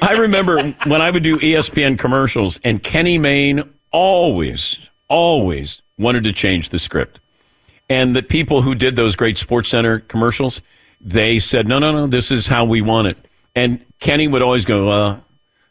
I 0.00 0.12
remember 0.12 0.70
when 0.86 1.02
I 1.02 1.10
would 1.10 1.22
do 1.22 1.38
ESPN 1.38 1.98
commercials, 1.98 2.58
and 2.64 2.82
Kenny 2.82 3.18
Mayne 3.18 3.62
always, 3.90 4.78
always 5.08 5.82
wanted 5.98 6.24
to 6.24 6.32
change 6.32 6.70
the 6.70 6.78
script. 6.78 7.20
And 7.90 8.14
the 8.14 8.22
people 8.22 8.62
who 8.62 8.74
did 8.74 8.96
those 8.96 9.16
great 9.16 9.36
Sports 9.38 9.70
Center 9.70 10.00
commercials, 10.00 10.60
they 11.00 11.38
said, 11.38 11.66
no, 11.66 11.78
no, 11.78 11.92
no, 11.92 12.06
this 12.06 12.30
is 12.30 12.46
how 12.46 12.64
we 12.64 12.80
want 12.80 13.08
it. 13.08 13.18
And 13.54 13.84
Kenny 14.00 14.28
would 14.28 14.42
always 14.42 14.64
go, 14.64 14.88
uh, 14.88 15.20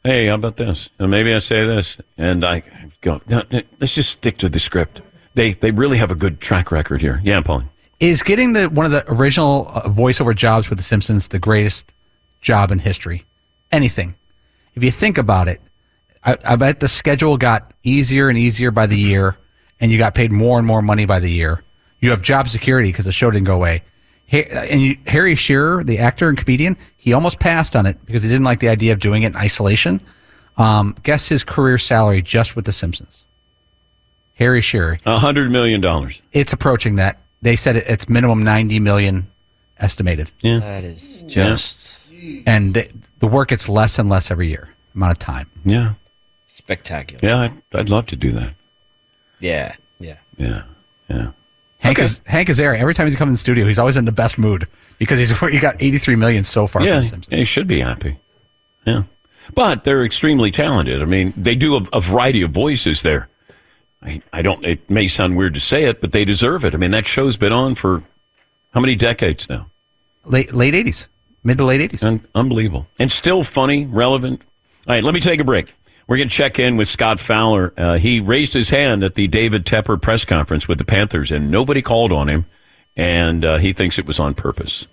hey, 0.04 0.28
how 0.28 0.36
about 0.36 0.58
this? 0.58 0.90
And 1.00 1.12
maybe 1.12 1.34
I 1.34 1.40
say 1.40 1.66
this. 1.66 1.98
And 2.18 2.44
I 2.44 2.64
go, 3.02 3.22
no, 3.28 3.44
no, 3.52 3.62
let's 3.80 3.96
just 3.96 4.10
stick 4.10 4.38
to 4.40 4.50
the 4.50 4.60
script. 4.60 5.02
They, 5.34 5.52
they 5.52 5.72
really 5.72 5.98
have 5.98 6.12
a 6.12 6.16
good 6.16 6.40
track 6.40 6.72
record 6.72 7.02
here. 7.02 7.22
Yeah, 7.24 7.42
Pauline. 7.42 7.70
Is 8.00 8.22
getting 8.22 8.54
the 8.54 8.70
one 8.70 8.86
of 8.86 8.92
the 8.92 9.04
original 9.12 9.72
uh, 9.74 9.84
voiceover 9.84 10.36
jobs 10.36 10.70
with 10.70 10.78
The 10.78 10.84
Simpsons 10.84 11.30
the 11.30 11.40
greatest 11.40 11.92
job 12.42 12.72
in 12.72 12.80
history? 12.80 13.26
Anything. 13.72 14.16
If 14.76 14.84
you 14.84 14.92
think 14.92 15.18
about 15.18 15.48
it, 15.48 15.60
I, 16.24 16.38
I 16.46 16.56
bet 16.58 16.80
the 16.80 16.88
schedule 16.88 17.38
got 17.38 17.74
easier 17.84 18.30
and 18.30 18.38
easier 18.38 18.70
by 18.70 18.86
the 18.86 19.00
year, 19.00 19.36
and 19.80 19.92
you 19.92 19.98
got 19.98 20.14
paid 20.14 20.32
more 20.32 20.60
and 20.60 20.68
more 20.68 20.84
money 20.84 21.06
by 21.06 21.20
the 21.20 21.32
year. 21.32 21.64
You 22.00 22.12
have 22.12 22.22
job 22.22 22.50
security 22.50 22.90
because 22.90 23.06
the 23.06 23.12
show 23.12 23.32
didn't 23.32 23.48
go 23.48 23.56
away. 23.56 23.84
Ha- 24.32 24.48
And 24.70 24.98
Harry 25.08 25.36
Shearer, 25.36 25.84
the 25.84 26.00
actor 26.00 26.28
and 26.30 26.38
comedian, 26.38 26.76
he 26.98 27.14
almost 27.14 27.40
passed 27.40 27.76
on 27.76 27.86
it 27.86 27.98
because 28.06 28.24
he 28.24 28.30
didn't 28.30 28.44
like 28.46 28.60
the 28.60 28.70
idea 28.70 28.94
of 28.94 29.00
doing 29.00 29.24
it 29.24 29.28
in 29.28 29.36
isolation. 29.36 30.02
Um, 30.58 30.96
guess 31.04 31.28
his 31.28 31.44
career 31.44 31.78
salary 31.78 32.22
just 32.22 32.56
with 32.56 32.66
The 32.66 32.72
Simpsons. 32.72 33.24
Harry 34.36 34.62
Shearer. 34.62 35.00
A 35.06 35.18
hundred 35.18 35.50
million 35.52 35.82
dollars. 35.82 36.22
It's 36.32 36.54
approaching 36.54 36.96
that. 36.96 37.20
They 37.42 37.56
said 37.56 37.76
it, 37.76 37.86
it's 37.88 38.10
minimum 38.10 38.44
90 38.44 38.80
million 38.80 39.28
estimated. 39.80 40.32
Yeah. 40.42 40.60
That 40.60 40.84
is 40.84 41.24
just 41.24 42.00
And 42.48 42.74
the, 42.74 42.90
the 43.20 43.28
work 43.28 43.50
gets 43.50 43.70
less 43.70 43.98
and 44.00 44.10
less 44.10 44.30
every 44.32 44.48
year, 44.50 44.70
amount 44.96 45.12
of 45.12 45.20
time. 45.20 45.50
Yeah. 45.64 45.94
spectacular. 46.48 47.28
Yeah, 47.28 47.40
I'd, 47.42 47.54
I'd 47.80 47.90
love 47.90 48.08
to 48.08 48.16
do 48.16 48.32
that. 48.32 48.54
Yeah, 49.40 49.76
yeah. 50.00 50.18
Yeah, 50.38 50.64
yeah. 51.10 51.32
Hank 51.88 52.00
is 52.00 52.22
Hank 52.26 52.50
Azaria. 52.50 52.80
Every 52.80 52.94
time 52.94 53.08
he's 53.08 53.16
come 53.16 53.30
in 53.30 53.34
the 53.34 53.40
studio, 53.40 53.66
he's 53.66 53.80
always 53.80 53.98
in 53.98 54.06
the 54.06 54.12
best 54.12 54.38
mood 54.38 54.68
because 54.98 55.20
he's 55.20 55.38
he 55.52 55.60
got 55.60 55.76
83 55.82 56.16
million 56.16 56.44
so 56.44 56.68
far. 56.68 56.84
Yeah, 56.84 56.96
from 56.96 57.02
The 57.04 57.08
Simpsons. 57.10 57.28
they 57.38 57.44
should 57.44 57.68
be 57.68 57.80
happy. 57.82 58.18
Yeah. 58.86 59.04
But 59.54 59.84
they're 59.86 60.04
extremely 60.06 60.52
talented. 60.52 61.02
I 61.02 61.06
mean, 61.06 61.34
they 61.38 61.56
do 61.56 61.78
a, 61.78 61.82
a 61.94 62.02
variety 62.02 62.42
of 62.42 62.52
voices 62.52 63.02
there. 63.02 63.30
I, 64.02 64.22
I 64.34 64.42
don't, 64.42 64.64
it 64.66 64.90
may 64.90 65.08
sound 65.08 65.38
weird 65.38 65.54
to 65.56 65.60
say 65.60 65.86
it, 65.86 66.02
but 66.02 66.12
they 66.12 66.24
deserve 66.26 66.64
it. 66.66 66.74
I 66.74 66.78
mean, 66.78 66.92
that 66.92 67.08
show's 67.08 67.38
been 67.38 67.54
on 67.54 67.74
for 67.76 68.04
how 68.74 68.80
many 68.82 68.96
decades 68.96 69.50
now? 69.50 69.68
Late 70.26 70.54
late 70.54 70.74
80s, 70.74 71.08
mid 71.44 71.58
to 71.58 71.64
late 71.66 71.92
80s. 71.92 72.04
Un- 72.04 72.26
unbelievable. 72.36 72.88
And 73.00 73.12
still 73.12 73.44
funny, 73.44 73.86
relevant. 73.86 74.42
All 74.88 74.94
right, 74.94 75.04
let 75.04 75.14
me 75.14 75.20
take 75.22 75.40
a 75.40 75.44
break. 75.46 75.74
We're 76.08 76.18
going 76.18 76.30
to 76.30 76.36
check 76.36 76.58
in 76.58 76.78
with 76.78 76.88
Scott 76.88 77.20
Fowler. 77.20 77.74
Uh, 77.78 77.98
he 77.98 78.22
raised 78.22 78.54
his 78.54 78.70
hand 78.70 79.04
at 79.04 79.16
the 79.16 79.28
David 79.28 79.66
Tepper 79.66 80.02
press 80.02 80.24
conference 80.24 80.68
with 80.68 80.78
the 80.78 80.86
Panthers, 80.86 81.32
and 81.32 81.52
nobody 81.52 81.82
called 81.82 82.14
on 82.14 82.30
him, 82.30 82.46
and 82.96 83.44
uh, 83.44 83.58
he 83.58 83.74
thinks 83.74 84.00
it 84.00 84.06
was 84.06 84.20
on 84.20 84.34
purpose. 84.34 84.88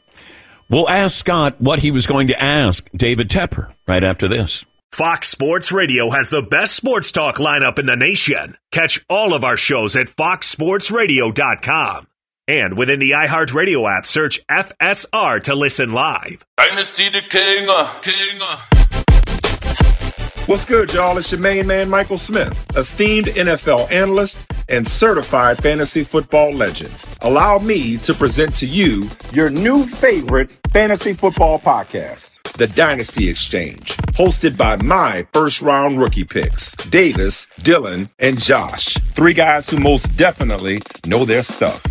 We'll 0.68 0.88
ask 0.88 1.16
Scott 1.16 1.61
what 1.61 1.81
he 1.81 1.90
was 1.90 2.07
going 2.07 2.29
to 2.29 2.42
ask 2.42 2.88
David 2.96 3.29
Tepper 3.29 3.72
right 3.87 4.03
after 4.03 4.27
this. 4.27 4.64
Fox 4.90 5.29
Sports 5.29 5.72
Radio 5.72 6.11
has 6.11 6.31
the 6.31 6.42
best 6.42 6.74
sports 6.74 7.12
talk 7.12 7.37
lineup 7.37 7.79
in 7.79 7.87
the 7.87 7.96
nation. 7.96 8.57
Catch 8.70 9.05
all 9.09 9.35
of 9.35 9.44
our 9.44 9.57
shows 9.57 9.96
at 9.96 10.07
foxsportsradio.com. 10.07 12.07
And 12.46 12.77
within 12.77 13.00
the 13.00 13.12
iHeartRadio 13.12 13.90
app, 13.90 14.07
search 14.07 14.46
FSR 14.46 15.42
to 15.44 15.55
listen 15.55 15.92
live. 15.92 16.44
Dynasty 16.59 17.09
the 17.09 17.22
King, 17.22 17.66
uh, 17.68 17.90
King. 18.03 18.84
What's 20.46 20.66
good, 20.66 20.92
y'all? 20.92 21.16
It's 21.16 21.33
your 21.33 21.40
main 21.40 21.66
man, 21.66 21.88
Michael 21.88 22.18
Smith, 22.18 22.66
esteemed 22.76 23.28
NFL 23.28 23.90
analyst 23.90 24.46
and 24.68 24.87
certified 24.87 25.57
fantasy 25.62 26.04
football 26.04 26.52
legend. 26.52 26.92
Allow 27.22 27.61
me 27.61 27.96
to 27.98 28.12
present 28.12 28.54
to 28.57 28.66
you 28.66 29.09
your 29.33 29.48
new 29.48 29.87
favorite 29.87 30.50
fantasy 30.70 31.14
football 31.14 31.59
podcast, 31.59 32.42
The 32.59 32.66
Dynasty 32.66 33.30
Exchange, 33.30 33.96
hosted 34.18 34.59
by 34.59 34.76
my 34.76 35.26
first 35.33 35.62
round 35.62 35.98
rookie 35.98 36.24
picks, 36.24 36.72
Davis, 36.90 37.46
Dylan, 37.62 38.11
and 38.18 38.38
Josh. 38.38 38.98
Three 39.14 39.33
guys 39.33 39.70
who 39.70 39.78
most 39.78 40.14
definitely 40.14 40.83
know 41.07 41.24
their 41.24 41.42
stuff. 41.42 41.83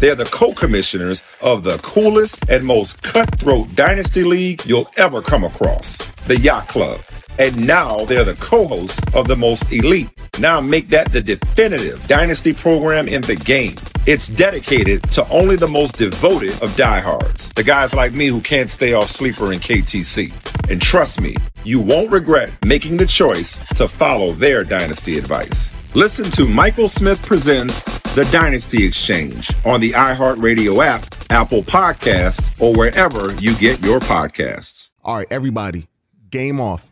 They're 0.00 0.14
the 0.14 0.26
co-commissioners 0.26 1.22
of 1.40 1.62
the 1.64 1.78
coolest 1.78 2.46
and 2.50 2.66
most 2.66 3.02
cutthroat 3.02 3.74
dynasty 3.74 4.22
league 4.24 4.66
you'll 4.66 4.90
ever 4.98 5.22
come 5.22 5.44
across, 5.44 5.96
the 6.26 6.38
Yacht 6.38 6.68
Club. 6.68 7.00
And 7.42 7.66
now 7.66 8.04
they're 8.04 8.22
the 8.22 8.36
co-hosts 8.36 9.02
of 9.14 9.26
the 9.26 9.34
most 9.34 9.72
elite. 9.72 10.08
Now 10.38 10.60
make 10.60 10.88
that 10.90 11.10
the 11.10 11.20
definitive 11.20 12.06
dynasty 12.06 12.52
program 12.52 13.08
in 13.08 13.20
the 13.22 13.34
game. 13.34 13.74
It's 14.06 14.28
dedicated 14.28 15.02
to 15.10 15.28
only 15.28 15.56
the 15.56 15.66
most 15.66 15.96
devoted 15.96 16.62
of 16.62 16.76
diehards, 16.76 17.52
the 17.54 17.64
guys 17.64 17.94
like 17.94 18.12
me 18.12 18.28
who 18.28 18.40
can't 18.40 18.70
stay 18.70 18.92
off 18.92 19.10
sleeper 19.10 19.50
and 19.50 19.60
KTC. 19.60 20.32
And 20.70 20.80
trust 20.80 21.20
me, 21.20 21.34
you 21.64 21.80
won't 21.80 22.12
regret 22.12 22.52
making 22.64 22.96
the 22.96 23.06
choice 23.06 23.58
to 23.74 23.88
follow 23.88 24.30
their 24.30 24.62
dynasty 24.62 25.18
advice. 25.18 25.74
Listen 25.94 26.30
to 26.30 26.46
Michael 26.46 26.86
Smith 26.86 27.20
Presents 27.22 27.82
The 28.14 28.28
Dynasty 28.30 28.86
Exchange 28.86 29.50
on 29.64 29.80
the 29.80 29.90
iHeartRadio 29.90 30.86
app, 30.86 31.12
Apple 31.28 31.64
Podcasts, 31.64 32.54
or 32.60 32.72
wherever 32.72 33.34
you 33.42 33.56
get 33.56 33.82
your 33.82 33.98
podcasts. 33.98 34.90
All 35.02 35.16
right, 35.16 35.26
everybody, 35.28 35.88
game 36.30 36.60
off. 36.60 36.91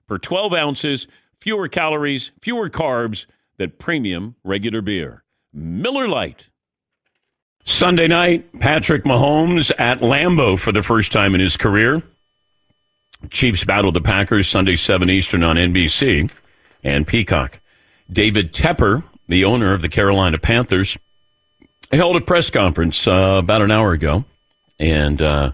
per 0.11 0.17
12 0.17 0.53
ounces, 0.53 1.07
fewer 1.39 1.69
calories, 1.69 2.31
fewer 2.41 2.69
carbs 2.69 3.27
than 3.55 3.71
premium 3.79 4.35
regular 4.43 4.81
beer. 4.81 5.23
Miller 5.53 6.05
Lite. 6.05 6.49
Sunday 7.63 8.09
night, 8.09 8.59
Patrick 8.59 9.05
Mahomes 9.05 9.71
at 9.79 10.01
Lambeau 10.01 10.59
for 10.59 10.73
the 10.73 10.81
first 10.81 11.13
time 11.13 11.33
in 11.33 11.39
his 11.39 11.55
career. 11.55 12.03
Chiefs 13.29 13.63
battle 13.63 13.93
the 13.93 14.01
Packers 14.01 14.49
Sunday 14.49 14.75
7 14.75 15.09
Eastern 15.09 15.43
on 15.43 15.55
NBC 15.55 16.29
and 16.83 17.07
Peacock. 17.07 17.61
David 18.11 18.51
Tepper, 18.51 19.05
the 19.29 19.45
owner 19.45 19.73
of 19.73 19.81
the 19.81 19.87
Carolina 19.87 20.37
Panthers, 20.37 20.97
held 21.89 22.17
a 22.17 22.21
press 22.21 22.49
conference 22.49 23.07
uh, 23.07 23.39
about 23.41 23.61
an 23.61 23.71
hour 23.71 23.93
ago 23.93 24.25
and 24.77 25.21
uh, 25.21 25.53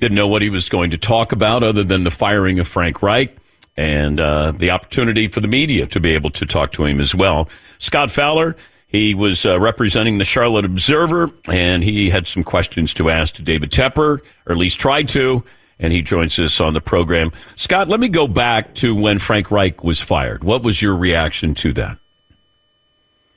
didn't 0.00 0.16
know 0.16 0.26
what 0.26 0.42
he 0.42 0.50
was 0.50 0.68
going 0.68 0.90
to 0.90 0.98
talk 0.98 1.30
about 1.30 1.62
other 1.62 1.84
than 1.84 2.02
the 2.02 2.10
firing 2.10 2.58
of 2.58 2.66
Frank 2.66 3.00
Reich 3.00 3.38
and 3.76 4.20
uh, 4.20 4.52
the 4.52 4.70
opportunity 4.70 5.28
for 5.28 5.40
the 5.40 5.48
media 5.48 5.86
to 5.86 6.00
be 6.00 6.10
able 6.10 6.30
to 6.30 6.44
talk 6.44 6.72
to 6.72 6.84
him 6.84 7.00
as 7.00 7.14
well. 7.14 7.48
Scott 7.78 8.10
Fowler, 8.10 8.54
He 8.92 9.14
was 9.14 9.46
uh, 9.46 9.58
representing 9.58 10.18
the 10.18 10.24
Charlotte 10.24 10.66
Observer, 10.66 11.30
and 11.48 11.82
he 11.82 12.10
had 12.10 12.28
some 12.28 12.44
questions 12.44 12.92
to 12.94 13.08
ask 13.08 13.34
to 13.36 13.42
David 13.42 13.70
Tepper, 13.70 14.20
or 14.46 14.52
at 14.52 14.58
least 14.58 14.78
tried 14.78 15.08
to, 15.08 15.42
and 15.78 15.94
he 15.94 16.02
joins 16.02 16.38
us 16.38 16.60
on 16.60 16.74
the 16.74 16.80
program. 16.82 17.32
Scott, 17.56 17.88
let 17.88 18.00
me 18.00 18.08
go 18.10 18.28
back 18.28 18.74
to 18.74 18.94
when 18.94 19.18
Frank 19.18 19.50
Reich 19.50 19.82
was 19.82 19.98
fired. 19.98 20.44
What 20.44 20.62
was 20.62 20.82
your 20.82 20.94
reaction 20.94 21.54
to 21.54 21.72
that? 21.72 21.96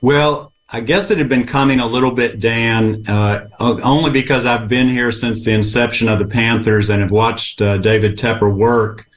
Well, 0.02 0.52
I 0.70 0.82
guess 0.82 1.10
it 1.10 1.20
had 1.20 1.30
been 1.30 1.48
coming 1.48 1.80
a 1.80 1.88
little 1.88 2.12
bit, 2.12 2.42
Dan, 2.42 3.06
uh, 3.08 3.48
only 3.60 4.12
because 4.12 4.46
I've 4.46 4.68
been 4.68 4.90
here 4.90 5.14
since 5.14 5.46
the 5.46 5.54
inception 5.54 6.10
of 6.10 6.20
the 6.20 6.26
Panthers 6.26 6.90
and 6.90 7.02
have 7.02 7.12
watched 7.12 7.62
uh, 7.62 7.78
David 7.78 8.18
Tepper 8.18 8.54
work. 8.54 9.08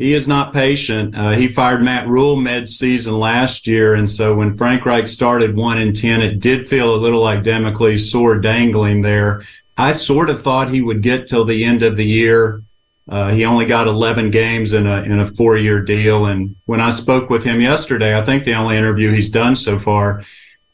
He 0.00 0.14
is 0.14 0.26
not 0.26 0.54
patient. 0.54 1.14
Uh, 1.14 1.32
he 1.32 1.46
fired 1.46 1.82
Matt 1.82 2.08
Rhule 2.08 2.34
mid-season 2.34 3.18
last 3.18 3.66
year, 3.66 3.94
and 3.94 4.08
so 4.08 4.34
when 4.34 4.56
Frank 4.56 4.86
Reich 4.86 5.06
started 5.06 5.54
one 5.54 5.76
in 5.76 5.92
ten, 5.92 6.22
it 6.22 6.38
did 6.38 6.66
feel 6.66 6.94
a 6.94 6.96
little 6.96 7.20
like 7.20 7.42
Damocles' 7.42 8.10
sword 8.10 8.42
dangling 8.42 9.02
there. 9.02 9.42
I 9.76 9.92
sort 9.92 10.30
of 10.30 10.40
thought 10.40 10.70
he 10.70 10.80
would 10.80 11.02
get 11.02 11.26
till 11.26 11.44
the 11.44 11.66
end 11.66 11.82
of 11.82 11.98
the 11.98 12.06
year. 12.06 12.62
Uh, 13.10 13.32
he 13.32 13.44
only 13.44 13.66
got 13.66 13.86
11 13.86 14.30
games 14.30 14.72
in 14.72 14.86
a 14.86 15.02
in 15.02 15.20
a 15.20 15.24
four 15.26 15.58
year 15.58 15.82
deal, 15.82 16.24
and 16.24 16.56
when 16.64 16.80
I 16.80 16.88
spoke 16.88 17.28
with 17.28 17.44
him 17.44 17.60
yesterday, 17.60 18.16
I 18.16 18.22
think 18.22 18.44
the 18.44 18.54
only 18.54 18.78
interview 18.78 19.12
he's 19.12 19.28
done 19.28 19.54
so 19.54 19.78
far, 19.78 20.22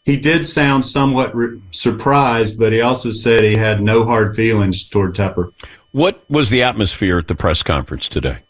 he 0.04 0.16
did 0.16 0.46
sound 0.46 0.86
somewhat 0.86 1.34
re- 1.34 1.60
surprised, 1.72 2.60
but 2.60 2.72
he 2.72 2.80
also 2.80 3.10
said 3.10 3.42
he 3.42 3.56
had 3.56 3.82
no 3.82 4.04
hard 4.04 4.36
feelings 4.36 4.88
toward 4.88 5.16
Tepper. 5.16 5.52
What 5.90 6.22
was 6.30 6.50
the 6.50 6.62
atmosphere 6.62 7.18
at 7.18 7.26
the 7.26 7.34
press 7.34 7.64
conference 7.64 8.08
today? 8.08 8.45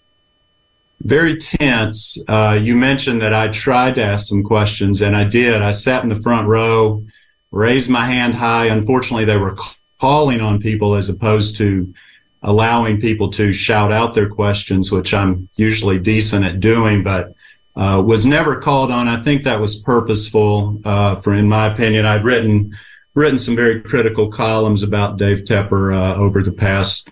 Very 1.01 1.37
tense. 1.37 2.19
Uh, 2.27 2.59
you 2.61 2.75
mentioned 2.77 3.21
that 3.21 3.35
I 3.35 3.49
tried 3.49 3.97
to 3.97 4.03
ask 4.03 4.27
some 4.27 4.43
questions, 4.43 5.03
and 5.03 5.15
I 5.15 5.25
did. 5.25 5.63
I 5.63 5.73
sat 5.73 6.03
in 6.03 6.09
the 6.09 6.17
front 6.17 6.49
row, 6.49 7.05
raised 7.51 7.91
my 7.91 8.07
hand 8.07 8.35
high. 8.35 8.67
Unfortunately, 8.67 9.25
they 9.25 9.37
were 9.37 9.57
calling 10.01 10.41
on 10.41 10.61
people 10.61 10.95
as 10.95 11.09
opposed 11.09 11.57
to 11.57 11.93
allowing 12.43 13.01
people 13.01 13.29
to 13.31 13.53
shout 13.53 13.93
out 13.93 14.15
their 14.15 14.29
questions, 14.29 14.91
which 14.91 15.13
I'm 15.13 15.49
usually 15.57 15.99
decent 15.99 16.45
at 16.45 16.61
doing, 16.61 17.03
but 17.03 17.35
uh, 17.77 18.03
was 18.05 18.25
never 18.25 18.61
called 18.61 18.91
on. 18.91 19.07
I 19.09 19.21
think 19.21 19.45
that 19.45 19.61
was 19.61 19.77
purposeful. 19.77 20.81
Uh, 20.85 21.17
for, 21.17 21.35
in 21.35 21.49
my 21.49 21.67
opinion, 21.67 22.07
I'd 22.07 22.25
written 22.25 22.75
written 23.15 23.39
some 23.39 23.57
very 23.57 23.81
critical 23.81 24.29
columns 24.29 24.83
about 24.83 25.17
Dave 25.17 25.45
Tepper 25.45 25.95
uh, 25.95 26.17
over 26.17 26.43
the 26.43 26.53
past 26.53 27.09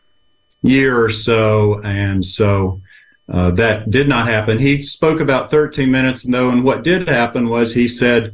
year 0.63 1.03
or 1.03 1.11
so, 1.11 1.81
and 1.83 2.25
so 2.25 2.83
uh, 3.29 3.51
that 3.53 3.91
did 3.91 4.09
not 4.09 4.29
happen. 4.29 4.59
He 4.59 4.83
spoke 4.83 5.21
about 5.21 5.51
13 5.51 5.91
minutes 5.91 6.23
though, 6.23 6.51
and 6.51 6.65
what 6.65 6.83
did 6.83 7.09
happen 7.09 7.49
was 7.49 7.75
he 7.75 7.89
said, 7.89 8.33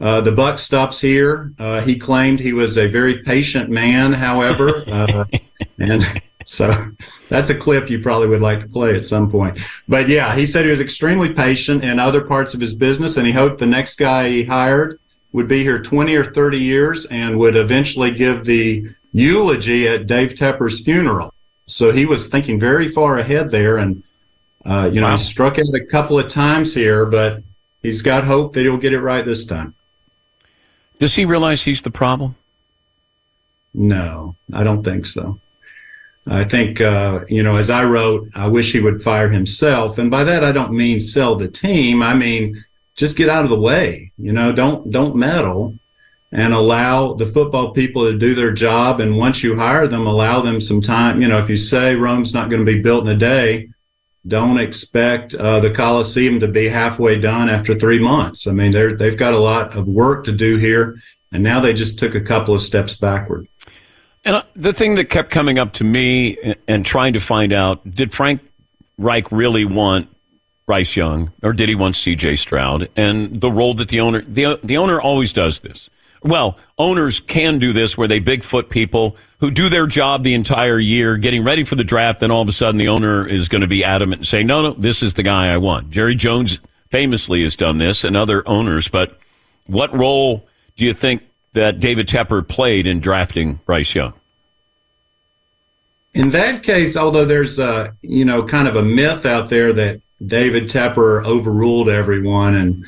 uh, 0.00 0.20
the 0.20 0.32
buck 0.32 0.58
stops 0.58 1.00
here. 1.00 1.52
Uh, 1.58 1.80
he 1.80 1.98
claimed 1.98 2.38
he 2.38 2.52
was 2.52 2.78
a 2.78 2.86
very 2.86 3.22
patient 3.22 3.68
man, 3.68 4.12
however, 4.12 4.72
uh, 4.86 5.24
and 5.78 6.04
so 6.44 6.72
that's 7.28 7.50
a 7.50 7.54
clip 7.54 7.90
you 7.90 8.00
probably 8.00 8.28
would 8.28 8.40
like 8.40 8.60
to 8.60 8.68
play 8.68 8.96
at 8.96 9.04
some 9.04 9.30
point. 9.30 9.58
But 9.88 10.08
yeah, 10.08 10.34
he 10.36 10.46
said 10.46 10.64
he 10.64 10.70
was 10.70 10.80
extremely 10.80 11.32
patient 11.32 11.82
in 11.82 11.98
other 11.98 12.22
parts 12.22 12.54
of 12.54 12.60
his 12.60 12.74
business, 12.74 13.16
and 13.16 13.26
he 13.26 13.32
hoped 13.32 13.58
the 13.58 13.66
next 13.66 13.96
guy 13.96 14.28
he 14.28 14.44
hired 14.44 15.00
would 15.32 15.48
be 15.48 15.62
here 15.62 15.82
20 15.82 16.14
or 16.16 16.24
30 16.24 16.58
years 16.58 17.04
and 17.06 17.38
would 17.38 17.54
eventually 17.54 18.10
give 18.10 18.44
the 18.44 18.88
eulogy 19.12 19.86
at 19.86 20.06
Dave 20.06 20.34
Tepper's 20.34 20.80
funeral. 20.80 21.34
So 21.66 21.92
he 21.92 22.06
was 22.06 22.30
thinking 22.30 22.58
very 22.58 22.88
far 22.88 23.18
ahead 23.18 23.50
there, 23.50 23.76
and 23.76 24.02
uh, 24.64 24.90
you 24.92 25.00
know, 25.00 25.06
wow. 25.06 25.16
he 25.16 25.22
struck 25.22 25.58
out 25.58 25.74
a 25.74 25.84
couple 25.86 26.18
of 26.18 26.28
times 26.28 26.74
here, 26.74 27.06
but 27.06 27.42
he's 27.82 28.02
got 28.02 28.24
hope 28.24 28.52
that 28.54 28.62
he'll 28.62 28.76
get 28.76 28.92
it 28.92 29.00
right 29.00 29.24
this 29.24 29.46
time. 29.46 29.74
Does 30.98 31.14
he 31.14 31.24
realize 31.24 31.62
he's 31.62 31.82
the 31.82 31.90
problem? 31.90 32.36
No, 33.72 34.34
I 34.52 34.64
don't 34.64 34.82
think 34.82 35.06
so. 35.06 35.40
I 36.26 36.44
think, 36.44 36.80
uh, 36.80 37.20
you 37.28 37.42
know, 37.42 37.56
as 37.56 37.70
I 37.70 37.84
wrote, 37.84 38.28
I 38.34 38.48
wish 38.48 38.72
he 38.72 38.80
would 38.80 39.02
fire 39.02 39.30
himself. 39.30 39.98
And 39.98 40.10
by 40.10 40.24
that, 40.24 40.44
I 40.44 40.52
don't 40.52 40.72
mean 40.72 41.00
sell 41.00 41.36
the 41.36 41.48
team. 41.48 42.02
I 42.02 42.14
mean, 42.14 42.64
just 42.96 43.16
get 43.16 43.28
out 43.28 43.44
of 43.44 43.50
the 43.50 43.58
way. 43.58 44.12
You 44.18 44.32
know, 44.32 44.52
don't, 44.52 44.90
don't 44.90 45.16
meddle 45.16 45.78
and 46.32 46.52
allow 46.52 47.14
the 47.14 47.24
football 47.24 47.70
people 47.70 48.04
to 48.04 48.18
do 48.18 48.34
their 48.34 48.52
job. 48.52 49.00
And 49.00 49.16
once 49.16 49.42
you 49.42 49.56
hire 49.56 49.86
them, 49.86 50.06
allow 50.06 50.40
them 50.40 50.60
some 50.60 50.82
time. 50.82 51.22
You 51.22 51.28
know, 51.28 51.38
if 51.38 51.48
you 51.48 51.56
say 51.56 51.94
Rome's 51.94 52.34
not 52.34 52.50
going 52.50 52.64
to 52.64 52.70
be 52.70 52.82
built 52.82 53.04
in 53.04 53.14
a 53.14 53.18
day, 53.18 53.70
don't 54.26 54.58
expect 54.58 55.34
uh, 55.34 55.60
the 55.60 55.70
Coliseum 55.70 56.40
to 56.40 56.48
be 56.48 56.68
halfway 56.68 57.18
done 57.18 57.48
after 57.48 57.74
three 57.78 57.98
months. 57.98 58.46
I 58.46 58.52
mean, 58.52 58.72
they're, 58.72 58.96
they've 58.96 59.18
got 59.18 59.32
a 59.32 59.38
lot 59.38 59.76
of 59.76 59.88
work 59.88 60.24
to 60.24 60.32
do 60.32 60.58
here, 60.58 61.00
and 61.32 61.42
now 61.42 61.60
they 61.60 61.72
just 61.72 61.98
took 61.98 62.14
a 62.14 62.20
couple 62.20 62.54
of 62.54 62.60
steps 62.60 62.96
backward. 62.98 63.48
And 64.24 64.36
uh, 64.36 64.42
the 64.54 64.72
thing 64.72 64.96
that 64.96 65.06
kept 65.06 65.30
coming 65.30 65.58
up 65.58 65.72
to 65.74 65.84
me 65.84 66.54
and, 66.66 66.84
trying 66.84 67.12
to 67.14 67.20
find 67.20 67.52
out 67.52 67.88
did 67.90 68.12
Frank 68.12 68.42
Reich 68.98 69.30
really 69.30 69.64
want 69.64 70.08
Bryce 70.66 70.96
Young 70.96 71.32
or 71.42 71.52
did 71.52 71.68
he 71.68 71.74
want 71.74 71.94
CJ 71.94 72.38
Stroud? 72.38 72.90
And 72.96 73.40
the 73.40 73.50
role 73.50 73.74
that 73.74 73.88
the 73.88 74.00
owner, 74.00 74.20
the, 74.22 74.60
the 74.62 74.76
owner 74.76 75.00
always 75.00 75.32
does 75.32 75.60
this. 75.60 75.88
Well, 76.22 76.58
owners 76.78 77.20
can 77.20 77.58
do 77.58 77.72
this 77.72 77.96
where 77.96 78.08
they 78.08 78.20
bigfoot 78.20 78.68
people 78.68 79.16
who 79.40 79.50
do 79.50 79.68
their 79.68 79.86
job 79.86 80.24
the 80.24 80.34
entire 80.34 80.78
year, 80.78 81.16
getting 81.16 81.44
ready 81.44 81.64
for 81.64 81.76
the 81.76 81.84
draft. 81.84 82.20
Then 82.20 82.30
all 82.30 82.42
of 82.42 82.48
a 82.48 82.52
sudden, 82.52 82.78
the 82.78 82.88
owner 82.88 83.26
is 83.26 83.48
going 83.48 83.60
to 83.60 83.68
be 83.68 83.84
adamant 83.84 84.20
and 84.20 84.26
say, 84.26 84.42
"No, 84.42 84.62
no, 84.62 84.72
this 84.72 85.02
is 85.02 85.14
the 85.14 85.22
guy 85.22 85.52
I 85.52 85.56
want." 85.56 85.90
Jerry 85.90 86.14
Jones 86.14 86.58
famously 86.90 87.42
has 87.42 87.54
done 87.56 87.78
this, 87.78 88.04
and 88.04 88.16
other 88.16 88.46
owners. 88.48 88.88
But 88.88 89.18
what 89.66 89.96
role 89.96 90.46
do 90.76 90.84
you 90.84 90.92
think 90.92 91.22
that 91.52 91.80
David 91.80 92.08
Tepper 92.08 92.46
played 92.46 92.86
in 92.86 93.00
drafting 93.00 93.60
Bryce 93.66 93.94
Young? 93.94 94.14
In 96.14 96.30
that 96.30 96.62
case, 96.62 96.96
although 96.96 97.24
there's 97.24 97.58
a 97.58 97.96
you 98.02 98.24
know 98.24 98.44
kind 98.44 98.66
of 98.66 98.76
a 98.76 98.82
myth 98.82 99.24
out 99.24 99.48
there 99.50 99.72
that 99.72 100.00
David 100.24 100.64
Tepper 100.64 101.24
overruled 101.24 101.88
everyone 101.88 102.54
and 102.54 102.84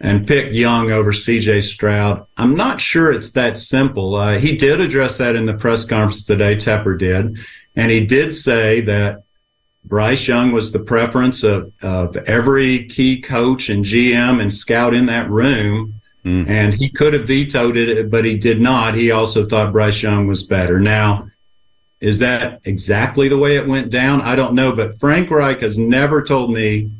and 0.00 0.26
pick 0.26 0.52
Young 0.52 0.90
over 0.90 1.12
CJ 1.12 1.62
Stroud. 1.62 2.26
I'm 2.36 2.54
not 2.54 2.80
sure 2.80 3.12
it's 3.12 3.32
that 3.32 3.58
simple. 3.58 4.14
Uh, 4.14 4.38
he 4.38 4.56
did 4.56 4.80
address 4.80 5.18
that 5.18 5.36
in 5.36 5.44
the 5.44 5.54
press 5.54 5.84
conference 5.84 6.24
today, 6.24 6.56
Tepper 6.56 6.98
did. 6.98 7.38
And 7.76 7.90
he 7.90 8.04
did 8.06 8.34
say 8.34 8.80
that 8.82 9.24
Bryce 9.84 10.26
Young 10.26 10.52
was 10.52 10.72
the 10.72 10.80
preference 10.80 11.42
of, 11.42 11.72
of 11.82 12.16
every 12.16 12.86
key 12.86 13.20
coach 13.20 13.68
and 13.68 13.84
GM 13.84 14.40
and 14.40 14.52
scout 14.52 14.94
in 14.94 15.06
that 15.06 15.28
room. 15.28 16.00
Mm. 16.24 16.48
And 16.48 16.74
he 16.74 16.88
could 16.88 17.12
have 17.14 17.26
vetoed 17.26 17.76
it, 17.76 18.10
but 18.10 18.24
he 18.24 18.36
did 18.36 18.60
not. 18.60 18.94
He 18.94 19.10
also 19.10 19.46
thought 19.46 19.72
Bryce 19.72 20.02
Young 20.02 20.26
was 20.26 20.42
better. 20.42 20.80
Now, 20.80 21.28
is 22.00 22.18
that 22.20 22.60
exactly 22.64 23.28
the 23.28 23.38
way 23.38 23.56
it 23.56 23.66
went 23.66 23.90
down? 23.90 24.22
I 24.22 24.34
don't 24.34 24.54
know, 24.54 24.74
but 24.74 24.98
Frank 24.98 25.30
Reich 25.30 25.60
has 25.60 25.78
never 25.78 26.22
told 26.22 26.50
me 26.50 26.90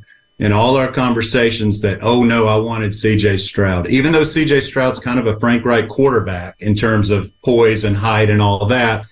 in 0.40 0.52
all 0.52 0.76
our 0.76 0.90
conversations 0.90 1.82
that, 1.82 1.98
oh 2.00 2.24
no, 2.24 2.48
I 2.48 2.56
wanted 2.56 2.92
CJ 2.92 3.38
Stroud. 3.38 3.88
Even 3.90 4.10
though 4.12 4.22
CJ 4.22 4.62
Stroud's 4.62 4.98
kind 4.98 5.18
of 5.18 5.26
a 5.26 5.38
Frank 5.38 5.66
Reich 5.66 5.86
quarterback 5.88 6.56
in 6.60 6.74
terms 6.74 7.10
of 7.10 7.38
poise 7.42 7.84
and 7.84 7.94
height 7.94 8.30
and 8.30 8.40
all 8.40 8.64
that, 8.66 9.04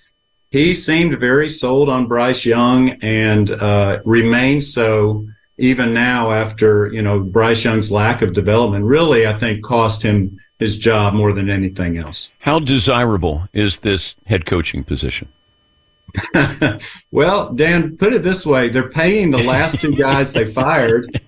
he 0.49 0.73
seemed 0.73 1.19
very 1.19 1.47
sold 1.47 1.87
on 1.87 2.07
Bryce 2.07 2.47
Young 2.47 2.89
and 3.03 3.51
uh, 3.51 3.99
remains 4.05 4.73
so 4.73 5.27
even 5.59 5.93
now 5.93 6.31
after, 6.31 6.87
you 6.87 7.03
know, 7.03 7.23
Bryce 7.23 7.63
Young's 7.63 7.91
lack 7.91 8.23
of 8.23 8.33
development 8.33 8.85
really, 8.85 9.27
I 9.27 9.33
think, 9.33 9.63
cost 9.63 10.01
him 10.01 10.39
his 10.57 10.79
job 10.79 11.13
more 11.13 11.31
than 11.31 11.47
anything 11.47 11.97
else. 11.97 12.33
How 12.39 12.57
desirable 12.57 13.47
is 13.53 13.79
this 13.79 14.15
head 14.25 14.47
coaching 14.47 14.83
position? 14.83 15.27
well, 17.11 17.53
Dan, 17.53 17.97
put 17.97 18.13
it 18.13 18.23
this 18.23 18.45
way: 18.45 18.69
they're 18.69 18.89
paying 18.89 19.31
the 19.31 19.43
last 19.43 19.81
two 19.81 19.95
guys 19.95 20.33
they 20.33 20.45
fired. 20.45 21.21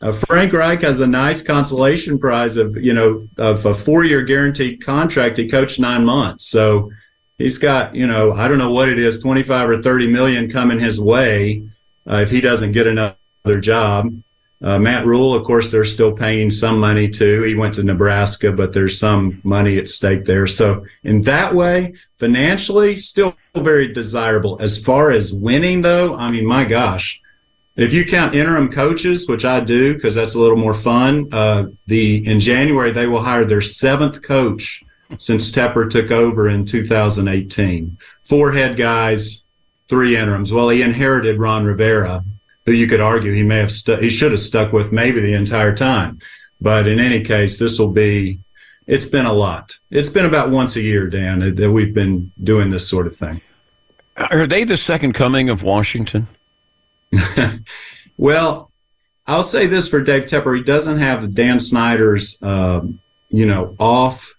Uh, 0.00 0.12
Frank 0.12 0.52
Reich 0.52 0.82
has 0.82 1.00
a 1.00 1.06
nice 1.06 1.42
consolation 1.42 2.18
prize 2.18 2.56
of 2.56 2.76
you 2.76 2.92
know 2.92 3.26
of 3.38 3.64
a 3.64 3.74
four-year 3.74 4.22
guaranteed 4.22 4.84
contract. 4.84 5.38
He 5.38 5.48
coached 5.48 5.80
nine 5.80 6.04
months, 6.04 6.46
so 6.46 6.90
he's 7.38 7.58
got 7.58 7.94
you 7.94 8.06
know 8.06 8.32
I 8.32 8.48
don't 8.48 8.58
know 8.58 8.72
what 8.72 8.88
it 8.88 8.98
is, 8.98 9.20
twenty-five 9.20 9.68
or 9.68 9.82
thirty 9.82 10.06
million 10.06 10.50
coming 10.50 10.78
his 10.78 11.00
way 11.00 11.62
uh, 12.08 12.16
if 12.16 12.30
he 12.30 12.40
doesn't 12.40 12.72
get 12.72 12.86
another 12.86 13.60
job. 13.60 14.12
Uh, 14.62 14.78
Matt 14.78 15.04
Rhule, 15.04 15.34
of 15.34 15.44
course, 15.44 15.70
they're 15.70 15.84
still 15.84 16.12
paying 16.12 16.50
some 16.50 16.78
money 16.78 17.08
too. 17.08 17.42
He 17.42 17.54
went 17.54 17.74
to 17.74 17.82
Nebraska, 17.82 18.50
but 18.52 18.72
there's 18.72 18.98
some 18.98 19.40
money 19.44 19.76
at 19.76 19.88
stake 19.88 20.24
there. 20.24 20.46
So 20.46 20.84
in 21.04 21.22
that 21.22 21.54
way, 21.54 21.94
financially, 22.16 22.96
still 22.96 23.36
very 23.54 23.92
desirable. 23.92 24.56
As 24.60 24.82
far 24.82 25.10
as 25.10 25.32
winning, 25.32 25.82
though, 25.82 26.16
I 26.16 26.30
mean, 26.30 26.46
my 26.46 26.64
gosh, 26.64 27.20
if 27.76 27.92
you 27.92 28.06
count 28.06 28.34
interim 28.34 28.72
coaches, 28.72 29.28
which 29.28 29.44
I 29.44 29.60
do 29.60 29.94
because 29.94 30.14
that's 30.14 30.34
a 30.34 30.40
little 30.40 30.56
more 30.56 30.72
fun, 30.72 31.28
uh, 31.32 31.66
the 31.86 32.26
in 32.26 32.40
January 32.40 32.92
they 32.92 33.06
will 33.06 33.22
hire 33.22 33.44
their 33.44 33.60
seventh 33.60 34.22
coach 34.22 34.82
since 35.18 35.52
Tepper 35.52 35.88
took 35.88 36.10
over 36.10 36.48
in 36.48 36.64
2018. 36.64 37.98
Four 38.22 38.52
head 38.52 38.78
guys, 38.78 39.46
three 39.88 40.16
interims. 40.16 40.52
Well, 40.54 40.70
he 40.70 40.80
inherited 40.80 41.38
Ron 41.38 41.64
Rivera 41.64 42.24
who 42.66 42.72
you 42.72 42.86
could 42.86 43.00
argue 43.00 43.32
he 43.32 43.44
may 43.44 43.58
have 43.58 43.70
stu- 43.70 43.96
he 43.96 44.10
should 44.10 44.32
have 44.32 44.40
stuck 44.40 44.72
with 44.72 44.92
maybe 44.92 45.20
the 45.20 45.32
entire 45.34 45.74
time. 45.74 46.18
But 46.60 46.86
in 46.86 46.98
any 47.00 47.22
case, 47.22 47.58
this 47.58 47.78
will 47.78 47.92
be 47.92 48.40
it's 48.86 49.06
been 49.06 49.26
a 49.26 49.32
lot. 49.32 49.76
It's 49.90 50.08
been 50.10 50.26
about 50.26 50.50
once 50.50 50.76
a 50.76 50.80
year, 50.82 51.08
Dan, 51.08 51.54
that 51.54 51.70
we've 51.72 51.94
been 51.94 52.32
doing 52.42 52.70
this 52.70 52.88
sort 52.88 53.06
of 53.06 53.16
thing. 53.16 53.40
Are 54.16 54.46
they 54.46 54.64
the 54.64 54.76
second 54.76 55.12
coming 55.14 55.48
of 55.50 55.62
Washington? 55.62 56.26
Well, 58.18 58.72
I'll 59.26 59.44
say 59.44 59.66
this 59.66 59.88
for 59.88 60.00
Dave 60.00 60.24
Tepper: 60.24 60.56
he 60.56 60.62
doesn't 60.62 60.98
have 60.98 61.20
the 61.22 61.28
Dan 61.28 61.60
Snyder's, 61.60 62.42
um, 62.42 63.00
you 63.28 63.44
know, 63.44 63.76
off 63.78 64.34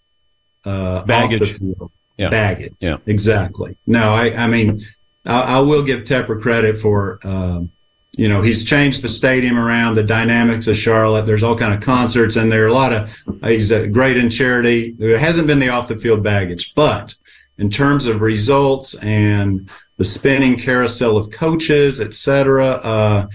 uh, 0.66 1.04
Baggage. 1.04 1.42
off 1.42 1.48
the 1.50 1.54
field 1.54 1.92
Yeah. 2.18 2.30
baggage. 2.30 2.74
Yeah. 2.80 2.98
exactly. 3.06 3.78
No, 3.86 4.10
I, 4.14 4.34
I 4.36 4.48
mean, 4.48 4.82
I, 5.26 5.42
I 5.42 5.60
will 5.60 5.84
give 5.84 6.02
Tepper 6.06 6.42
credit 6.42 6.80
for, 6.80 7.20
um, 7.24 7.72
you 8.18 8.28
know, 8.28 8.42
he's 8.42 8.66
changed 8.66 9.04
the 9.04 9.08
stadium 9.08 9.58
around, 9.58 9.96
the 9.96 10.04
dynamics 10.04 10.68
of 10.68 10.76
Charlotte. 10.76 11.26
There's 11.26 11.44
all 11.44 11.56
kind 11.56 11.74
of 11.74 11.82
concerts, 11.82 12.36
and 12.36 12.52
there 12.52 12.66
are 12.66 12.68
a 12.68 12.74
lot 12.74 12.92
of. 12.92 13.16
He's 13.44 13.72
uh, 13.72 13.86
great 13.86 14.18
in 14.18 14.30
charity. 14.30 14.96
There 14.98 15.20
hasn't 15.20 15.48
been 15.48 15.60
the 15.60 15.70
off 15.70 15.88
the 15.88 15.98
field 15.98 16.24
baggage, 16.24 16.74
but 16.74 17.14
in 17.60 17.70
terms 17.70 18.08
of 18.08 18.22
results 18.22 18.96
and 18.96 19.70
the 19.98 20.04
spinning 20.04 20.60
carousel 20.60 21.16
of 21.16 21.32
coaches, 21.32 22.02
etc 22.02 22.66
uh, 22.66 23.28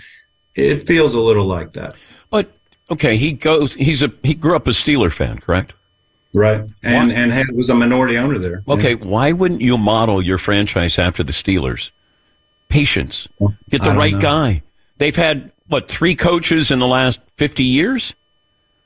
it 0.55 0.87
feels 0.87 1.14
a 1.14 1.21
little 1.21 1.47
like 1.47 1.73
that. 1.73 1.95
But 2.31 2.51
okay, 2.90 3.16
he 3.16 3.33
goes. 3.33 3.75
He's 3.75 4.03
a 4.03 4.12
he 4.23 4.35
grew 4.35 4.57
up 4.57 4.66
a 4.66 4.71
Steeler 4.71 5.12
fan, 5.12 5.38
correct? 5.38 5.75
Right, 6.35 6.64
and 6.83 7.12
and 7.12 7.31
had, 7.31 7.53
was 7.53 7.71
a 7.71 7.75
minority 7.75 8.18
owner 8.18 8.38
there. 8.38 8.62
Okay, 8.66 8.95
why 8.95 9.33
wouldn't 9.33 9.61
you 9.61 9.79
model 9.79 10.23
your 10.23 10.38
franchise 10.38 10.99
after 10.99 11.23
the 11.23 11.33
Steelers? 11.33 11.90
Patience. 12.68 13.29
Get 13.68 13.85
the 13.85 13.92
right 13.92 14.14
know. 14.14 14.21
guy. 14.21 14.62
They've 15.02 15.16
had 15.16 15.50
what 15.66 15.88
three 15.88 16.14
coaches 16.14 16.70
in 16.70 16.78
the 16.78 16.86
last 16.86 17.18
fifty 17.36 17.64
years? 17.64 18.14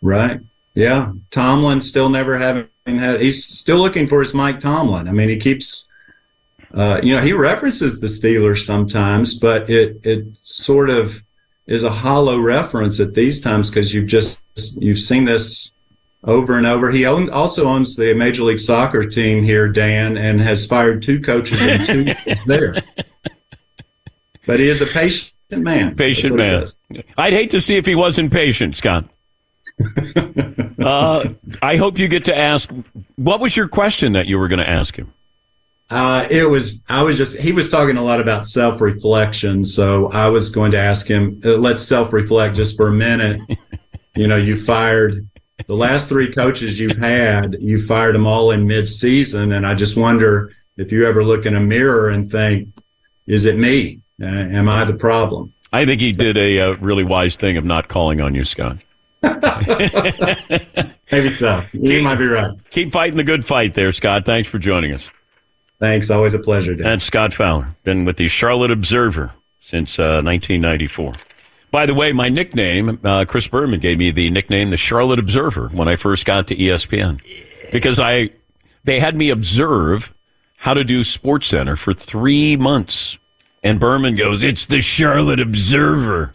Right. 0.01 0.41
Yeah. 0.75 1.13
Tomlin 1.29 1.83
still 1.83 2.09
never 2.09 2.39
having 2.39 2.69
had. 2.87 3.21
He's 3.21 3.45
still 3.45 3.77
looking 3.77 4.07
for 4.07 4.21
his 4.21 4.33
Mike 4.33 4.59
Tomlin. 4.59 5.09
I 5.09 5.13
mean, 5.13 5.29
he 5.29 5.37
keeps. 5.37 5.91
Uh, 6.73 7.01
you 7.03 7.15
know, 7.15 7.21
he 7.21 7.35
references 7.35 8.01
the 8.01 8.07
Steelers 8.07 8.65
sometimes, 8.65 9.39
but 9.39 9.69
it 9.69 10.01
it 10.05 10.25
sort 10.41 10.89
of 10.89 11.23
is 11.67 11.83
a 11.83 11.91
hollow 11.91 12.39
reference 12.39 12.99
at 12.99 13.13
these 13.13 13.43
times 13.43 13.69
because 13.69 13.93
you've 13.93 14.09
just 14.09 14.41
you've 14.81 14.99
seen 14.99 15.27
this 15.27 15.77
over 16.25 16.57
and 16.57 16.67
over. 16.67 16.91
He 16.91 17.05
own, 17.05 17.29
also 17.29 17.67
owns 17.67 17.95
the 17.95 18.15
Major 18.15 18.45
League 18.45 18.59
Soccer 18.59 19.05
team 19.05 19.45
here, 19.45 19.69
Dan, 19.69 20.17
and 20.17 20.41
has 20.41 20.65
fired 20.65 21.03
two 21.03 21.21
coaches 21.21 21.61
and 21.61 21.85
two 21.85 22.35
there. 22.47 22.83
But 24.47 24.61
he 24.61 24.69
is 24.71 24.81
a 24.81 24.87
patient 24.87 25.35
man. 25.51 25.95
Patient 25.95 26.37
That's 26.37 26.77
what 26.89 26.97
he 26.97 27.03
man. 27.03 27.05
I'd 27.17 27.33
hate 27.33 27.51
to 27.51 27.61
see 27.61 27.77
if 27.77 27.87
he 27.87 27.95
wasn't 27.95 28.33
patient, 28.33 28.77
Scott. 28.77 29.05
uh, 30.79 31.29
I 31.63 31.77
hope 31.77 31.99
you 31.99 32.09
get 32.09 32.25
to 32.25 32.37
ask. 32.37 32.71
What 33.17 33.41
was 33.41 33.57
your 33.57 33.69
question 33.69 34.13
that 34.13 34.27
you 34.27 34.39
were 34.39 34.49
going 34.49 34.59
to 34.59 34.69
ask 34.69 34.97
him? 34.97 35.13
Uh, 35.89 36.27
it 36.31 36.51
was, 36.51 36.83
I 36.89 37.03
was 37.03 37.17
just, 37.17 37.39
he 37.39 37.53
was 37.53 37.71
talking 37.71 37.97
a 37.97 38.03
lot 38.03 38.21
about 38.21 38.47
self 38.47 38.81
reflection. 38.81 39.65
So 39.65 40.11
I 40.11 40.29
was 40.29 40.51
going 40.51 40.73
to 40.73 40.79
ask 40.79 41.07
him, 41.07 41.41
uh, 41.45 41.57
let's 41.57 41.83
self 41.83 42.13
reflect 42.13 42.57
just 42.57 42.77
for 42.77 42.89
a 42.89 42.93
minute. 42.93 43.41
you 44.17 44.27
know, 44.27 44.37
you 44.37 44.57
fired 44.57 45.29
the 45.67 45.75
last 45.75 46.09
three 46.09 46.33
coaches 46.33 46.79
you've 46.79 46.99
had, 46.99 47.57
you 47.61 47.79
fired 47.79 48.15
them 48.15 48.27
all 48.27 48.51
in 48.51 48.67
mid 48.67 48.89
season. 48.89 49.53
And 49.53 49.67
I 49.67 49.75
just 49.75 49.97
wonder 49.97 50.53
if 50.77 50.93
you 50.93 51.07
ever 51.07 51.25
look 51.25 51.47
in 51.47 51.55
a 51.55 51.61
mirror 51.61 52.11
and 52.11 52.31
think, 52.31 52.69
is 53.27 53.47
it 53.47 53.59
me? 53.59 54.01
Uh, 54.21 54.27
am 54.27 54.69
I 54.69 54.85
the 54.85 54.95
problem? 54.95 55.53
I 55.73 55.85
think 55.85 56.01
he 56.01 56.13
did 56.13 56.37
a 56.37 56.61
uh, 56.61 56.77
really 56.77 57.05
wise 57.05 57.37
thing 57.37 57.57
of 57.57 57.65
not 57.65 57.89
calling 57.89 58.21
on 58.21 58.35
you, 58.35 58.45
Scott. 58.45 58.79
Maybe 59.23 61.31
so. 61.31 61.63
You 61.73 62.03
might 62.03 62.19
be 62.19 62.27
right. 62.27 62.53
Keep 62.71 62.93
fighting 62.93 63.17
the 63.17 63.25
good 63.25 63.45
fight 63.45 63.75
there, 63.75 63.93
Scott. 63.93 64.25
Thanks 64.25 64.49
for 64.49 64.59
joining 64.59 64.93
us. 64.93 65.11
Thanks. 65.79 66.11
Always 66.11 66.35
a 66.35 66.39
pleasure, 66.39 66.75
Dan. 66.75 66.85
That's 66.85 67.05
Scott 67.05 67.35
Fowler. 67.35 67.77
Been 67.85 68.05
with 68.05 68.17
the 68.17 68.29
Charlotte 68.29 68.71
Observer 68.71 69.33
since 69.61 69.99
uh, 69.99 70.23
1994. 70.25 71.15
By 71.71 71.85
the 71.85 71.95
way, 71.95 72.13
my 72.13 72.29
nickname, 72.29 73.01
uh, 73.05 73.25
Chris 73.27 73.49
Berman 73.49 73.81
gave 73.81 73.99
me 73.99 74.11
the 74.11 74.31
nickname 74.31 74.71
the 74.71 74.77
Charlotte 74.77 75.19
Observer 75.19 75.69
when 75.69 75.89
I 75.89 75.97
first 75.97 76.25
got 76.25 76.47
to 76.47 76.57
ESPN 76.57 77.21
because 77.73 78.01
I 78.01 78.31
they 78.85 79.01
had 79.01 79.17
me 79.17 79.31
observe 79.31 80.15
how 80.59 80.73
to 80.73 80.85
do 80.85 81.05
Sports 81.05 81.49
Center 81.49 81.77
for 81.77 81.93
three 81.93 82.57
months. 82.57 83.19
And 83.63 83.81
Berman 83.81 84.17
goes, 84.17 84.45
It's 84.45 84.67
the 84.67 84.81
Charlotte 84.81 85.41
Observer. 85.41 86.33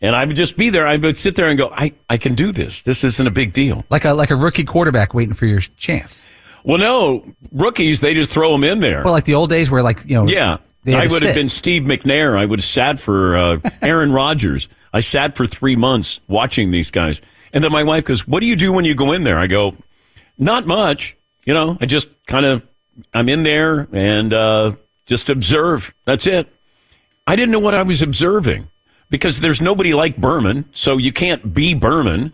And 0.00 0.16
I 0.16 0.24
would 0.24 0.34
just 0.34 0.56
be 0.56 0.68
there. 0.68 0.86
I 0.86 0.96
would 0.96 1.16
sit 1.16 1.36
there 1.36 1.48
and 1.48 1.56
go, 1.56 1.70
I, 1.72 1.92
I 2.10 2.16
can 2.16 2.34
do 2.34 2.50
this. 2.50 2.82
This 2.82 3.04
isn't 3.04 3.26
a 3.26 3.30
big 3.30 3.52
deal. 3.52 3.84
Like 3.88 4.04
a 4.04 4.12
like 4.12 4.30
a 4.30 4.36
rookie 4.36 4.64
quarterback 4.64 5.14
waiting 5.14 5.34
for 5.34 5.46
your 5.46 5.60
chance. 5.60 6.20
Well, 6.64 6.78
no, 6.78 7.24
rookies, 7.52 8.00
they 8.00 8.14
just 8.14 8.32
throw 8.32 8.52
them 8.52 8.64
in 8.64 8.80
there. 8.80 9.02
Well, 9.04 9.12
like 9.12 9.24
the 9.24 9.34
old 9.34 9.50
days 9.50 9.70
where 9.70 9.82
like 9.82 10.04
you 10.04 10.14
know. 10.14 10.26
Yeah. 10.26 10.58
I 10.84 11.06
would 11.06 11.22
have 11.22 11.36
been 11.36 11.48
Steve 11.48 11.84
McNair. 11.84 12.36
I 12.36 12.44
would 12.44 12.58
have 12.58 12.64
sat 12.64 12.98
for 12.98 13.36
uh, 13.36 13.58
Aaron 13.82 14.10
Rodgers. 14.22 14.66
I 14.92 14.98
sat 14.98 15.36
for 15.36 15.46
three 15.46 15.76
months 15.76 16.18
watching 16.26 16.72
these 16.72 16.90
guys. 16.90 17.20
And 17.52 17.62
then 17.62 17.70
my 17.70 17.84
wife 17.84 18.04
goes, 18.04 18.26
What 18.26 18.40
do 18.40 18.46
you 18.46 18.56
do 18.56 18.72
when 18.72 18.84
you 18.84 18.96
go 18.96 19.12
in 19.12 19.22
there? 19.22 19.38
I 19.38 19.46
go, 19.46 19.76
Not 20.38 20.66
much. 20.66 21.16
You 21.44 21.54
know, 21.54 21.78
I 21.80 21.86
just 21.86 22.08
kind 22.26 22.44
of, 22.44 22.66
I'm 23.14 23.28
in 23.28 23.44
there 23.44 23.86
and 23.92 24.34
uh, 24.34 24.72
just 25.06 25.30
observe. 25.30 25.94
That's 26.04 26.26
it. 26.26 26.48
I 27.26 27.36
didn't 27.36 27.52
know 27.52 27.60
what 27.60 27.74
I 27.74 27.82
was 27.82 28.02
observing 28.02 28.68
because 29.08 29.40
there's 29.40 29.60
nobody 29.60 29.94
like 29.94 30.16
Berman, 30.16 30.64
so 30.72 30.96
you 30.96 31.12
can't 31.12 31.54
be 31.54 31.74
Berman. 31.74 32.32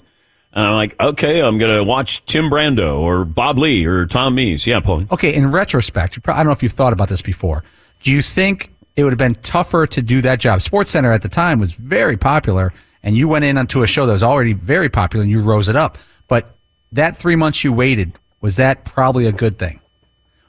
And 0.53 0.67
I'm 0.67 0.75
like, 0.75 0.99
okay, 0.99 1.43
I'm 1.43 1.59
going 1.59 1.77
to 1.77 1.85
watch 1.85 2.25
Tim 2.25 2.49
Brando 2.49 2.99
or 2.99 3.25
Bob 3.27 3.59
Ley 3.59 3.85
or 3.85 4.07
Tom 4.07 4.35
Mees. 4.37 4.67
Yeah, 4.67 4.81
Paul. 4.81 5.05
Okay, 5.11 5.35
in 5.35 5.53
retrospect, 5.53 6.19
I 6.27 6.37
don't 6.37 6.47
know 6.47 6.53
if 6.53 6.63
you've 6.63 6.73
thought 6.73 6.95
about 6.95 7.11
this 7.11 7.21
before. 7.21 7.65
Do 8.01 8.11
you 8.11 8.23
think 8.23 8.73
it 8.97 9.05
would 9.05 9.13
have 9.13 9.19
been 9.19 9.35
tougher 9.37 9.87
to 9.87 10.01
do 10.01 10.23
that 10.23 10.41
job? 10.41 10.63
Sports 10.63 10.91
Center 10.93 11.13
at 11.13 11.21
the 11.21 11.29
time 11.29 11.61
was 11.61 11.73
very 11.73 12.17
popular, 12.17 12.73
and 13.03 13.17
you 13.17 13.29
went 13.29 13.45
in 13.45 13.59
onto 13.59 13.83
a 13.83 13.87
show 13.87 14.07
that 14.07 14.13
was 14.13 14.23
already 14.23 14.55
very 14.55 14.89
popular, 14.89 15.23
and 15.23 15.31
you 15.31 15.41
rose 15.41 15.69
it 15.69 15.77
up. 15.77 15.99
But 16.29 16.57
that 16.93 17.17
three 17.17 17.37
months 17.37 17.63
you 17.63 17.73
waited 17.73 18.13
was 18.41 18.57
that 18.57 18.87
probably 18.87 19.27
a 19.27 19.33
good 19.33 19.59
thing? 19.59 19.81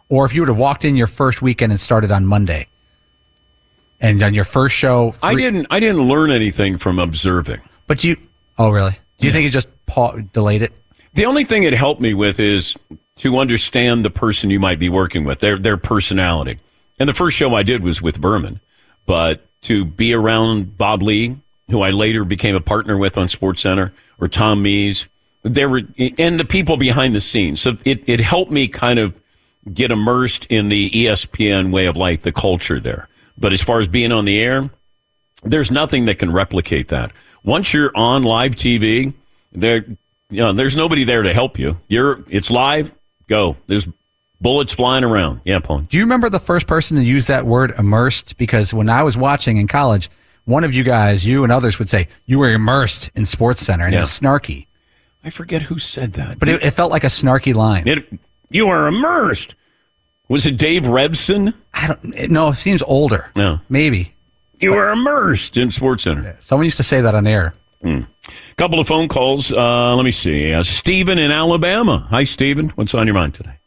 Or 0.08 0.26
if 0.26 0.34
you 0.34 0.42
would 0.42 0.48
have 0.48 0.58
walked 0.58 0.86
in 0.86 0.96
your 0.96 1.08
first 1.08 1.42
weekend 1.42 1.74
and 1.74 1.80
started 1.80 2.10
on 2.12 2.26
Monday, 2.26 2.68
and 4.00 4.22
on 4.24 4.34
your 4.34 4.46
first 4.46 4.76
show, 4.76 5.14
I 5.22 5.36
didn't. 5.36 5.68
I 5.70 5.80
didn't 5.80 6.08
learn 6.08 6.32
anything 6.32 6.78
from 6.78 7.00
observing. 7.00 7.62
But 7.88 8.04
you. 8.04 8.18
Oh, 8.58 8.70
really? 8.70 8.98
Do 9.18 9.28
you 9.28 9.32
think 9.32 9.46
it 9.46 9.50
just 9.50 9.68
pa- 9.86 10.16
delayed 10.34 10.62
it? 10.62 10.74
The 11.14 11.26
only 11.26 11.44
thing 11.44 11.64
it 11.64 11.74
helped 11.74 12.00
me 12.02 12.14
with 12.14 12.40
is 12.40 12.76
to 13.18 13.38
understand 13.38 14.06
the 14.06 14.10
person 14.10 14.50
you 14.50 14.60
might 14.60 14.80
be 14.80 14.90
working 14.90 15.24
with, 15.24 15.40
their 15.40 15.58
their 15.58 15.78
personality. 15.78 16.60
And 17.00 17.08
the 17.08 17.14
first 17.14 17.36
show 17.36 17.56
I 17.56 17.64
did 17.64 17.84
was 17.84 18.02
with 18.02 18.22
Berman, 18.22 18.60
but 19.06 19.42
to 19.62 19.86
be 19.86 20.14
around 20.14 20.78
Bob 20.78 21.02
Ley, 21.02 21.38
who 21.70 21.82
I 21.82 21.92
later 21.92 22.24
became 22.24 22.56
a 22.56 22.62
partner 22.62 22.98
with 22.98 23.18
on 23.18 23.28
Sports 23.28 23.62
Center, 23.62 23.94
or 24.20 24.28
Tom 24.28 24.62
Mees, 24.62 25.08
there 25.44 25.70
were 25.70 25.82
and 26.18 26.40
the 26.40 26.46
people 26.46 26.78
behind 26.78 27.16
the 27.16 27.22
scenes. 27.22 27.62
So 27.62 27.78
it 27.86 28.04
it 28.08 28.20
helped 28.20 28.52
me 28.52 28.68
kind 28.68 29.00
of 29.00 29.20
get 29.74 29.92
immersed 29.92 30.46
in 30.46 30.70
the 30.70 30.90
ESPN 30.90 31.72
way 31.72 31.86
of 31.86 31.98
life, 31.98 32.22
the 32.22 32.32
culture 32.32 32.80
there. 32.80 33.08
But 33.40 33.54
as 33.54 33.62
far 33.62 33.80
as 33.80 33.88
being 33.88 34.12
on 34.12 34.26
the 34.26 34.40
air, 34.40 34.70
there's 35.44 35.72
nothing 35.72 36.06
that 36.06 36.20
can 36.20 36.32
replicate 36.32 36.90
that. 36.90 37.12
Once 37.44 37.74
you're 37.74 37.92
on 37.96 38.24
live 38.24 38.56
TV, 38.56 39.14
there, 39.54 39.86
you 40.30 40.40
know, 40.42 40.52
there's 40.52 40.76
nobody 40.76 41.04
there 41.06 41.24
to 41.24 41.34
help 41.34 41.58
you. 41.58 41.80
You're, 41.88 42.24
it's 42.30 42.52
live. 42.52 42.94
Go. 43.28 43.56
There's 43.68 43.88
bullets 44.42 44.74
flying 44.74 45.04
around. 45.06 45.42
Yeah, 45.46 45.60
Paul. 45.60 45.80
Do 45.82 45.98
you 45.98 46.04
remember 46.04 46.30
the 46.30 46.40
first 46.40 46.68
person 46.68 46.98
to 46.98 47.04
use 47.04 47.28
that 47.28 47.46
word 47.46 47.72
immersed? 47.78 48.38
Because 48.38 48.74
when 48.74 48.90
I 48.90 49.04
was 49.04 49.16
watching 49.16 49.58
in 49.58 49.68
college, 49.68 50.10
one 50.46 50.64
of 50.66 50.74
you 50.74 50.84
guys, 50.84 51.26
you 51.26 51.44
and 51.44 51.52
others 51.52 51.80
would 51.80 51.90
say, 51.90 52.08
you 52.26 52.40
were 52.40 52.52
immersed 52.52 53.10
in 53.16 53.26
Sports 53.26 53.64
Center, 53.66 53.86
and 53.86 53.94
Yeah. 53.94 54.00
it 54.00 54.04
was 54.04 54.10
snarky. 54.20 54.66
I 55.24 55.30
forget 55.30 55.62
who 55.62 55.80
said 55.80 56.14
that. 56.14 56.40
But 56.40 56.50
it, 56.50 56.64
it 56.64 56.72
felt 56.72 56.92
like 56.92 57.04
a 57.04 57.08
snarky 57.08 57.54
line. 57.54 57.88
It, 57.88 58.08
you 58.50 58.68
are 58.68 58.88
immersed. 58.88 59.56
Was 60.30 60.46
it 60.46 60.58
Dave 60.58 60.84
Rebson? 60.84 61.56
I 61.74 61.88
don't. 61.88 62.32
know. 62.32 62.50
it 62.50 62.56
seems 62.56 62.84
older. 62.84 63.32
No, 63.36 63.60
maybe. 63.68 64.14
You 64.60 64.72
were 64.72 64.90
immersed 64.92 65.58
in 65.58 65.72
Sports 65.72 66.04
Center. 66.04 66.38
Someone 66.40 66.66
used 66.66 66.78
to 66.78 66.84
say 66.84 67.02
that 67.02 67.16
on 67.16 67.26
air. 67.26 67.54
Hmm. 67.82 68.02
Couple 68.58 68.80
of 68.80 68.88
phone 68.88 69.08
calls. 69.08 69.52
Uh, 69.52 69.96
let 69.96 70.04
me 70.04 70.12
see. 70.12 70.54
Uh, 70.54 70.62
Stephen 70.64 71.18
in 71.18 71.32
Alabama. 71.32 72.06
Hi, 72.10 72.26
Stephen. 72.26 72.70
What's 72.70 72.94
on 72.94 73.08
your 73.08 73.14
mind 73.16 73.34
today? 73.34 73.58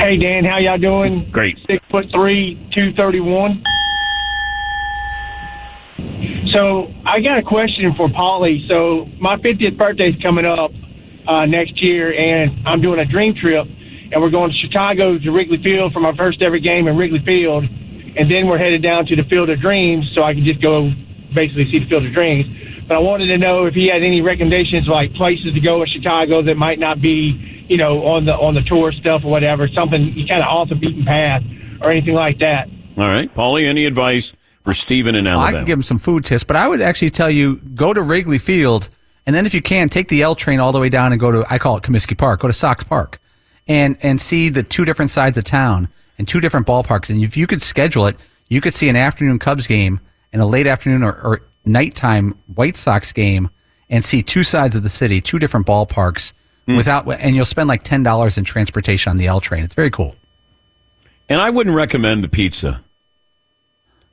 Hey 0.00 0.16
Dan, 0.16 0.44
how 0.44 0.58
y'all 0.58 0.78
doing? 0.78 1.30
Great. 1.30 1.58
Six 1.66 1.84
foot 1.90 2.06
three, 2.12 2.58
two 2.74 2.92
thirty 2.94 3.20
one. 3.20 3.62
So 6.52 6.88
I 7.04 7.20
got 7.20 7.38
a 7.38 7.42
question 7.42 7.94
for 7.96 8.08
Paulie. 8.08 8.66
So 8.72 9.06
my 9.20 9.36
fiftieth 9.40 9.76
birthday 9.76 10.10
is 10.10 10.22
coming 10.22 10.46
up 10.46 10.70
uh, 11.28 11.44
next 11.46 11.82
year, 11.82 12.12
and 12.12 12.66
I'm 12.66 12.80
doing 12.80 13.00
a 13.00 13.04
dream 13.04 13.34
trip, 13.34 13.66
and 14.12 14.20
we're 14.22 14.30
going 14.30 14.50
to 14.50 14.56
Chicago 14.56 15.18
to 15.18 15.30
Wrigley 15.30 15.62
Field 15.62 15.92
for 15.92 16.00
my 16.00 16.14
first 16.16 16.40
ever 16.42 16.58
game 16.58 16.88
in 16.88 16.96
Wrigley 16.96 17.20
Field, 17.24 17.64
and 17.64 18.30
then 18.30 18.46
we're 18.48 18.58
headed 18.58 18.82
down 18.82 19.06
to 19.06 19.16
the 19.16 19.24
Field 19.24 19.50
of 19.50 19.60
Dreams 19.60 20.10
so 20.14 20.22
I 20.22 20.34
can 20.34 20.44
just 20.44 20.60
go 20.62 20.90
basically 21.34 21.70
see 21.70 21.78
the 21.80 21.86
Field 21.88 22.06
of 22.06 22.12
Dreams. 22.12 22.46
but 22.88 22.96
I 22.96 22.98
wanted 23.00 23.26
to 23.26 23.38
know 23.38 23.66
if 23.66 23.74
he 23.74 23.86
had 23.88 24.02
any 24.02 24.20
recommendations 24.22 24.88
like 24.88 25.12
places 25.14 25.52
to 25.54 25.60
go 25.60 25.82
in 25.82 25.88
Chicago 25.88 26.42
that 26.42 26.56
might 26.56 26.78
not 26.78 27.00
be, 27.02 27.66
you 27.68 27.76
know, 27.76 28.04
on 28.06 28.24
the 28.24 28.32
on 28.32 28.54
the 28.54 28.62
tour 28.62 28.92
stuff 28.92 29.22
or 29.24 29.30
whatever, 29.30 29.68
something 29.68 30.12
you 30.16 30.26
kind 30.26 30.42
of 30.42 30.48
off 30.48 30.68
the 30.70 30.74
beaten 30.74 31.04
path 31.04 31.42
or 31.82 31.90
anything 31.90 32.14
like 32.14 32.38
that. 32.38 32.66
All 32.96 33.04
right, 33.04 33.32
Paulie, 33.34 33.66
any 33.66 33.84
advice 33.84 34.32
for 34.64 34.72
Stephen 34.74 35.14
in 35.14 35.26
I 35.26 35.32
Alabama? 35.32 35.58
can 35.58 35.66
give 35.66 35.78
him 35.78 35.82
some 35.82 35.98
food 35.98 36.24
tips, 36.24 36.44
but 36.44 36.56
I 36.56 36.66
would 36.66 36.80
actually 36.80 37.10
tell 37.10 37.30
you 37.30 37.56
go 37.56 37.92
to 37.92 38.02
Wrigley 38.02 38.38
Field, 38.38 38.88
and 39.26 39.36
then 39.36 39.44
if 39.46 39.52
you 39.54 39.60
can, 39.62 39.88
take 39.90 40.08
the 40.08 40.22
L 40.22 40.34
train 40.34 40.58
all 40.58 40.72
the 40.72 40.80
way 40.80 40.88
down 40.88 41.12
and 41.12 41.20
go 41.20 41.30
to 41.30 41.44
I 41.48 41.58
call 41.58 41.76
it 41.76 41.82
Comiskey 41.84 42.16
Park. 42.16 42.40
Go 42.40 42.48
to 42.48 42.54
Sox 42.54 42.82
Park, 42.84 43.20
and 43.68 43.96
and 44.02 44.20
see 44.20 44.48
the 44.48 44.62
two 44.62 44.84
different 44.84 45.10
sides 45.10 45.36
of 45.38 45.44
town 45.44 45.88
and 46.18 46.26
two 46.26 46.40
different 46.40 46.66
ballparks. 46.66 47.10
And 47.10 47.22
if 47.22 47.36
you 47.36 47.46
could 47.46 47.62
schedule 47.62 48.06
it, 48.06 48.16
you 48.48 48.60
could 48.60 48.74
see 48.74 48.88
an 48.88 48.96
afternoon 48.96 49.38
Cubs 49.38 49.66
game 49.66 50.00
and 50.32 50.42
a 50.42 50.46
late 50.46 50.66
afternoon 50.66 51.02
or, 51.02 51.12
or 51.22 51.42
nighttime 51.64 52.38
White 52.54 52.76
Sox 52.76 53.12
game, 53.12 53.48
and 53.90 54.04
see 54.04 54.22
two 54.22 54.42
sides 54.42 54.74
of 54.74 54.82
the 54.82 54.88
city, 54.88 55.20
two 55.20 55.38
different 55.38 55.66
ballparks. 55.66 56.32
Without 56.66 57.10
and 57.10 57.34
you'll 57.34 57.46
spend 57.46 57.66
like 57.66 57.82
ten 57.82 58.02
dollars 58.02 58.36
in 58.36 58.44
transportation 58.44 59.08
on 59.08 59.16
the 59.16 59.26
L 59.26 59.40
train. 59.40 59.64
It's 59.64 59.74
very 59.74 59.90
cool. 59.90 60.14
and 61.30 61.40
I 61.40 61.48
wouldn't 61.48 61.74
recommend 61.74 62.22
the 62.22 62.28
pizza. 62.28 62.82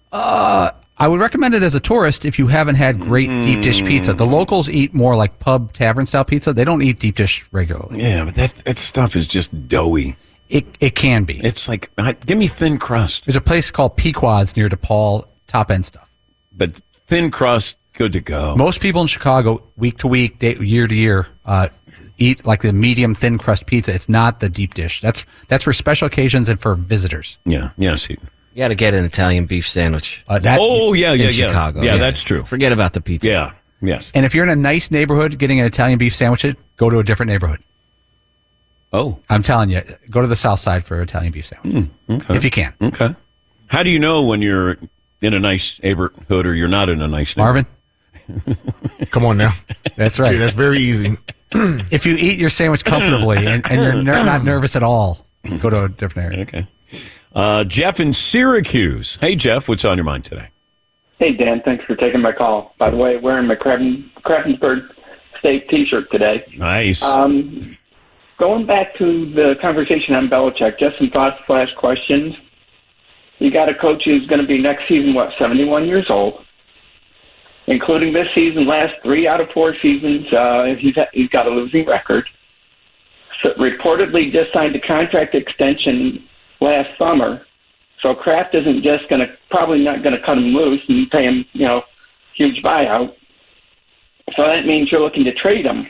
Uh, 0.09 0.71
I 0.97 1.07
would 1.07 1.19
recommend 1.19 1.53
it 1.53 1.63
as 1.63 1.75
a 1.75 1.79
tourist 1.79 2.23
if 2.23 2.39
you 2.39 2.47
haven't 2.47 2.75
had 2.75 2.99
great 2.99 3.27
deep 3.43 3.61
dish 3.61 3.83
pizza. 3.83 4.13
The 4.13 4.25
locals 4.25 4.69
eat 4.69 4.93
more 4.93 5.15
like 5.15 5.39
pub 5.39 5.73
tavern 5.73 6.05
style 6.05 6.23
pizza. 6.23 6.53
They 6.53 6.63
don't 6.63 6.81
eat 6.81 6.99
deep 6.99 7.15
dish 7.15 7.45
regularly. 7.51 8.01
Yeah, 8.01 8.25
but 8.25 8.35
that 8.35 8.55
that 8.65 8.77
stuff 8.77 9.15
is 9.15 9.27
just 9.27 9.67
doughy. 9.67 10.15
It 10.47 10.65
it 10.79 10.95
can 10.95 11.25
be. 11.25 11.39
It's 11.43 11.67
like 11.67 11.91
give 12.25 12.37
me 12.37 12.47
thin 12.47 12.77
crust. 12.77 13.25
There's 13.25 13.35
a 13.35 13.41
place 13.41 13.71
called 13.71 13.97
Pequod's 13.97 14.55
near 14.55 14.69
DePaul. 14.69 15.27
Top 15.47 15.69
end 15.69 15.85
stuff. 15.85 16.09
But 16.53 16.79
thin 16.93 17.29
crust, 17.29 17.77
good 17.93 18.13
to 18.13 18.21
go. 18.21 18.55
Most 18.55 18.79
people 18.79 19.01
in 19.01 19.07
Chicago, 19.07 19.63
week 19.75 19.97
to 19.99 20.07
week, 20.07 20.39
day, 20.39 20.55
year 20.55 20.87
to 20.87 20.95
year, 20.95 21.27
uh, 21.45 21.67
eat 22.17 22.45
like 22.45 22.61
the 22.61 22.73
medium 22.73 23.15
thin 23.15 23.37
crust 23.37 23.65
pizza. 23.65 23.93
It's 23.93 24.07
not 24.07 24.39
the 24.39 24.49
deep 24.49 24.73
dish. 24.73 25.01
That's 25.01 25.25
that's 25.49 25.65
for 25.65 25.73
special 25.73 26.07
occasions 26.07 26.47
and 26.47 26.59
for 26.59 26.75
visitors. 26.75 27.37
Yeah. 27.45 27.71
Yes. 27.77 28.07
You 28.55 28.59
got 28.63 28.69
to 28.69 28.75
get 28.75 28.93
an 28.93 29.03
Italian 29.03 29.47
beef 29.47 29.67
sandwich. 29.67 30.23
Uh, 30.29 30.39
that- 30.39 30.59
oh 30.61 30.93
yeah, 30.93 31.11
in 31.11 31.19
yeah, 31.19 31.25
yeah. 31.29 31.47
Chicago. 31.49 31.81
Yeah, 31.83 31.97
that's 31.97 32.23
true. 32.23 32.45
Forget 32.45 32.71
about 32.71 32.93
the 32.93 33.01
pizza. 33.01 33.27
Yeah. 33.27 33.51
Yes. 33.81 34.11
And 34.15 34.25
if 34.25 34.33
you're 34.33 34.45
in 34.45 34.49
a 34.49 34.55
nice 34.55 34.89
neighborhood 34.91 35.37
getting 35.37 35.59
an 35.59 35.65
Italian 35.65 35.99
beef 35.99 36.15
sandwich, 36.15 36.45
go 36.77 36.89
to 36.89 36.99
a 36.99 37.03
different 37.03 37.33
neighborhood. 37.33 37.59
Oh, 38.93 39.19
I'm 39.29 39.43
telling 39.43 39.71
you, 39.71 39.81
go 40.09 40.21
to 40.21 40.27
the 40.27 40.37
south 40.37 40.59
side 40.61 40.85
for 40.85 40.95
an 40.95 41.03
Italian 41.03 41.33
beef 41.33 41.47
sandwich 41.47 41.89
okay. 42.09 42.35
if 42.35 42.45
you 42.45 42.49
can. 42.49 42.73
Okay. 42.81 43.13
How 43.67 43.83
do 43.83 43.89
you 43.89 43.99
know 43.99 44.21
when 44.23 44.41
you're 44.41 44.77
in 45.21 45.33
a 45.33 45.39
nice 45.39 45.77
neighborhood 45.83 46.45
or 46.45 46.55
you're 46.55 46.69
not 46.69 46.87
in 46.87 47.01
a 47.01 47.07
nice 47.09 47.35
neighborhood? 47.35 47.65
Marvin, 48.29 48.57
Come 49.11 49.25
on 49.25 49.37
now. 49.37 49.51
that's 49.97 50.17
right. 50.17 50.31
See, 50.31 50.37
that's 50.37 50.55
very 50.55 50.77
easy. 50.79 51.17
if 51.51 52.05
you 52.05 52.15
eat 52.15 52.39
your 52.39 52.49
sandwich 52.49 52.85
comfortably 52.85 53.45
and, 53.45 53.69
and 53.69 53.81
you're 53.81 54.01
ner- 54.01 54.13
not 54.25 54.45
nervous 54.45 54.77
at 54.77 54.83
all, 54.83 55.25
go 55.59 55.69
to 55.69 55.83
a 55.83 55.89
different 55.89 56.31
area. 56.31 56.41
Okay. 56.43 56.67
Uh, 57.35 57.65
Jeff 57.65 57.99
in 57.99 58.13
Syracuse. 58.13 59.17
Hey, 59.19 59.35
Jeff, 59.35 59.67
what's 59.67 59.83
on 59.83 59.97
your 59.97 60.05
mind 60.05 60.23
today? 60.23 60.49
Hey, 61.19 61.33
Dan. 61.33 61.61
Thanks 61.65 61.83
for 61.83 61.95
taking 61.97 62.21
my 62.21 62.31
call. 62.31 62.73
By 62.77 62.89
the 62.89 62.97
way, 62.97 63.17
wearing 63.17 63.47
my 63.47 63.55
Kraftensburg 63.55 64.87
State 65.39 65.69
T-shirt 65.69 66.09
today. 66.11 66.45
Nice. 66.57 67.03
Um, 67.03 67.77
going 68.39 68.65
back 68.65 68.97
to 68.97 69.33
the 69.33 69.55
conversation 69.61 70.15
on 70.15 70.29
Belichick, 70.29 70.79
just 70.79 70.97
some 70.97 71.09
thoughts 71.09 71.37
slash 71.45 71.67
questions. 71.77 72.33
You 73.39 73.51
got 73.51 73.67
a 73.67 73.75
coach 73.75 74.03
who's 74.05 74.25
going 74.27 74.41
to 74.41 74.47
be 74.47 74.61
next 74.61 74.87
season, 74.87 75.13
what, 75.13 75.29
71 75.37 75.87
years 75.87 76.05
old, 76.09 76.35
including 77.67 78.13
this 78.13 78.27
season, 78.33 78.65
last 78.65 78.93
three 79.03 79.27
out 79.27 79.41
of 79.41 79.49
four 79.53 79.75
seasons, 79.81 80.25
uh, 80.31 80.67
he's, 80.79 80.95
he's 81.11 81.29
got 81.29 81.45
a 81.45 81.49
losing 81.49 81.85
record. 81.85 82.25
So 83.43 83.49
reportedly 83.55 84.31
just 84.31 84.53
signed 84.57 84.73
a 84.77 84.79
contract 84.79 85.35
extension 85.35 86.25
last 86.61 86.89
summer. 86.97 87.45
So 88.01 88.13
Kraft 88.13 88.53
isn't 88.53 88.83
just 88.83 89.09
going 89.09 89.21
to, 89.21 89.37
probably 89.49 89.83
not 89.83 90.03
going 90.03 90.15
to 90.15 90.25
cut 90.25 90.37
him 90.37 90.45
loose 90.45 90.81
and 90.87 91.09
pay 91.09 91.23
him, 91.23 91.45
you 91.53 91.65
know, 91.65 91.83
huge 92.35 92.61
buyout. 92.63 93.15
So 94.35 94.43
that 94.43 94.65
means 94.65 94.91
you're 94.91 95.01
looking 95.01 95.23
to 95.23 95.33
trade 95.33 95.65
him 95.65 95.87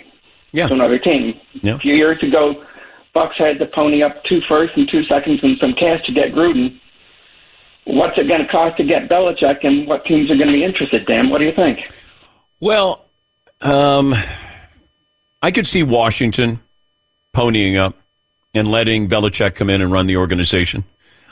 yeah. 0.52 0.68
to 0.68 0.74
another 0.74 1.00
team. 1.00 1.40
Yeah. 1.62 1.76
A 1.76 1.80
few 1.80 1.96
years 1.96 2.22
ago, 2.24 2.64
Bucks 3.14 3.36
had 3.38 3.60
to 3.60 3.66
pony 3.66 4.04
up 4.04 4.24
two 4.26 4.42
firsts 4.48 4.76
and 4.78 4.90
two 4.90 5.04
seconds 5.06 5.40
and 5.42 5.58
some 5.60 5.74
cash 5.74 6.06
to 6.06 6.14
get 6.14 6.34
Gruden. 6.34 6.80
What's 7.86 8.18
it 8.18 8.28
going 8.28 8.42
to 8.42 8.48
cost 8.48 8.78
to 8.78 8.84
get 8.84 9.10
Belichick, 9.10 9.64
and 9.64 9.88
what 9.88 10.06
teams 10.06 10.32
are 10.32 10.36
going 10.36 10.48
to 10.48 10.54
be 10.54 10.64
interested? 10.64 11.06
Dan, 11.06 11.30
what 11.30 11.38
do 11.38 11.46
you 11.46 11.54
think? 11.56 11.88
Well, 12.60 13.06
um, 13.62 14.16
I 15.42 15.52
could 15.52 15.68
see 15.68 15.84
Washington 15.84 16.62
ponying 17.36 17.78
up 17.78 17.96
and 18.56 18.68
letting 18.70 19.10
Belichick 19.10 19.56
come 19.56 19.70
in 19.70 19.82
and 19.82 19.92
run 19.92 20.06
the 20.06 20.18
organization. 20.18 20.86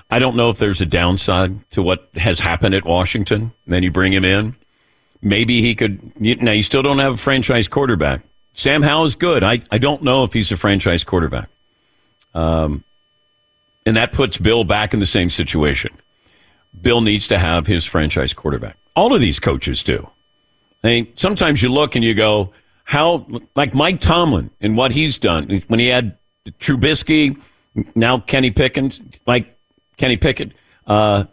I 0.09 0.19
don't 0.19 0.35
know 0.35 0.49
if 0.49 0.57
there's 0.57 0.81
a 0.81 0.85
downside 0.85 1.69
to 1.71 1.81
what 1.81 2.09
has 2.15 2.39
happened 2.39 2.75
at 2.75 2.85
Washington. 2.85 3.53
Then 3.65 3.81
you 3.81 3.91
bring 3.91 4.13
him 4.13 4.25
in. 4.25 4.55
Maybe 5.21 5.61
he 5.61 5.73
could. 5.73 6.19
Now, 6.19 6.51
you 6.51 6.61
still 6.61 6.81
don't 6.81 6.99
have 6.99 7.13
a 7.13 7.17
franchise 7.17 7.67
quarterback. 7.67 8.21
Sam 8.51 8.83
Howell 8.83 9.05
is 9.05 9.15
good. 9.15 9.43
I, 9.43 9.63
I 9.71 9.77
don't 9.77 10.03
know 10.03 10.23
if 10.23 10.33
he's 10.33 10.51
a 10.51 10.57
franchise 10.57 11.03
quarterback. 11.03 11.49
Um, 12.35 12.83
and 13.85 13.95
that 13.97 14.11
puts 14.11 14.37
Bill 14.37 14.63
back 14.63 14.93
in 14.93 14.99
the 14.99 15.05
same 15.05 15.29
situation. 15.29 15.91
Bill 16.79 17.01
needs 17.01 17.27
to 17.27 17.39
have 17.39 17.67
his 17.67 17.85
franchise 17.85 18.33
quarterback. 18.33 18.77
All 18.95 19.13
of 19.13 19.21
these 19.21 19.39
coaches 19.39 19.81
do. 19.81 20.09
I 20.83 20.87
mean, 20.87 21.13
sometimes 21.15 21.63
you 21.63 21.71
look 21.71 21.95
and 21.95 22.03
you 22.03 22.13
go, 22.13 22.51
how, 22.83 23.25
like 23.55 23.73
Mike 23.73 24.01
Tomlin 24.01 24.49
and 24.59 24.75
what 24.75 24.91
he's 24.91 25.17
done 25.17 25.63
when 25.67 25.79
he 25.79 25.87
had 25.87 26.17
Trubisky, 26.51 27.39
now 27.95 28.19
Kenny 28.19 28.51
Pickens, 28.51 28.99
like 29.25 29.57
Kenny 29.97 30.17
Pickett, 30.17 30.51
uh, 30.87 31.25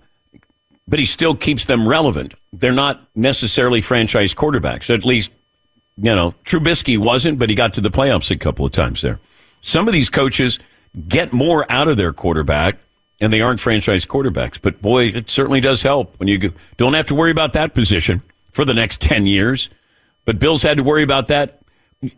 but 0.87 0.99
he 0.99 1.05
still 1.05 1.35
keeps 1.35 1.67
them 1.67 1.89
relevant. 1.89 2.35
They're 2.53 2.73
not 2.73 3.09
necessarily 3.15 3.81
franchise 3.81 4.35
quarterbacks. 4.35 4.93
At 4.93 5.05
least, 5.05 5.31
you 5.97 6.15
know, 6.15 6.35
Trubisky 6.45 6.99
wasn't, 6.99 7.39
but 7.39 7.49
he 7.49 7.55
got 7.55 7.75
to 7.75 7.81
the 7.81 7.91
playoffs 7.91 8.31
a 8.31 8.37
couple 8.37 8.65
of 8.67 8.73
times 8.73 9.03
there. 9.03 9.21
Some 9.61 9.87
of 9.87 9.93
these 9.93 10.11
coaches 10.11 10.59
get 11.09 11.33
more 11.33 11.71
out 11.71 11.89
of 11.89 11.97
their 11.97 12.13
quarterback, 12.13 12.79
and 13.21 13.33
they 13.33 13.41
aren't 13.41 13.61
franchise 13.61 14.05
quarterbacks. 14.07 14.59
But 14.61 14.81
boy, 14.81 15.07
it 15.07 15.31
certainly 15.31 15.61
does 15.61 15.83
help 15.83 16.19
when 16.19 16.29
you 16.29 16.39
go, 16.39 16.51
don't 16.77 16.95
have 16.95 17.07
to 17.07 17.15
worry 17.15 17.31
about 17.31 17.53
that 17.53 17.75
position 17.75 18.23
for 18.51 18.65
the 18.65 18.75
next 18.75 19.01
10 19.01 19.27
years. 19.27 19.69
But 20.25 20.39
Bill's 20.39 20.63
had 20.63 20.77
to 20.79 20.83
worry 20.83 21.03
about 21.03 21.29
that. 21.29 21.61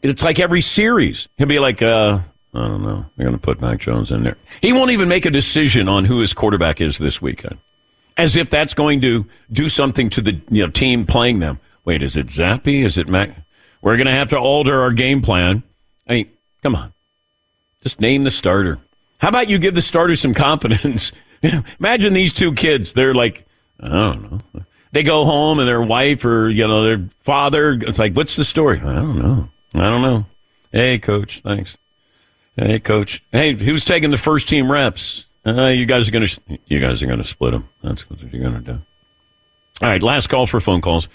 It's 0.03 0.23
like 0.23 0.39
every 0.39 0.61
series. 0.61 1.29
He'll 1.37 1.49
be 1.49 1.59
like, 1.59 1.83
uh, 1.83 2.21
I 2.55 2.69
don't 2.69 2.83
know. 2.83 3.07
They're 3.17 3.27
going 3.27 3.39
to 3.39 3.43
put 3.43 3.61
Mac 3.61 3.79
Jones 3.79 4.11
in 4.11 4.25
there. 4.25 4.37
He 4.61 4.73
won't 4.73 4.91
even 4.91 5.09
make 5.09 5.25
a 5.25 5.31
decision 5.31 5.89
on 5.89 6.05
who 6.05 6.21
his 6.21 6.35
quarterback 6.35 6.81
is 6.81 6.99
this 6.99 7.23
weekend, 7.23 7.59
as 8.17 8.37
if 8.37 8.51
that's 8.51 8.75
going 8.75 9.01
to 9.01 9.27
do 9.51 9.69
something 9.69 10.11
to 10.11 10.21
the 10.21 10.41
you 10.51 10.65
know, 10.65 10.71
team 10.71 11.07
playing 11.07 11.39
them. 11.39 11.61
Wait, 11.85 12.03
is 12.03 12.17
it 12.17 12.27
Zappe? 12.27 12.85
Is 12.85 12.99
it 12.99 13.09
Mac? 13.09 13.31
We're 13.81 13.97
going 13.97 14.07
to 14.07 14.13
have 14.13 14.29
to 14.31 14.39
alter 14.39 14.81
our 14.81 14.93
game 14.93 15.23
plan. 15.23 15.63
I 16.07 16.13
mean, 16.13 16.31
come 16.63 16.77
on. 16.77 16.93
Just 17.81 18.01
name 18.01 18.25
the 18.25 18.31
starter. 18.31 18.79
How 19.19 19.29
about 19.29 19.49
you 19.49 19.59
give 19.59 19.75
the 19.75 19.83
starter 19.83 20.15
some 20.15 20.35
confidence? 20.35 21.11
Imagine 21.81 22.13
these 22.13 22.33
two 22.33 22.53
kids. 22.53 22.93
They're 22.93 23.15
like, 23.15 23.47
I 23.81 23.89
don't 23.89 24.31
know. 24.31 24.63
They 24.93 25.03
go 25.03 25.25
home 25.25 25.59
and 25.59 25.67
their 25.67 25.81
wife 25.83 26.25
or 26.25 26.51
you 26.51 26.69
know 26.69 26.85
their 26.85 27.09
father. 27.23 27.73
It's 27.73 27.99
like, 27.99 28.15
what's 28.15 28.37
the 28.37 28.45
story? 28.45 28.79
I 28.79 28.95
don't 28.95 29.19
know. 29.19 29.49
I 29.75 29.85
don't 29.85 30.03
know. 30.03 30.27
Hey, 30.71 30.99
coach. 30.99 31.41
Thanks. 31.41 31.79
Hey, 32.57 32.79
coach. 32.81 33.23
Hey, 33.33 33.55
who's 33.55 33.85
taking 33.85 34.11
the 34.11 34.19
first 34.19 34.49
team 34.49 34.71
reps? 34.71 35.27
Uh, 35.47 35.67
you 35.67 35.87
guys 35.87 36.09
are 36.09 36.13
gonna. 36.13 36.27
You 36.67 36.81
guys 36.81 37.03
are 37.03 37.07
gonna 37.07 37.25
split 37.25 37.53
them. 37.53 37.69
That's 37.83 38.09
what 38.09 38.21
you're 38.21 38.43
gonna 38.43 38.61
do. 38.61 38.81
All 39.83 39.89
right. 39.89 40.03
Last 40.03 40.29
call 40.29 40.47
for 40.47 40.61
phone 40.61 40.81
calls. 40.81 41.09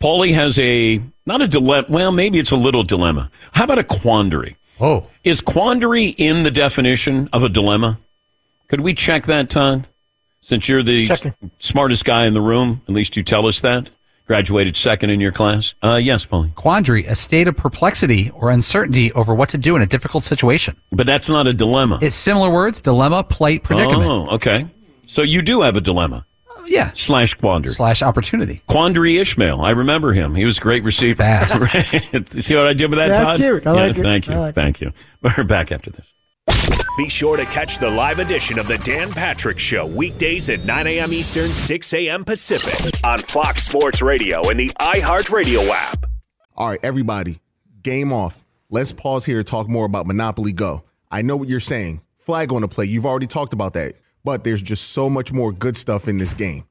Paulie 0.00 0.34
has 0.34 0.58
a 0.58 1.00
not 1.26 1.40
a 1.42 1.48
dilemma. 1.48 1.86
Well, 1.88 2.12
maybe 2.12 2.38
it's 2.38 2.50
a 2.50 2.56
little 2.56 2.82
dilemma. 2.82 3.30
How 3.52 3.64
about 3.64 3.78
a 3.78 3.84
quandary? 3.84 4.56
Oh, 4.80 5.06
is 5.24 5.40
quandary 5.40 6.06
in 6.08 6.42
the 6.42 6.50
definition 6.50 7.28
of 7.32 7.42
a 7.42 7.48
dilemma? 7.48 7.98
Could 8.68 8.80
we 8.80 8.94
check 8.94 9.26
that, 9.26 9.50
Ton? 9.50 9.86
Since 10.40 10.68
you're 10.68 10.82
the 10.82 11.06
Checking. 11.06 11.34
smartest 11.58 12.04
guy 12.04 12.26
in 12.26 12.34
the 12.34 12.40
room, 12.40 12.82
at 12.88 12.94
least 12.94 13.16
you 13.16 13.22
tell 13.22 13.46
us 13.46 13.60
that. 13.60 13.90
Graduated 14.26 14.76
second 14.76 15.10
in 15.10 15.20
your 15.20 15.32
class. 15.32 15.74
Uh, 15.82 15.96
yes, 15.96 16.24
Paulie. 16.24 16.54
Quandary, 16.54 17.04
a 17.06 17.14
state 17.14 17.48
of 17.48 17.56
perplexity 17.56 18.30
or 18.30 18.50
uncertainty 18.50 19.12
over 19.12 19.34
what 19.34 19.48
to 19.50 19.58
do 19.58 19.74
in 19.76 19.82
a 19.82 19.86
difficult 19.86 20.22
situation. 20.24 20.76
But 20.92 21.06
that's 21.06 21.28
not 21.28 21.46
a 21.46 21.52
dilemma. 21.52 21.98
It's 22.00 22.14
similar 22.14 22.50
words, 22.50 22.80
dilemma, 22.80 23.24
plight, 23.24 23.62
predicament. 23.64 24.04
Oh, 24.04 24.28
okay. 24.36 24.66
So 25.06 25.22
you 25.22 25.42
do 25.42 25.62
have 25.62 25.76
a 25.76 25.80
dilemma. 25.80 26.24
Yeah. 26.64 26.92
Slash 26.94 27.34
quandary. 27.34 27.74
Slash 27.74 28.00
opportunity. 28.02 28.62
Quandary 28.68 29.18
Ishmael. 29.18 29.60
I 29.60 29.70
remember 29.70 30.12
him. 30.12 30.36
He 30.36 30.44
was 30.44 30.58
a 30.58 30.60
great 30.60 30.84
receiver. 30.84 31.16
Fast. 31.22 31.54
Right? 31.58 32.32
See 32.44 32.54
what 32.54 32.66
I 32.68 32.72
did 32.72 32.88
with 32.90 32.98
that, 33.00 33.08
That's 33.08 33.30
Todd? 33.30 33.36
cute. 33.36 33.66
I 33.66 33.74
Yeah, 33.74 33.80
like 33.88 33.96
it. 33.98 34.02
Thank 34.02 34.28
you. 34.28 34.34
I 34.34 34.38
like 34.38 34.50
it. 34.50 34.54
thank 34.54 34.80
you. 34.80 34.92
We're 35.36 35.44
back 35.44 35.72
after 35.72 35.90
this. 35.90 36.12
Be 36.96 37.08
sure 37.08 37.36
to 37.36 37.44
catch 37.46 37.78
the 37.78 37.88
live 37.88 38.18
edition 38.18 38.58
of 38.58 38.68
the 38.68 38.78
Dan 38.78 39.10
Patrick 39.10 39.58
Show 39.58 39.86
weekdays 39.86 40.50
at 40.50 40.64
9 40.64 40.86
a.m. 40.86 41.12
Eastern, 41.12 41.54
6 41.54 41.94
a.m. 41.94 42.24
Pacific 42.24 43.00
on 43.02 43.18
Fox 43.18 43.64
Sports 43.64 44.02
Radio 44.02 44.48
and 44.50 44.60
the 44.60 44.68
iHeartRadio 44.78 45.68
app. 45.70 46.04
All 46.54 46.68
right, 46.68 46.80
everybody, 46.82 47.40
game 47.82 48.12
off. 48.12 48.44
Let's 48.68 48.92
pause 48.92 49.24
here 49.24 49.38
to 49.38 49.44
talk 49.44 49.68
more 49.68 49.86
about 49.86 50.06
Monopoly 50.06 50.52
Go. 50.52 50.82
I 51.10 51.22
know 51.22 51.36
what 51.36 51.48
you're 51.48 51.60
saying. 51.60 52.02
Flag 52.18 52.52
on 52.52 52.60
the 52.62 52.68
play. 52.68 52.84
You've 52.84 53.06
already 53.06 53.26
talked 53.26 53.52
about 53.52 53.72
that. 53.74 53.94
But 54.24 54.44
there's 54.44 54.62
just 54.62 54.90
so 54.90 55.10
much 55.10 55.32
more 55.32 55.50
good 55.50 55.76
stuff 55.76 56.08
in 56.08 56.18
this 56.18 56.34
game. 56.34 56.64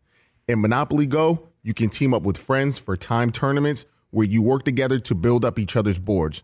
In 0.47 0.61
Monopoly 0.61 1.05
Go, 1.05 1.49
you 1.63 1.73
can 1.73 1.89
team 1.89 2.13
up 2.13 2.23
with 2.23 2.37
friends 2.37 2.77
for 2.77 2.95
time 2.95 3.31
tournaments 3.31 3.85
where 4.11 4.25
you 4.25 4.41
work 4.41 4.63
together 4.63 4.99
to 4.99 5.15
build 5.15 5.45
up 5.45 5.59
each 5.59 5.75
other's 5.75 5.99
boards. 5.99 6.43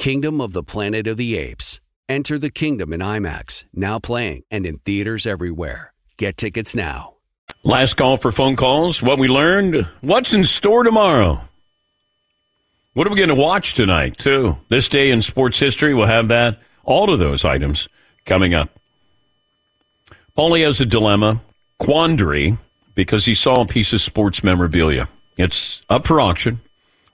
Kingdom 0.00 0.40
of 0.40 0.54
the 0.54 0.62
Planet 0.62 1.06
of 1.06 1.18
the 1.18 1.36
Apes. 1.36 1.78
Enter 2.08 2.38
the 2.38 2.48
kingdom 2.48 2.94
in 2.94 3.00
IMAX, 3.00 3.66
now 3.74 3.98
playing 3.98 4.44
and 4.50 4.64
in 4.64 4.78
theaters 4.78 5.26
everywhere. 5.26 5.92
Get 6.16 6.38
tickets 6.38 6.74
now. 6.74 7.16
Last 7.64 7.98
call 7.98 8.16
for 8.16 8.32
phone 8.32 8.56
calls. 8.56 9.02
What 9.02 9.18
we 9.18 9.28
learned. 9.28 9.86
What's 10.00 10.32
in 10.32 10.46
store 10.46 10.84
tomorrow? 10.84 11.42
What 12.94 13.06
are 13.06 13.10
we 13.10 13.16
going 13.16 13.28
to 13.28 13.34
watch 13.34 13.74
tonight, 13.74 14.16
too? 14.16 14.56
This 14.70 14.88
day 14.88 15.10
in 15.10 15.20
sports 15.20 15.58
history, 15.58 15.92
we'll 15.92 16.06
have 16.06 16.28
that. 16.28 16.60
All 16.84 17.12
of 17.12 17.18
those 17.18 17.44
items 17.44 17.86
coming 18.24 18.54
up. 18.54 18.70
Paulie 20.34 20.64
has 20.64 20.80
a 20.80 20.86
dilemma, 20.86 21.42
quandary, 21.78 22.56
because 22.94 23.26
he 23.26 23.34
saw 23.34 23.60
a 23.60 23.66
piece 23.66 23.92
of 23.92 24.00
sports 24.00 24.42
memorabilia. 24.42 25.08
It's 25.36 25.82
up 25.90 26.06
for 26.06 26.22
auction. 26.22 26.62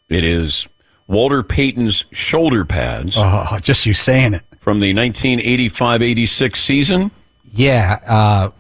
It 0.09 0.24
is 0.24 0.68
Walter 1.09 1.43
Payton's 1.43 2.05
shoulder 2.13 2.65
pads. 2.65 3.17
Oh, 3.17 3.59
just 3.61 3.87
you 3.87 3.95
saying 3.95 4.35
it. 4.35 4.43
From 4.59 4.81
the 4.81 4.93
1985 4.93 6.03
86 6.03 6.61
season. 6.61 7.11
Yeah, 7.53 8.01
uh, 8.07 8.51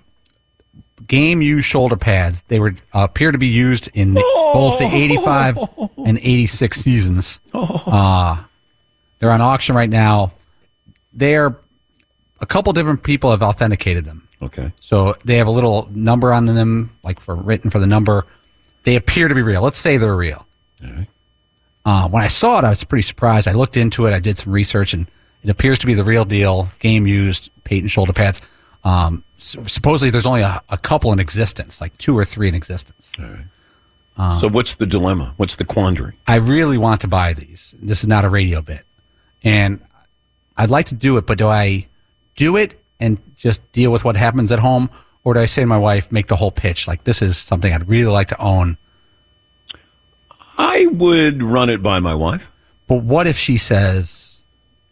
game 1.06 1.42
used 1.42 1.66
shoulder 1.66 1.96
pads. 1.96 2.42
They 2.48 2.60
were 2.60 2.76
uh, 2.94 3.00
appear 3.00 3.32
to 3.32 3.38
be 3.38 3.48
used 3.48 3.90
in 3.94 4.14
the, 4.14 4.20
both 4.52 4.78
the 4.78 4.86
85 4.86 5.58
and 6.06 6.18
86 6.18 6.80
seasons. 6.80 7.40
Uh, 7.52 8.42
they're 9.18 9.30
on 9.30 9.40
auction 9.40 9.74
right 9.74 9.90
now. 9.90 10.32
They're 11.12 11.58
a 12.40 12.46
couple 12.46 12.72
different 12.72 13.02
people 13.02 13.30
have 13.30 13.42
authenticated 13.42 14.04
them. 14.04 14.28
Okay. 14.42 14.72
So 14.80 15.16
they 15.24 15.38
have 15.38 15.46
a 15.46 15.50
little 15.50 15.88
number 15.90 16.32
on 16.32 16.46
them, 16.46 16.96
like 17.02 17.20
for 17.20 17.34
written 17.34 17.70
for 17.70 17.78
the 17.78 17.86
number. 17.86 18.26
They 18.84 18.96
appear 18.96 19.28
to 19.28 19.34
be 19.34 19.42
real. 19.42 19.62
Let's 19.62 19.78
say 19.78 19.96
they're 19.96 20.14
real. 20.16 20.46
Uh, 21.86 22.08
when 22.08 22.22
I 22.22 22.26
saw 22.26 22.58
it, 22.58 22.64
I 22.64 22.68
was 22.68 22.82
pretty 22.84 23.02
surprised. 23.06 23.46
I 23.48 23.52
looked 23.52 23.76
into 23.76 24.06
it. 24.06 24.12
I 24.12 24.18
did 24.18 24.36
some 24.36 24.52
research, 24.52 24.92
and 24.92 25.06
it 25.44 25.48
appears 25.50 25.78
to 25.78 25.86
be 25.86 25.94
the 25.94 26.04
real 26.04 26.24
deal. 26.24 26.68
Game 26.80 27.06
used 27.06 27.48
Payton 27.64 27.88
shoulder 27.88 28.12
pads. 28.12 28.40
Um, 28.84 29.22
s- 29.38 29.56
supposedly, 29.68 30.10
there's 30.10 30.26
only 30.26 30.42
a, 30.42 30.60
a 30.68 30.76
couple 30.78 31.12
in 31.12 31.20
existence, 31.20 31.80
like 31.80 31.96
two 31.96 32.18
or 32.18 32.24
three 32.24 32.48
in 32.48 32.54
existence. 32.56 33.10
Uh, 34.18 34.38
so 34.40 34.48
what's 34.48 34.74
the 34.76 34.86
dilemma? 34.86 35.32
What's 35.36 35.56
the 35.56 35.64
quandary? 35.64 36.14
I 36.26 36.36
really 36.36 36.76
want 36.78 37.02
to 37.02 37.08
buy 37.08 37.32
these. 37.34 37.74
This 37.80 38.00
is 38.02 38.08
not 38.08 38.24
a 38.24 38.28
radio 38.30 38.62
bit, 38.62 38.84
and 39.44 39.80
I'd 40.56 40.70
like 40.70 40.86
to 40.86 40.94
do 40.94 41.16
it. 41.18 41.26
But 41.26 41.38
do 41.38 41.46
I 41.48 41.86
do 42.34 42.56
it 42.56 42.80
and 42.98 43.20
just 43.36 43.60
deal 43.72 43.92
with 43.92 44.04
what 44.04 44.16
happens 44.16 44.50
at 44.50 44.58
home, 44.58 44.90
or 45.22 45.34
do 45.34 45.40
I 45.40 45.46
say 45.46 45.62
to 45.62 45.66
my 45.66 45.78
wife, 45.78 46.10
make 46.10 46.26
the 46.28 46.36
whole 46.36 46.50
pitch? 46.50 46.88
Like 46.88 47.04
this 47.04 47.22
is 47.22 47.36
something 47.36 47.72
I'd 47.72 47.88
really 47.88 48.10
like 48.10 48.28
to 48.28 48.40
own. 48.40 48.78
I 50.58 50.86
would 50.86 51.42
run 51.42 51.70
it 51.70 51.82
by 51.82 52.00
my 52.00 52.14
wife. 52.14 52.50
But 52.86 53.02
what 53.02 53.26
if 53.26 53.36
she 53.36 53.56
says 53.56 54.42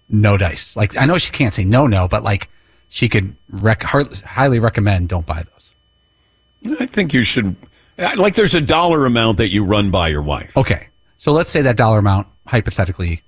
no 0.09 0.37
dice? 0.37 0.77
Like 0.77 0.97
I 0.97 1.07
know 1.07 1.19
she 1.19 1.33
can't 1.33 1.55
say 1.55 1.65
no, 1.65 1.87
no, 1.87 2.09
but 2.09 2.23
like 2.23 2.49
she 2.89 3.09
could 3.09 3.35
rec- 3.51 3.83
her- 3.83 4.09
highly 4.25 4.59
recommend 4.59 5.09
don't 5.09 5.27
buy 5.27 5.43
those. 5.43 6.79
I 6.81 6.87
think 6.87 7.13
you 7.13 7.25
should. 7.25 7.57
Uh, 7.99 8.13
like, 8.17 8.35
there's 8.35 8.55
a 8.55 8.61
dollar 8.61 9.07
amount 9.07 9.39
that 9.39 9.51
you 9.51 9.65
run 9.65 9.91
by 9.91 10.09
your 10.09 10.23
wife. 10.23 10.57
Okay, 10.57 10.89
so 11.19 11.33
let's 11.33 11.51
say 11.51 11.63
that 11.63 11.77
dollar 11.77 11.99
amount 11.99 12.27
hypothetically. 12.47 13.23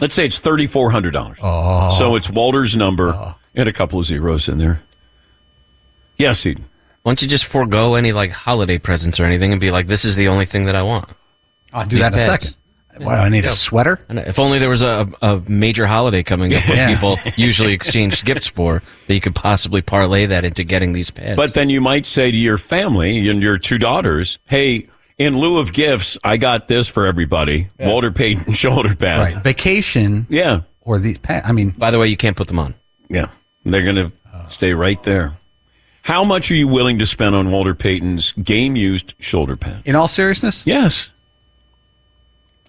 Let's 0.00 0.14
say 0.14 0.26
it's 0.26 0.38
thirty 0.38 0.66
four 0.66 0.90
hundred 0.90 1.12
dollars. 1.12 1.38
Oh. 1.42 1.96
So 1.98 2.16
it's 2.16 2.28
Walter's 2.28 2.74
number 2.74 3.10
oh. 3.10 3.34
and 3.54 3.68
a 3.68 3.72
couple 3.72 3.98
of 3.98 4.06
zeros 4.06 4.48
in 4.48 4.58
there. 4.58 4.82
Yes, 6.16 6.44
Eden. 6.46 6.64
Why 7.02 7.10
don't 7.10 7.22
you 7.22 7.28
just 7.28 7.44
forego 7.44 7.94
any 7.94 8.12
like 8.12 8.32
holiday 8.32 8.78
presents 8.78 9.20
or 9.20 9.24
anything 9.24 9.52
and 9.52 9.60
be 9.60 9.70
like, 9.70 9.86
this 9.86 10.04
is 10.04 10.16
the 10.16 10.28
only 10.28 10.44
thing 10.44 10.64
that 10.64 10.74
I 10.74 10.82
want? 10.82 11.08
I'll 11.72 11.86
do 11.86 11.98
that 11.98 12.12
in 12.12 12.18
a 12.18 12.22
second. 12.22 12.56
What, 12.98 13.18
I 13.18 13.28
need 13.28 13.44
a 13.44 13.50
sweater? 13.52 14.00
I 14.08 14.14
know. 14.14 14.24
If 14.26 14.38
only 14.38 14.58
there 14.58 14.70
was 14.70 14.80
a, 14.82 15.06
a 15.20 15.42
major 15.46 15.86
holiday 15.86 16.22
coming 16.22 16.54
up 16.54 16.66
where 16.66 16.78
Yeah. 16.78 16.94
people 16.94 17.18
usually 17.36 17.74
exchange 17.74 18.24
gifts 18.24 18.46
for, 18.46 18.82
that 19.06 19.12
you 19.14 19.20
could 19.20 19.34
possibly 19.34 19.82
parlay 19.82 20.24
that 20.24 20.46
into 20.46 20.64
getting 20.64 20.94
these 20.94 21.10
pads. 21.10 21.36
But 21.36 21.52
then 21.52 21.68
you 21.68 21.82
might 21.82 22.06
say 22.06 22.30
to 22.30 22.36
your 22.38 22.56
family 22.56 23.28
and 23.28 23.42
your 23.42 23.58
two 23.58 23.76
daughters, 23.76 24.38
"Hey, 24.46 24.88
in 25.18 25.38
lieu 25.38 25.58
of 25.58 25.74
gifts, 25.74 26.16
I 26.24 26.38
got 26.38 26.68
this 26.68 26.88
for 26.88 27.04
everybody: 27.04 27.68
Walter 27.78 28.10
Payton 28.10 28.52
shoulder 28.54 28.94
pads." 28.96 29.34
Right, 29.34 29.44
vacation. 29.44 30.26
Yeah, 30.30 30.62
or 30.80 30.98
these 30.98 31.18
pads. 31.18 31.46
I 31.46 31.52
mean, 31.52 31.70
by 31.76 31.90
the 31.90 31.98
way, 31.98 32.06
you 32.08 32.16
can't 32.16 32.36
put 32.36 32.48
them 32.48 32.58
on. 32.58 32.74
Yeah, 33.10 33.28
they're 33.66 33.82
going 33.82 33.96
to 33.96 34.12
stay 34.48 34.72
right 34.72 35.02
there. 35.02 35.36
How 36.00 36.24
much 36.24 36.50
are 36.50 36.54
you 36.54 36.66
willing 36.68 36.98
to 37.00 37.04
spend 37.06 37.34
on 37.34 37.50
Walter 37.50 37.74
Payton's 37.74 38.32
game-used 38.42 39.12
shoulder 39.18 39.56
pads? 39.56 39.82
In 39.84 39.96
all 39.96 40.08
seriousness, 40.08 40.62
yes. 40.64 41.08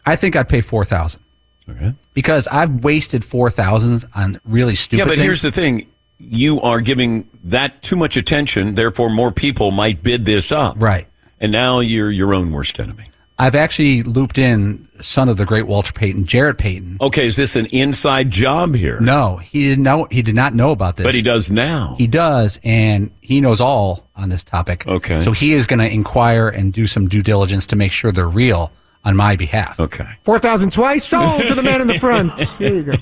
I 0.08 0.16
think 0.16 0.36
I'd 0.36 0.50
pay 0.50 0.62
four 0.62 0.86
thousand. 0.86 1.22
Okay. 1.70 1.94
Because 2.14 2.48
I've 2.48 2.84
wasted 2.84 3.26
four 3.26 3.50
thousand 3.50 4.06
on 4.16 4.40
really 4.46 4.76
stupid. 4.76 5.00
yeah, 5.00 5.06
but 5.06 5.18
things. 5.18 5.24
here's 5.24 5.42
the 5.42 5.52
thing: 5.52 5.88
you 6.18 6.62
are 6.62 6.82
giving 6.82 7.30
that 7.44 7.82
too 7.82 7.96
much 7.96 8.18
attention. 8.18 8.76
Therefore, 8.76 9.10
more 9.10 9.32
people 9.32 9.72
might 9.72 10.02
bid 10.02 10.26
this 10.26 10.52
up. 10.52 10.76
Right. 10.80 11.08
And 11.40 11.52
now 11.52 11.82
you're 11.82 12.10
your 12.10 12.34
own 12.34 12.52
worst 12.52 12.80
enemy. 12.80 13.12
I've 13.40 13.54
actually 13.54 14.02
looped 14.02 14.40
in 14.40 14.88
son 15.00 15.30
of 15.30 15.38
the 15.38 15.46
great 15.46 15.68
Walter 15.68 15.94
Payton, 15.94 16.26
Jarrett 16.26 16.58
Payton. 16.58 16.98
Okay, 17.00 17.28
is 17.28 17.36
this 17.36 17.56
an 17.56 17.68
inside 17.68 18.32
job 18.32 18.74
here? 18.74 19.00
No, 19.00 19.38
he 19.38 19.70
didn't 19.70 19.84
know. 19.84 20.08
He 20.10 20.24
did 20.24 20.34
not 20.34 20.56
know 20.56 20.72
about 20.72 20.96
this, 20.96 21.06
But 21.06 21.14
he 21.14 21.22
does 21.22 21.52
now. 21.52 21.96
He 22.00 22.08
does, 22.08 22.60
and 22.64 23.12
he 23.22 23.40
knows 23.40 23.62
all 23.62 24.08
on 24.16 24.30
this 24.30 24.44
topic. 24.44 24.88
Okay. 24.88 25.24
so 25.24 25.34
he 25.34 25.54
is 25.54 25.68
going 25.68 25.80
to 25.80 25.88
inquire 25.88 26.48
and 26.48 26.74
do 26.74 26.88
some 26.88 27.08
due 27.08 27.22
diligence 27.22 27.68
to 27.68 27.76
make 27.76 27.92
sure 27.92 28.12
they're 28.12 28.28
real 28.28 28.72
on 29.04 29.16
my 29.16 29.36
behalf. 29.36 29.80
Okay, 29.80 30.08
4,000 30.24 30.72
twice 30.72 31.06
sold 31.06 31.48
to 31.48 31.56
the 31.56 31.64
man 31.64 31.82
in 31.82 31.88
the 31.88 32.00
front. 32.00 32.34
There 32.60 32.74
you 32.74 32.84
go. 32.84 32.94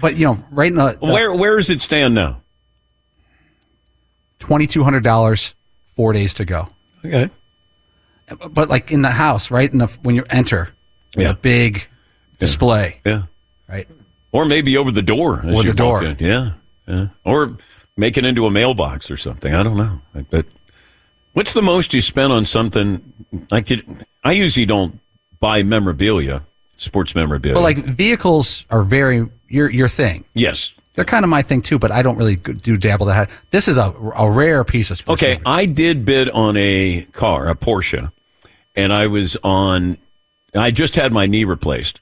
but 0.00 0.16
you 0.16 0.24
know, 0.24 0.38
right 0.50 0.70
in 0.70 0.76
the, 0.78 0.98
the 1.00 1.12
Where 1.12 1.32
where 1.34 1.56
does 1.56 1.70
it 1.70 1.80
stand 1.82 2.14
now? 2.14 2.40
twenty 4.38 4.66
two 4.66 4.84
hundred 4.84 5.04
dollars, 5.04 5.54
four 5.94 6.12
days 6.12 6.34
to 6.34 6.44
go. 6.44 6.68
Okay. 7.04 7.30
But 8.50 8.68
like 8.68 8.90
in 8.92 9.02
the 9.02 9.10
house, 9.10 9.50
right 9.50 9.70
in 9.70 9.78
the 9.78 9.86
when 10.02 10.14
you 10.14 10.24
enter, 10.30 10.74
Yeah. 11.16 11.30
a 11.30 11.34
big 11.34 11.86
display. 12.38 13.00
Yeah. 13.04 13.22
Right. 13.68 13.88
Or 14.32 14.44
maybe 14.44 14.76
over 14.76 14.90
the 14.90 15.02
door. 15.02 15.42
as 15.46 15.58
Or 15.58 15.62
the 15.62 15.72
door. 15.72 16.02
Yeah. 16.18 16.52
yeah. 16.86 17.08
Or 17.24 17.56
make 17.96 18.18
it 18.18 18.24
into 18.24 18.46
a 18.46 18.50
mailbox 18.50 19.10
or 19.10 19.16
something. 19.16 19.54
I 19.54 19.62
don't 19.62 19.76
know. 19.76 20.00
But 20.30 20.46
what's 21.38 21.54
the 21.54 21.62
most 21.62 21.94
you 21.94 22.00
spent 22.00 22.32
on 22.32 22.44
something 22.44 23.00
like 23.50 23.70
it? 23.70 23.84
I 24.24 24.32
usually 24.32 24.66
don't 24.66 24.98
buy 25.38 25.62
memorabilia, 25.62 26.42
sports 26.76 27.14
memorabilia. 27.14 27.54
But 27.54 27.62
like 27.62 27.78
vehicles 27.78 28.64
are 28.70 28.82
very 28.82 29.28
your 29.48 29.70
your 29.70 29.88
thing. 29.88 30.24
yes. 30.34 30.74
They're 30.94 31.04
kind 31.04 31.24
of 31.24 31.28
my 31.28 31.42
thing 31.42 31.62
too, 31.62 31.78
but 31.78 31.92
I 31.92 32.02
don't 32.02 32.16
really 32.16 32.34
do 32.34 32.76
dabble 32.76 33.06
that. 33.06 33.30
This 33.52 33.68
is 33.68 33.76
a, 33.76 33.92
a 34.16 34.28
rare 34.28 34.64
piece 34.64 34.90
of 34.90 34.96
sports. 34.96 35.22
Okay, 35.22 35.40
I 35.46 35.64
did 35.64 36.04
bid 36.04 36.28
on 36.30 36.56
a 36.56 37.06
car, 37.12 37.48
a 37.48 37.54
Porsche, 37.54 38.10
and 38.74 38.92
I 38.92 39.06
was 39.06 39.36
on. 39.44 39.96
I 40.56 40.72
just 40.72 40.96
had 40.96 41.12
my 41.12 41.26
knee 41.26 41.44
replaced, 41.44 42.00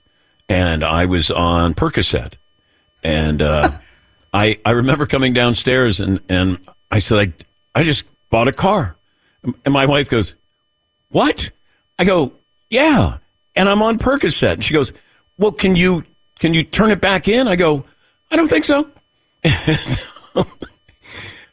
and 0.49 0.83
I 0.83 1.05
was 1.05 1.31
on 1.31 1.75
Percocet, 1.75 2.37
and 3.05 3.43
uh, 3.43 3.73
I 4.33 4.59
I 4.65 4.71
remember 4.71 5.05
coming 5.05 5.35
downstairs 5.35 6.01
and 6.01 6.21
and 6.31 6.59
I 6.91 6.99
said 7.01 7.19
I 7.19 7.81
I 7.81 7.85
just 7.85 8.05
bought 8.31 8.49
a 8.49 8.53
car, 8.53 8.97
and 9.65 9.73
my 9.73 9.87
wife 9.87 10.09
goes, 10.09 10.35
"What?" 11.11 11.51
I 11.99 12.05
go, 12.05 12.33
"Yeah," 12.71 13.19
and 13.55 13.69
I'm 13.69 13.83
on 13.83 13.99
Percocet, 13.99 14.55
and 14.55 14.65
she 14.65 14.75
goes, 14.75 14.93
"Well, 15.39 15.53
can 15.53 15.77
you 15.77 16.05
can 16.39 16.55
you 16.55 16.63
turn 16.63 16.91
it 16.91 17.01
back 17.01 17.29
in?" 17.29 17.49
I 17.49 17.57
go, 17.57 17.85
"I 18.31 18.37
don't 18.37 18.49
think 18.49 18.65
so." 18.65 18.91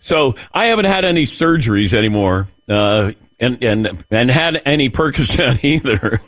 So 0.03 0.35
I 0.53 0.65
haven't 0.65 0.83
had 0.83 1.05
any 1.05 1.23
surgeries 1.23 1.93
anymore, 1.93 2.49
uh, 2.67 3.13
and 3.39 3.63
and 3.63 4.05
and 4.11 4.29
had 4.29 4.61
any 4.65 4.89
Percocet 4.89 5.63
either. 5.63 6.21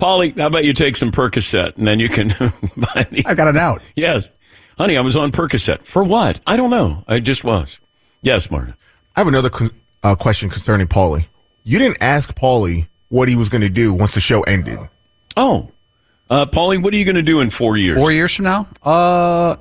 Paulie, 0.00 0.36
how 0.36 0.48
about 0.48 0.64
you 0.64 0.72
take 0.72 0.96
some 0.96 1.12
Percocet 1.12 1.76
and 1.76 1.86
then 1.86 2.00
you 2.00 2.08
can 2.08 2.28
buy 2.76 3.06
the. 3.08 3.22
I 3.24 3.34
got 3.34 3.46
it 3.46 3.56
out. 3.56 3.82
Yes, 3.94 4.28
honey, 4.76 4.96
I 4.96 5.00
was 5.02 5.16
on 5.16 5.30
Percocet 5.30 5.84
for 5.84 6.02
what? 6.02 6.40
I 6.44 6.56
don't 6.56 6.70
know. 6.70 7.04
I 7.06 7.20
just 7.20 7.44
was. 7.44 7.78
Yes, 8.20 8.50
Martin. 8.50 8.74
I 9.14 9.20
have 9.20 9.28
another 9.28 9.50
con- 9.50 9.70
uh, 10.02 10.14
question 10.14 10.50
concerning 10.50 10.86
Paulie. 10.86 11.26
You 11.64 11.78
didn't 11.78 11.98
ask 12.00 12.34
Paulie 12.34 12.88
what 13.08 13.28
he 13.28 13.36
was 13.36 13.48
going 13.48 13.62
to 13.62 13.68
do 13.68 13.92
once 13.92 14.14
the 14.14 14.20
show 14.20 14.42
ended. 14.42 14.78
Oh, 15.36 15.70
uh, 16.30 16.46
Paulie, 16.46 16.82
what 16.82 16.92
are 16.92 16.96
you 16.96 17.04
going 17.04 17.16
to 17.16 17.22
do 17.22 17.40
in 17.40 17.50
four 17.50 17.76
years? 17.76 17.96
Four 17.96 18.12
years 18.12 18.34
from 18.34 18.44
now? 18.44 18.68
Uh, 18.82 19.56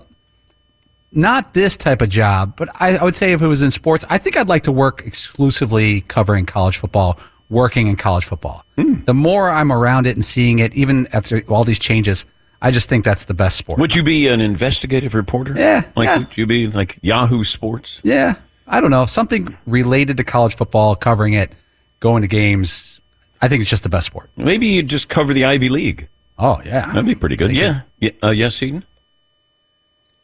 not 1.12 1.54
this 1.54 1.78
type 1.78 2.02
of 2.02 2.10
job, 2.10 2.56
but 2.58 2.70
I, 2.82 2.98
I 2.98 3.04
would 3.04 3.16
say 3.16 3.32
if 3.32 3.42
it 3.42 3.48
was 3.48 3.62
in 3.62 3.72
sports, 3.72 4.04
I 4.10 4.18
think 4.18 4.36
I'd 4.38 4.50
like 4.50 4.64
to 4.64 4.72
work 4.72 5.04
exclusively 5.06 6.02
covering 6.02 6.46
college 6.46 6.78
football, 6.78 7.18
working 7.50 7.88
in 7.88 7.96
college 7.96 8.26
football. 8.26 8.66
The 8.76 9.14
more 9.14 9.50
I'm 9.50 9.72
around 9.72 10.06
it 10.06 10.16
and 10.16 10.24
seeing 10.26 10.60
it, 10.60 10.76
even 10.76 11.08
after 11.14 11.42
all 11.48 11.64
these 11.64 11.80
changes, 11.80 12.26
I 12.62 12.72
just 12.72 12.90
think 12.90 13.06
that's 13.06 13.26
the 13.26 13.34
best 13.34 13.56
sport. 13.58 13.80
Would 13.80 13.96
you 13.96 14.04
be 14.04 14.28
an 14.28 14.42
investigative 14.42 15.16
reporter? 15.16 15.54
Yeah, 15.56 15.84
Like, 15.96 16.08
yeah. 16.08 16.18
would 16.20 16.38
you 16.38 16.46
be 16.46 16.68
like 16.68 17.00
Yahoo 17.02 17.44
Sports? 17.44 18.02
Yeah, 18.04 18.36
I 18.68 18.82
don't 18.82 18.92
know. 18.92 19.06
Something 19.06 19.58
related 19.66 20.18
to 20.18 20.24
college 20.24 20.56
football, 20.56 20.96
covering 20.96 21.34
it, 21.34 21.54
going 22.00 22.22
to 22.22 22.28
games. 22.28 23.00
I 23.42 23.48
think 23.48 23.62
it's 23.62 23.70
just 23.70 23.84
the 23.84 23.90
best 23.90 24.08
sport. 24.08 24.30
Maybe 24.36 24.68
you 24.68 24.84
just 24.84 25.10
cover 25.10 25.34
the 25.34 25.46
Ivy 25.46 25.70
League. 25.70 26.10
Oh, 26.38 26.62
yeah. 26.66 26.88
That'd 26.88 27.06
be 27.06 27.16
pretty 27.16 27.36
good. 27.36 27.56
Yeah. 27.56 27.82
yeah. 28.00 28.12
Uh, 28.22 28.30
yes, 28.30 28.62
Eden? 28.62 28.84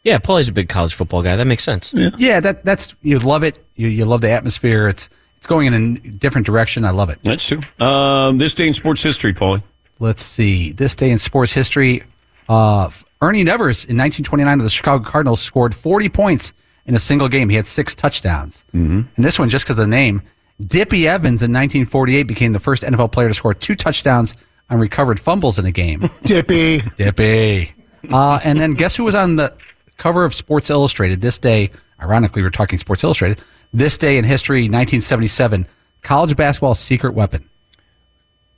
Yeah, 0.04 0.18
Paulie's 0.18 0.50
a 0.50 0.52
big 0.52 0.68
college 0.68 0.94
football 0.94 1.24
guy. 1.24 1.36
That 1.36 1.46
makes 1.46 1.64
sense. 1.64 1.94
Yeah. 1.94 2.10
Yeah, 2.18 2.39
that 2.41 2.66
that's 2.66 2.94
you 3.02 3.20
love 3.20 3.44
it. 3.44 3.64
You 3.76 3.88
you 3.88 4.04
love 4.04 4.20
the 4.20 4.32
atmosphere. 4.32 4.89
It's 4.89 5.10
it's 5.38 5.48
going 5.48 5.68
in 5.68 6.02
a 6.06 6.10
different 6.10 6.46
direction. 6.46 6.84
I 6.84 6.89
love 6.89 7.10
it. 7.10 7.20
That's 7.24 7.46
true. 7.48 7.62
Um, 7.80 8.38
this 8.38 8.54
day 8.54 8.68
in 8.68 8.74
sports 8.74 9.02
history, 9.02 9.34
Paulie. 9.34 9.64
Let's 10.00 10.22
see. 10.22 10.74
This 10.74 10.96
day 10.96 11.10
in 11.10 11.20
sports 11.20 11.54
history, 11.54 12.04
uh, 12.50 12.89
Ernie 13.22 13.44
Nevers 13.46 13.86
in 13.86 13.98
1929 13.98 14.60
of 14.60 14.64
the 14.66 14.70
Chicago 14.70 15.04
Cardinals 15.04 15.41
scored 15.41 15.74
40 15.74 16.10
points 16.10 16.52
in 16.86 16.95
a 16.95 16.99
single 16.99 17.27
game. 17.29 17.49
He 17.49 17.55
had 17.55 17.67
six 17.67 17.95
touchdowns. 17.95 18.65
Mm-hmm. 18.73 19.01
And 19.15 19.25
this 19.25 19.39
one, 19.39 19.49
just 19.49 19.65
because 19.65 19.77
of 19.77 19.84
the 19.84 19.88
name, 19.88 20.21
Dippy 20.65 21.07
Evans 21.07 21.41
in 21.41 21.51
1948 21.51 22.23
became 22.23 22.53
the 22.53 22.59
first 22.59 22.84
NFL 22.84 23.11
player 23.11 23.27
to 23.27 23.34
score 23.34 23.53
two 23.53 23.75
touchdowns 23.75 24.36
on 24.69 24.79
recovered 24.79 25.19
fumbles 25.19 25.59
in 25.59 25.65
a 25.65 25.71
game. 25.71 26.09
Dippy. 26.23 26.81
Dippy. 26.97 27.73
Uh, 28.11 28.39
and 28.43 28.59
then 28.59 28.73
guess 28.73 28.95
who 28.95 29.03
was 29.03 29.15
on 29.15 29.36
the 29.36 29.53
cover 29.97 30.25
of 30.25 30.34
Sports 30.34 30.69
Illustrated 30.69 31.21
this 31.21 31.39
day? 31.39 31.71
Ironically, 32.01 32.41
we're 32.41 32.49
talking 32.49 32.77
Sports 32.79 33.03
Illustrated. 33.03 33.39
This 33.73 33.97
day 33.97 34.17
in 34.17 34.23
history, 34.25 34.63
1977, 34.63 35.65
college 36.01 36.36
basketball's 36.36 36.79
secret 36.79 37.13
weapon. 37.13 37.49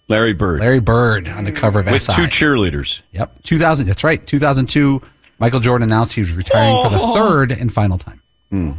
Larry 0.08 0.34
Bird. 0.34 0.60
Larry 0.60 0.80
Bird 0.80 1.28
on 1.28 1.46
the 1.46 1.52
cover 1.52 1.80
of 1.80 1.88
With 1.88 2.02
SI. 2.02 2.14
two 2.14 2.24
cheerleaders. 2.24 3.02
Yep. 3.14 3.42
2000. 3.44 3.88
That's 3.88 4.04
right. 4.04 4.26
2002. 4.26 5.02
Michael 5.40 5.60
Jordan 5.60 5.90
announced 5.90 6.14
he 6.14 6.22
was 6.22 6.32
retiring 6.32 6.84
for 6.84 6.90
the 6.90 7.00
Oh. 7.02 7.14
third 7.16 7.52
and 7.52 7.74
final 7.74 7.98
time. 7.98 8.22
Hmm. 8.50 8.72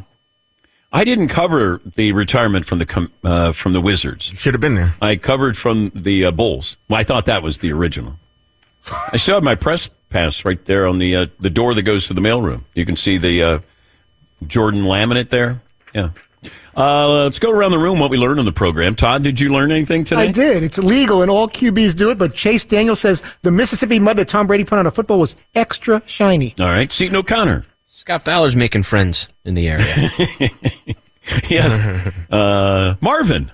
I 0.92 1.04
didn't 1.04 1.28
cover 1.28 1.80
the 1.84 2.12
retirement 2.12 2.64
from 2.64 2.78
the 2.78 2.86
com- 2.86 3.12
uh, 3.24 3.52
from 3.52 3.72
the 3.72 3.80
Wizards. 3.80 4.24
Should 4.36 4.54
have 4.54 4.60
been 4.60 4.76
there. 4.76 4.94
I 5.02 5.16
covered 5.16 5.56
from 5.56 5.90
the 5.94 6.24
uh, 6.26 6.30
Bulls. 6.30 6.76
Well, 6.88 6.98
I 6.98 7.04
thought 7.04 7.26
that 7.26 7.42
was 7.42 7.58
the 7.58 7.72
original. 7.72 8.18
I 9.12 9.16
still 9.16 9.34
have 9.34 9.42
my 9.42 9.56
press 9.56 9.90
pass 10.10 10.44
right 10.44 10.64
there 10.64 10.86
on 10.86 10.98
the 10.98 11.14
uh, 11.16 11.26
the 11.40 11.50
door 11.50 11.74
that 11.74 11.82
goes 11.82 12.06
to 12.06 12.14
the 12.14 12.20
mailroom. 12.20 12.62
You 12.74 12.86
can 12.86 12.96
see 12.96 13.18
the 13.18 13.42
uh, 13.42 13.58
Jordan 14.46 14.84
laminate 14.84 15.28
there. 15.30 15.60
Yeah. 15.92 16.10
Uh, 16.76 17.24
let's 17.24 17.38
go 17.38 17.50
around 17.50 17.70
the 17.70 17.78
room. 17.78 17.98
What 17.98 18.10
we 18.10 18.16
learned 18.16 18.38
on 18.38 18.44
the 18.44 18.52
program. 18.52 18.94
Todd, 18.94 19.22
did 19.22 19.40
you 19.40 19.52
learn 19.52 19.72
anything 19.72 20.04
today? 20.04 20.22
I 20.22 20.30
did. 20.30 20.62
It's 20.62 20.78
illegal, 20.78 21.22
and 21.22 21.30
all 21.30 21.48
QBs 21.48 21.96
do 21.96 22.10
it. 22.10 22.18
But 22.18 22.34
Chase 22.34 22.64
Daniel 22.64 22.96
says 22.96 23.22
the 23.42 23.50
Mississippi 23.50 23.98
mud 23.98 24.16
that 24.18 24.28
Tom 24.28 24.46
Brady 24.46 24.64
put 24.64 24.78
on 24.78 24.86
a 24.86 24.90
football 24.90 25.18
was 25.18 25.36
extra 25.54 26.02
shiny. 26.06 26.54
All 26.60 26.66
right, 26.66 26.90
Seton 26.92 27.16
O'Connor. 27.16 27.64
Scott 27.90 28.22
Fowler's 28.22 28.54
making 28.54 28.84
friends 28.84 29.26
in 29.44 29.54
the 29.54 29.68
area. 29.68 30.10
yes. 31.48 31.74
Uh, 32.30 32.94
Marvin. 33.00 33.50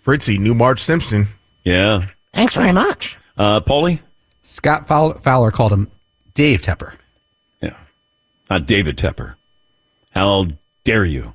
Fritzy, 0.00 0.38
new 0.38 0.54
Marge 0.54 0.80
Simpson. 0.80 1.28
Yeah. 1.64 2.06
Thanks 2.32 2.54
very 2.54 2.72
much. 2.72 3.16
Uh, 3.38 3.60
Paulie? 3.60 4.00
Scott 4.42 4.86
Fowler, 4.86 5.14
Fowler 5.20 5.50
called 5.50 5.72
him 5.72 5.90
Dave 6.34 6.62
Tepper. 6.62 6.94
Yeah. 7.62 7.76
Not 8.50 8.66
David 8.66 8.96
Tepper. 8.96 9.36
How 10.10 10.46
dare 10.84 11.04
you? 11.04 11.34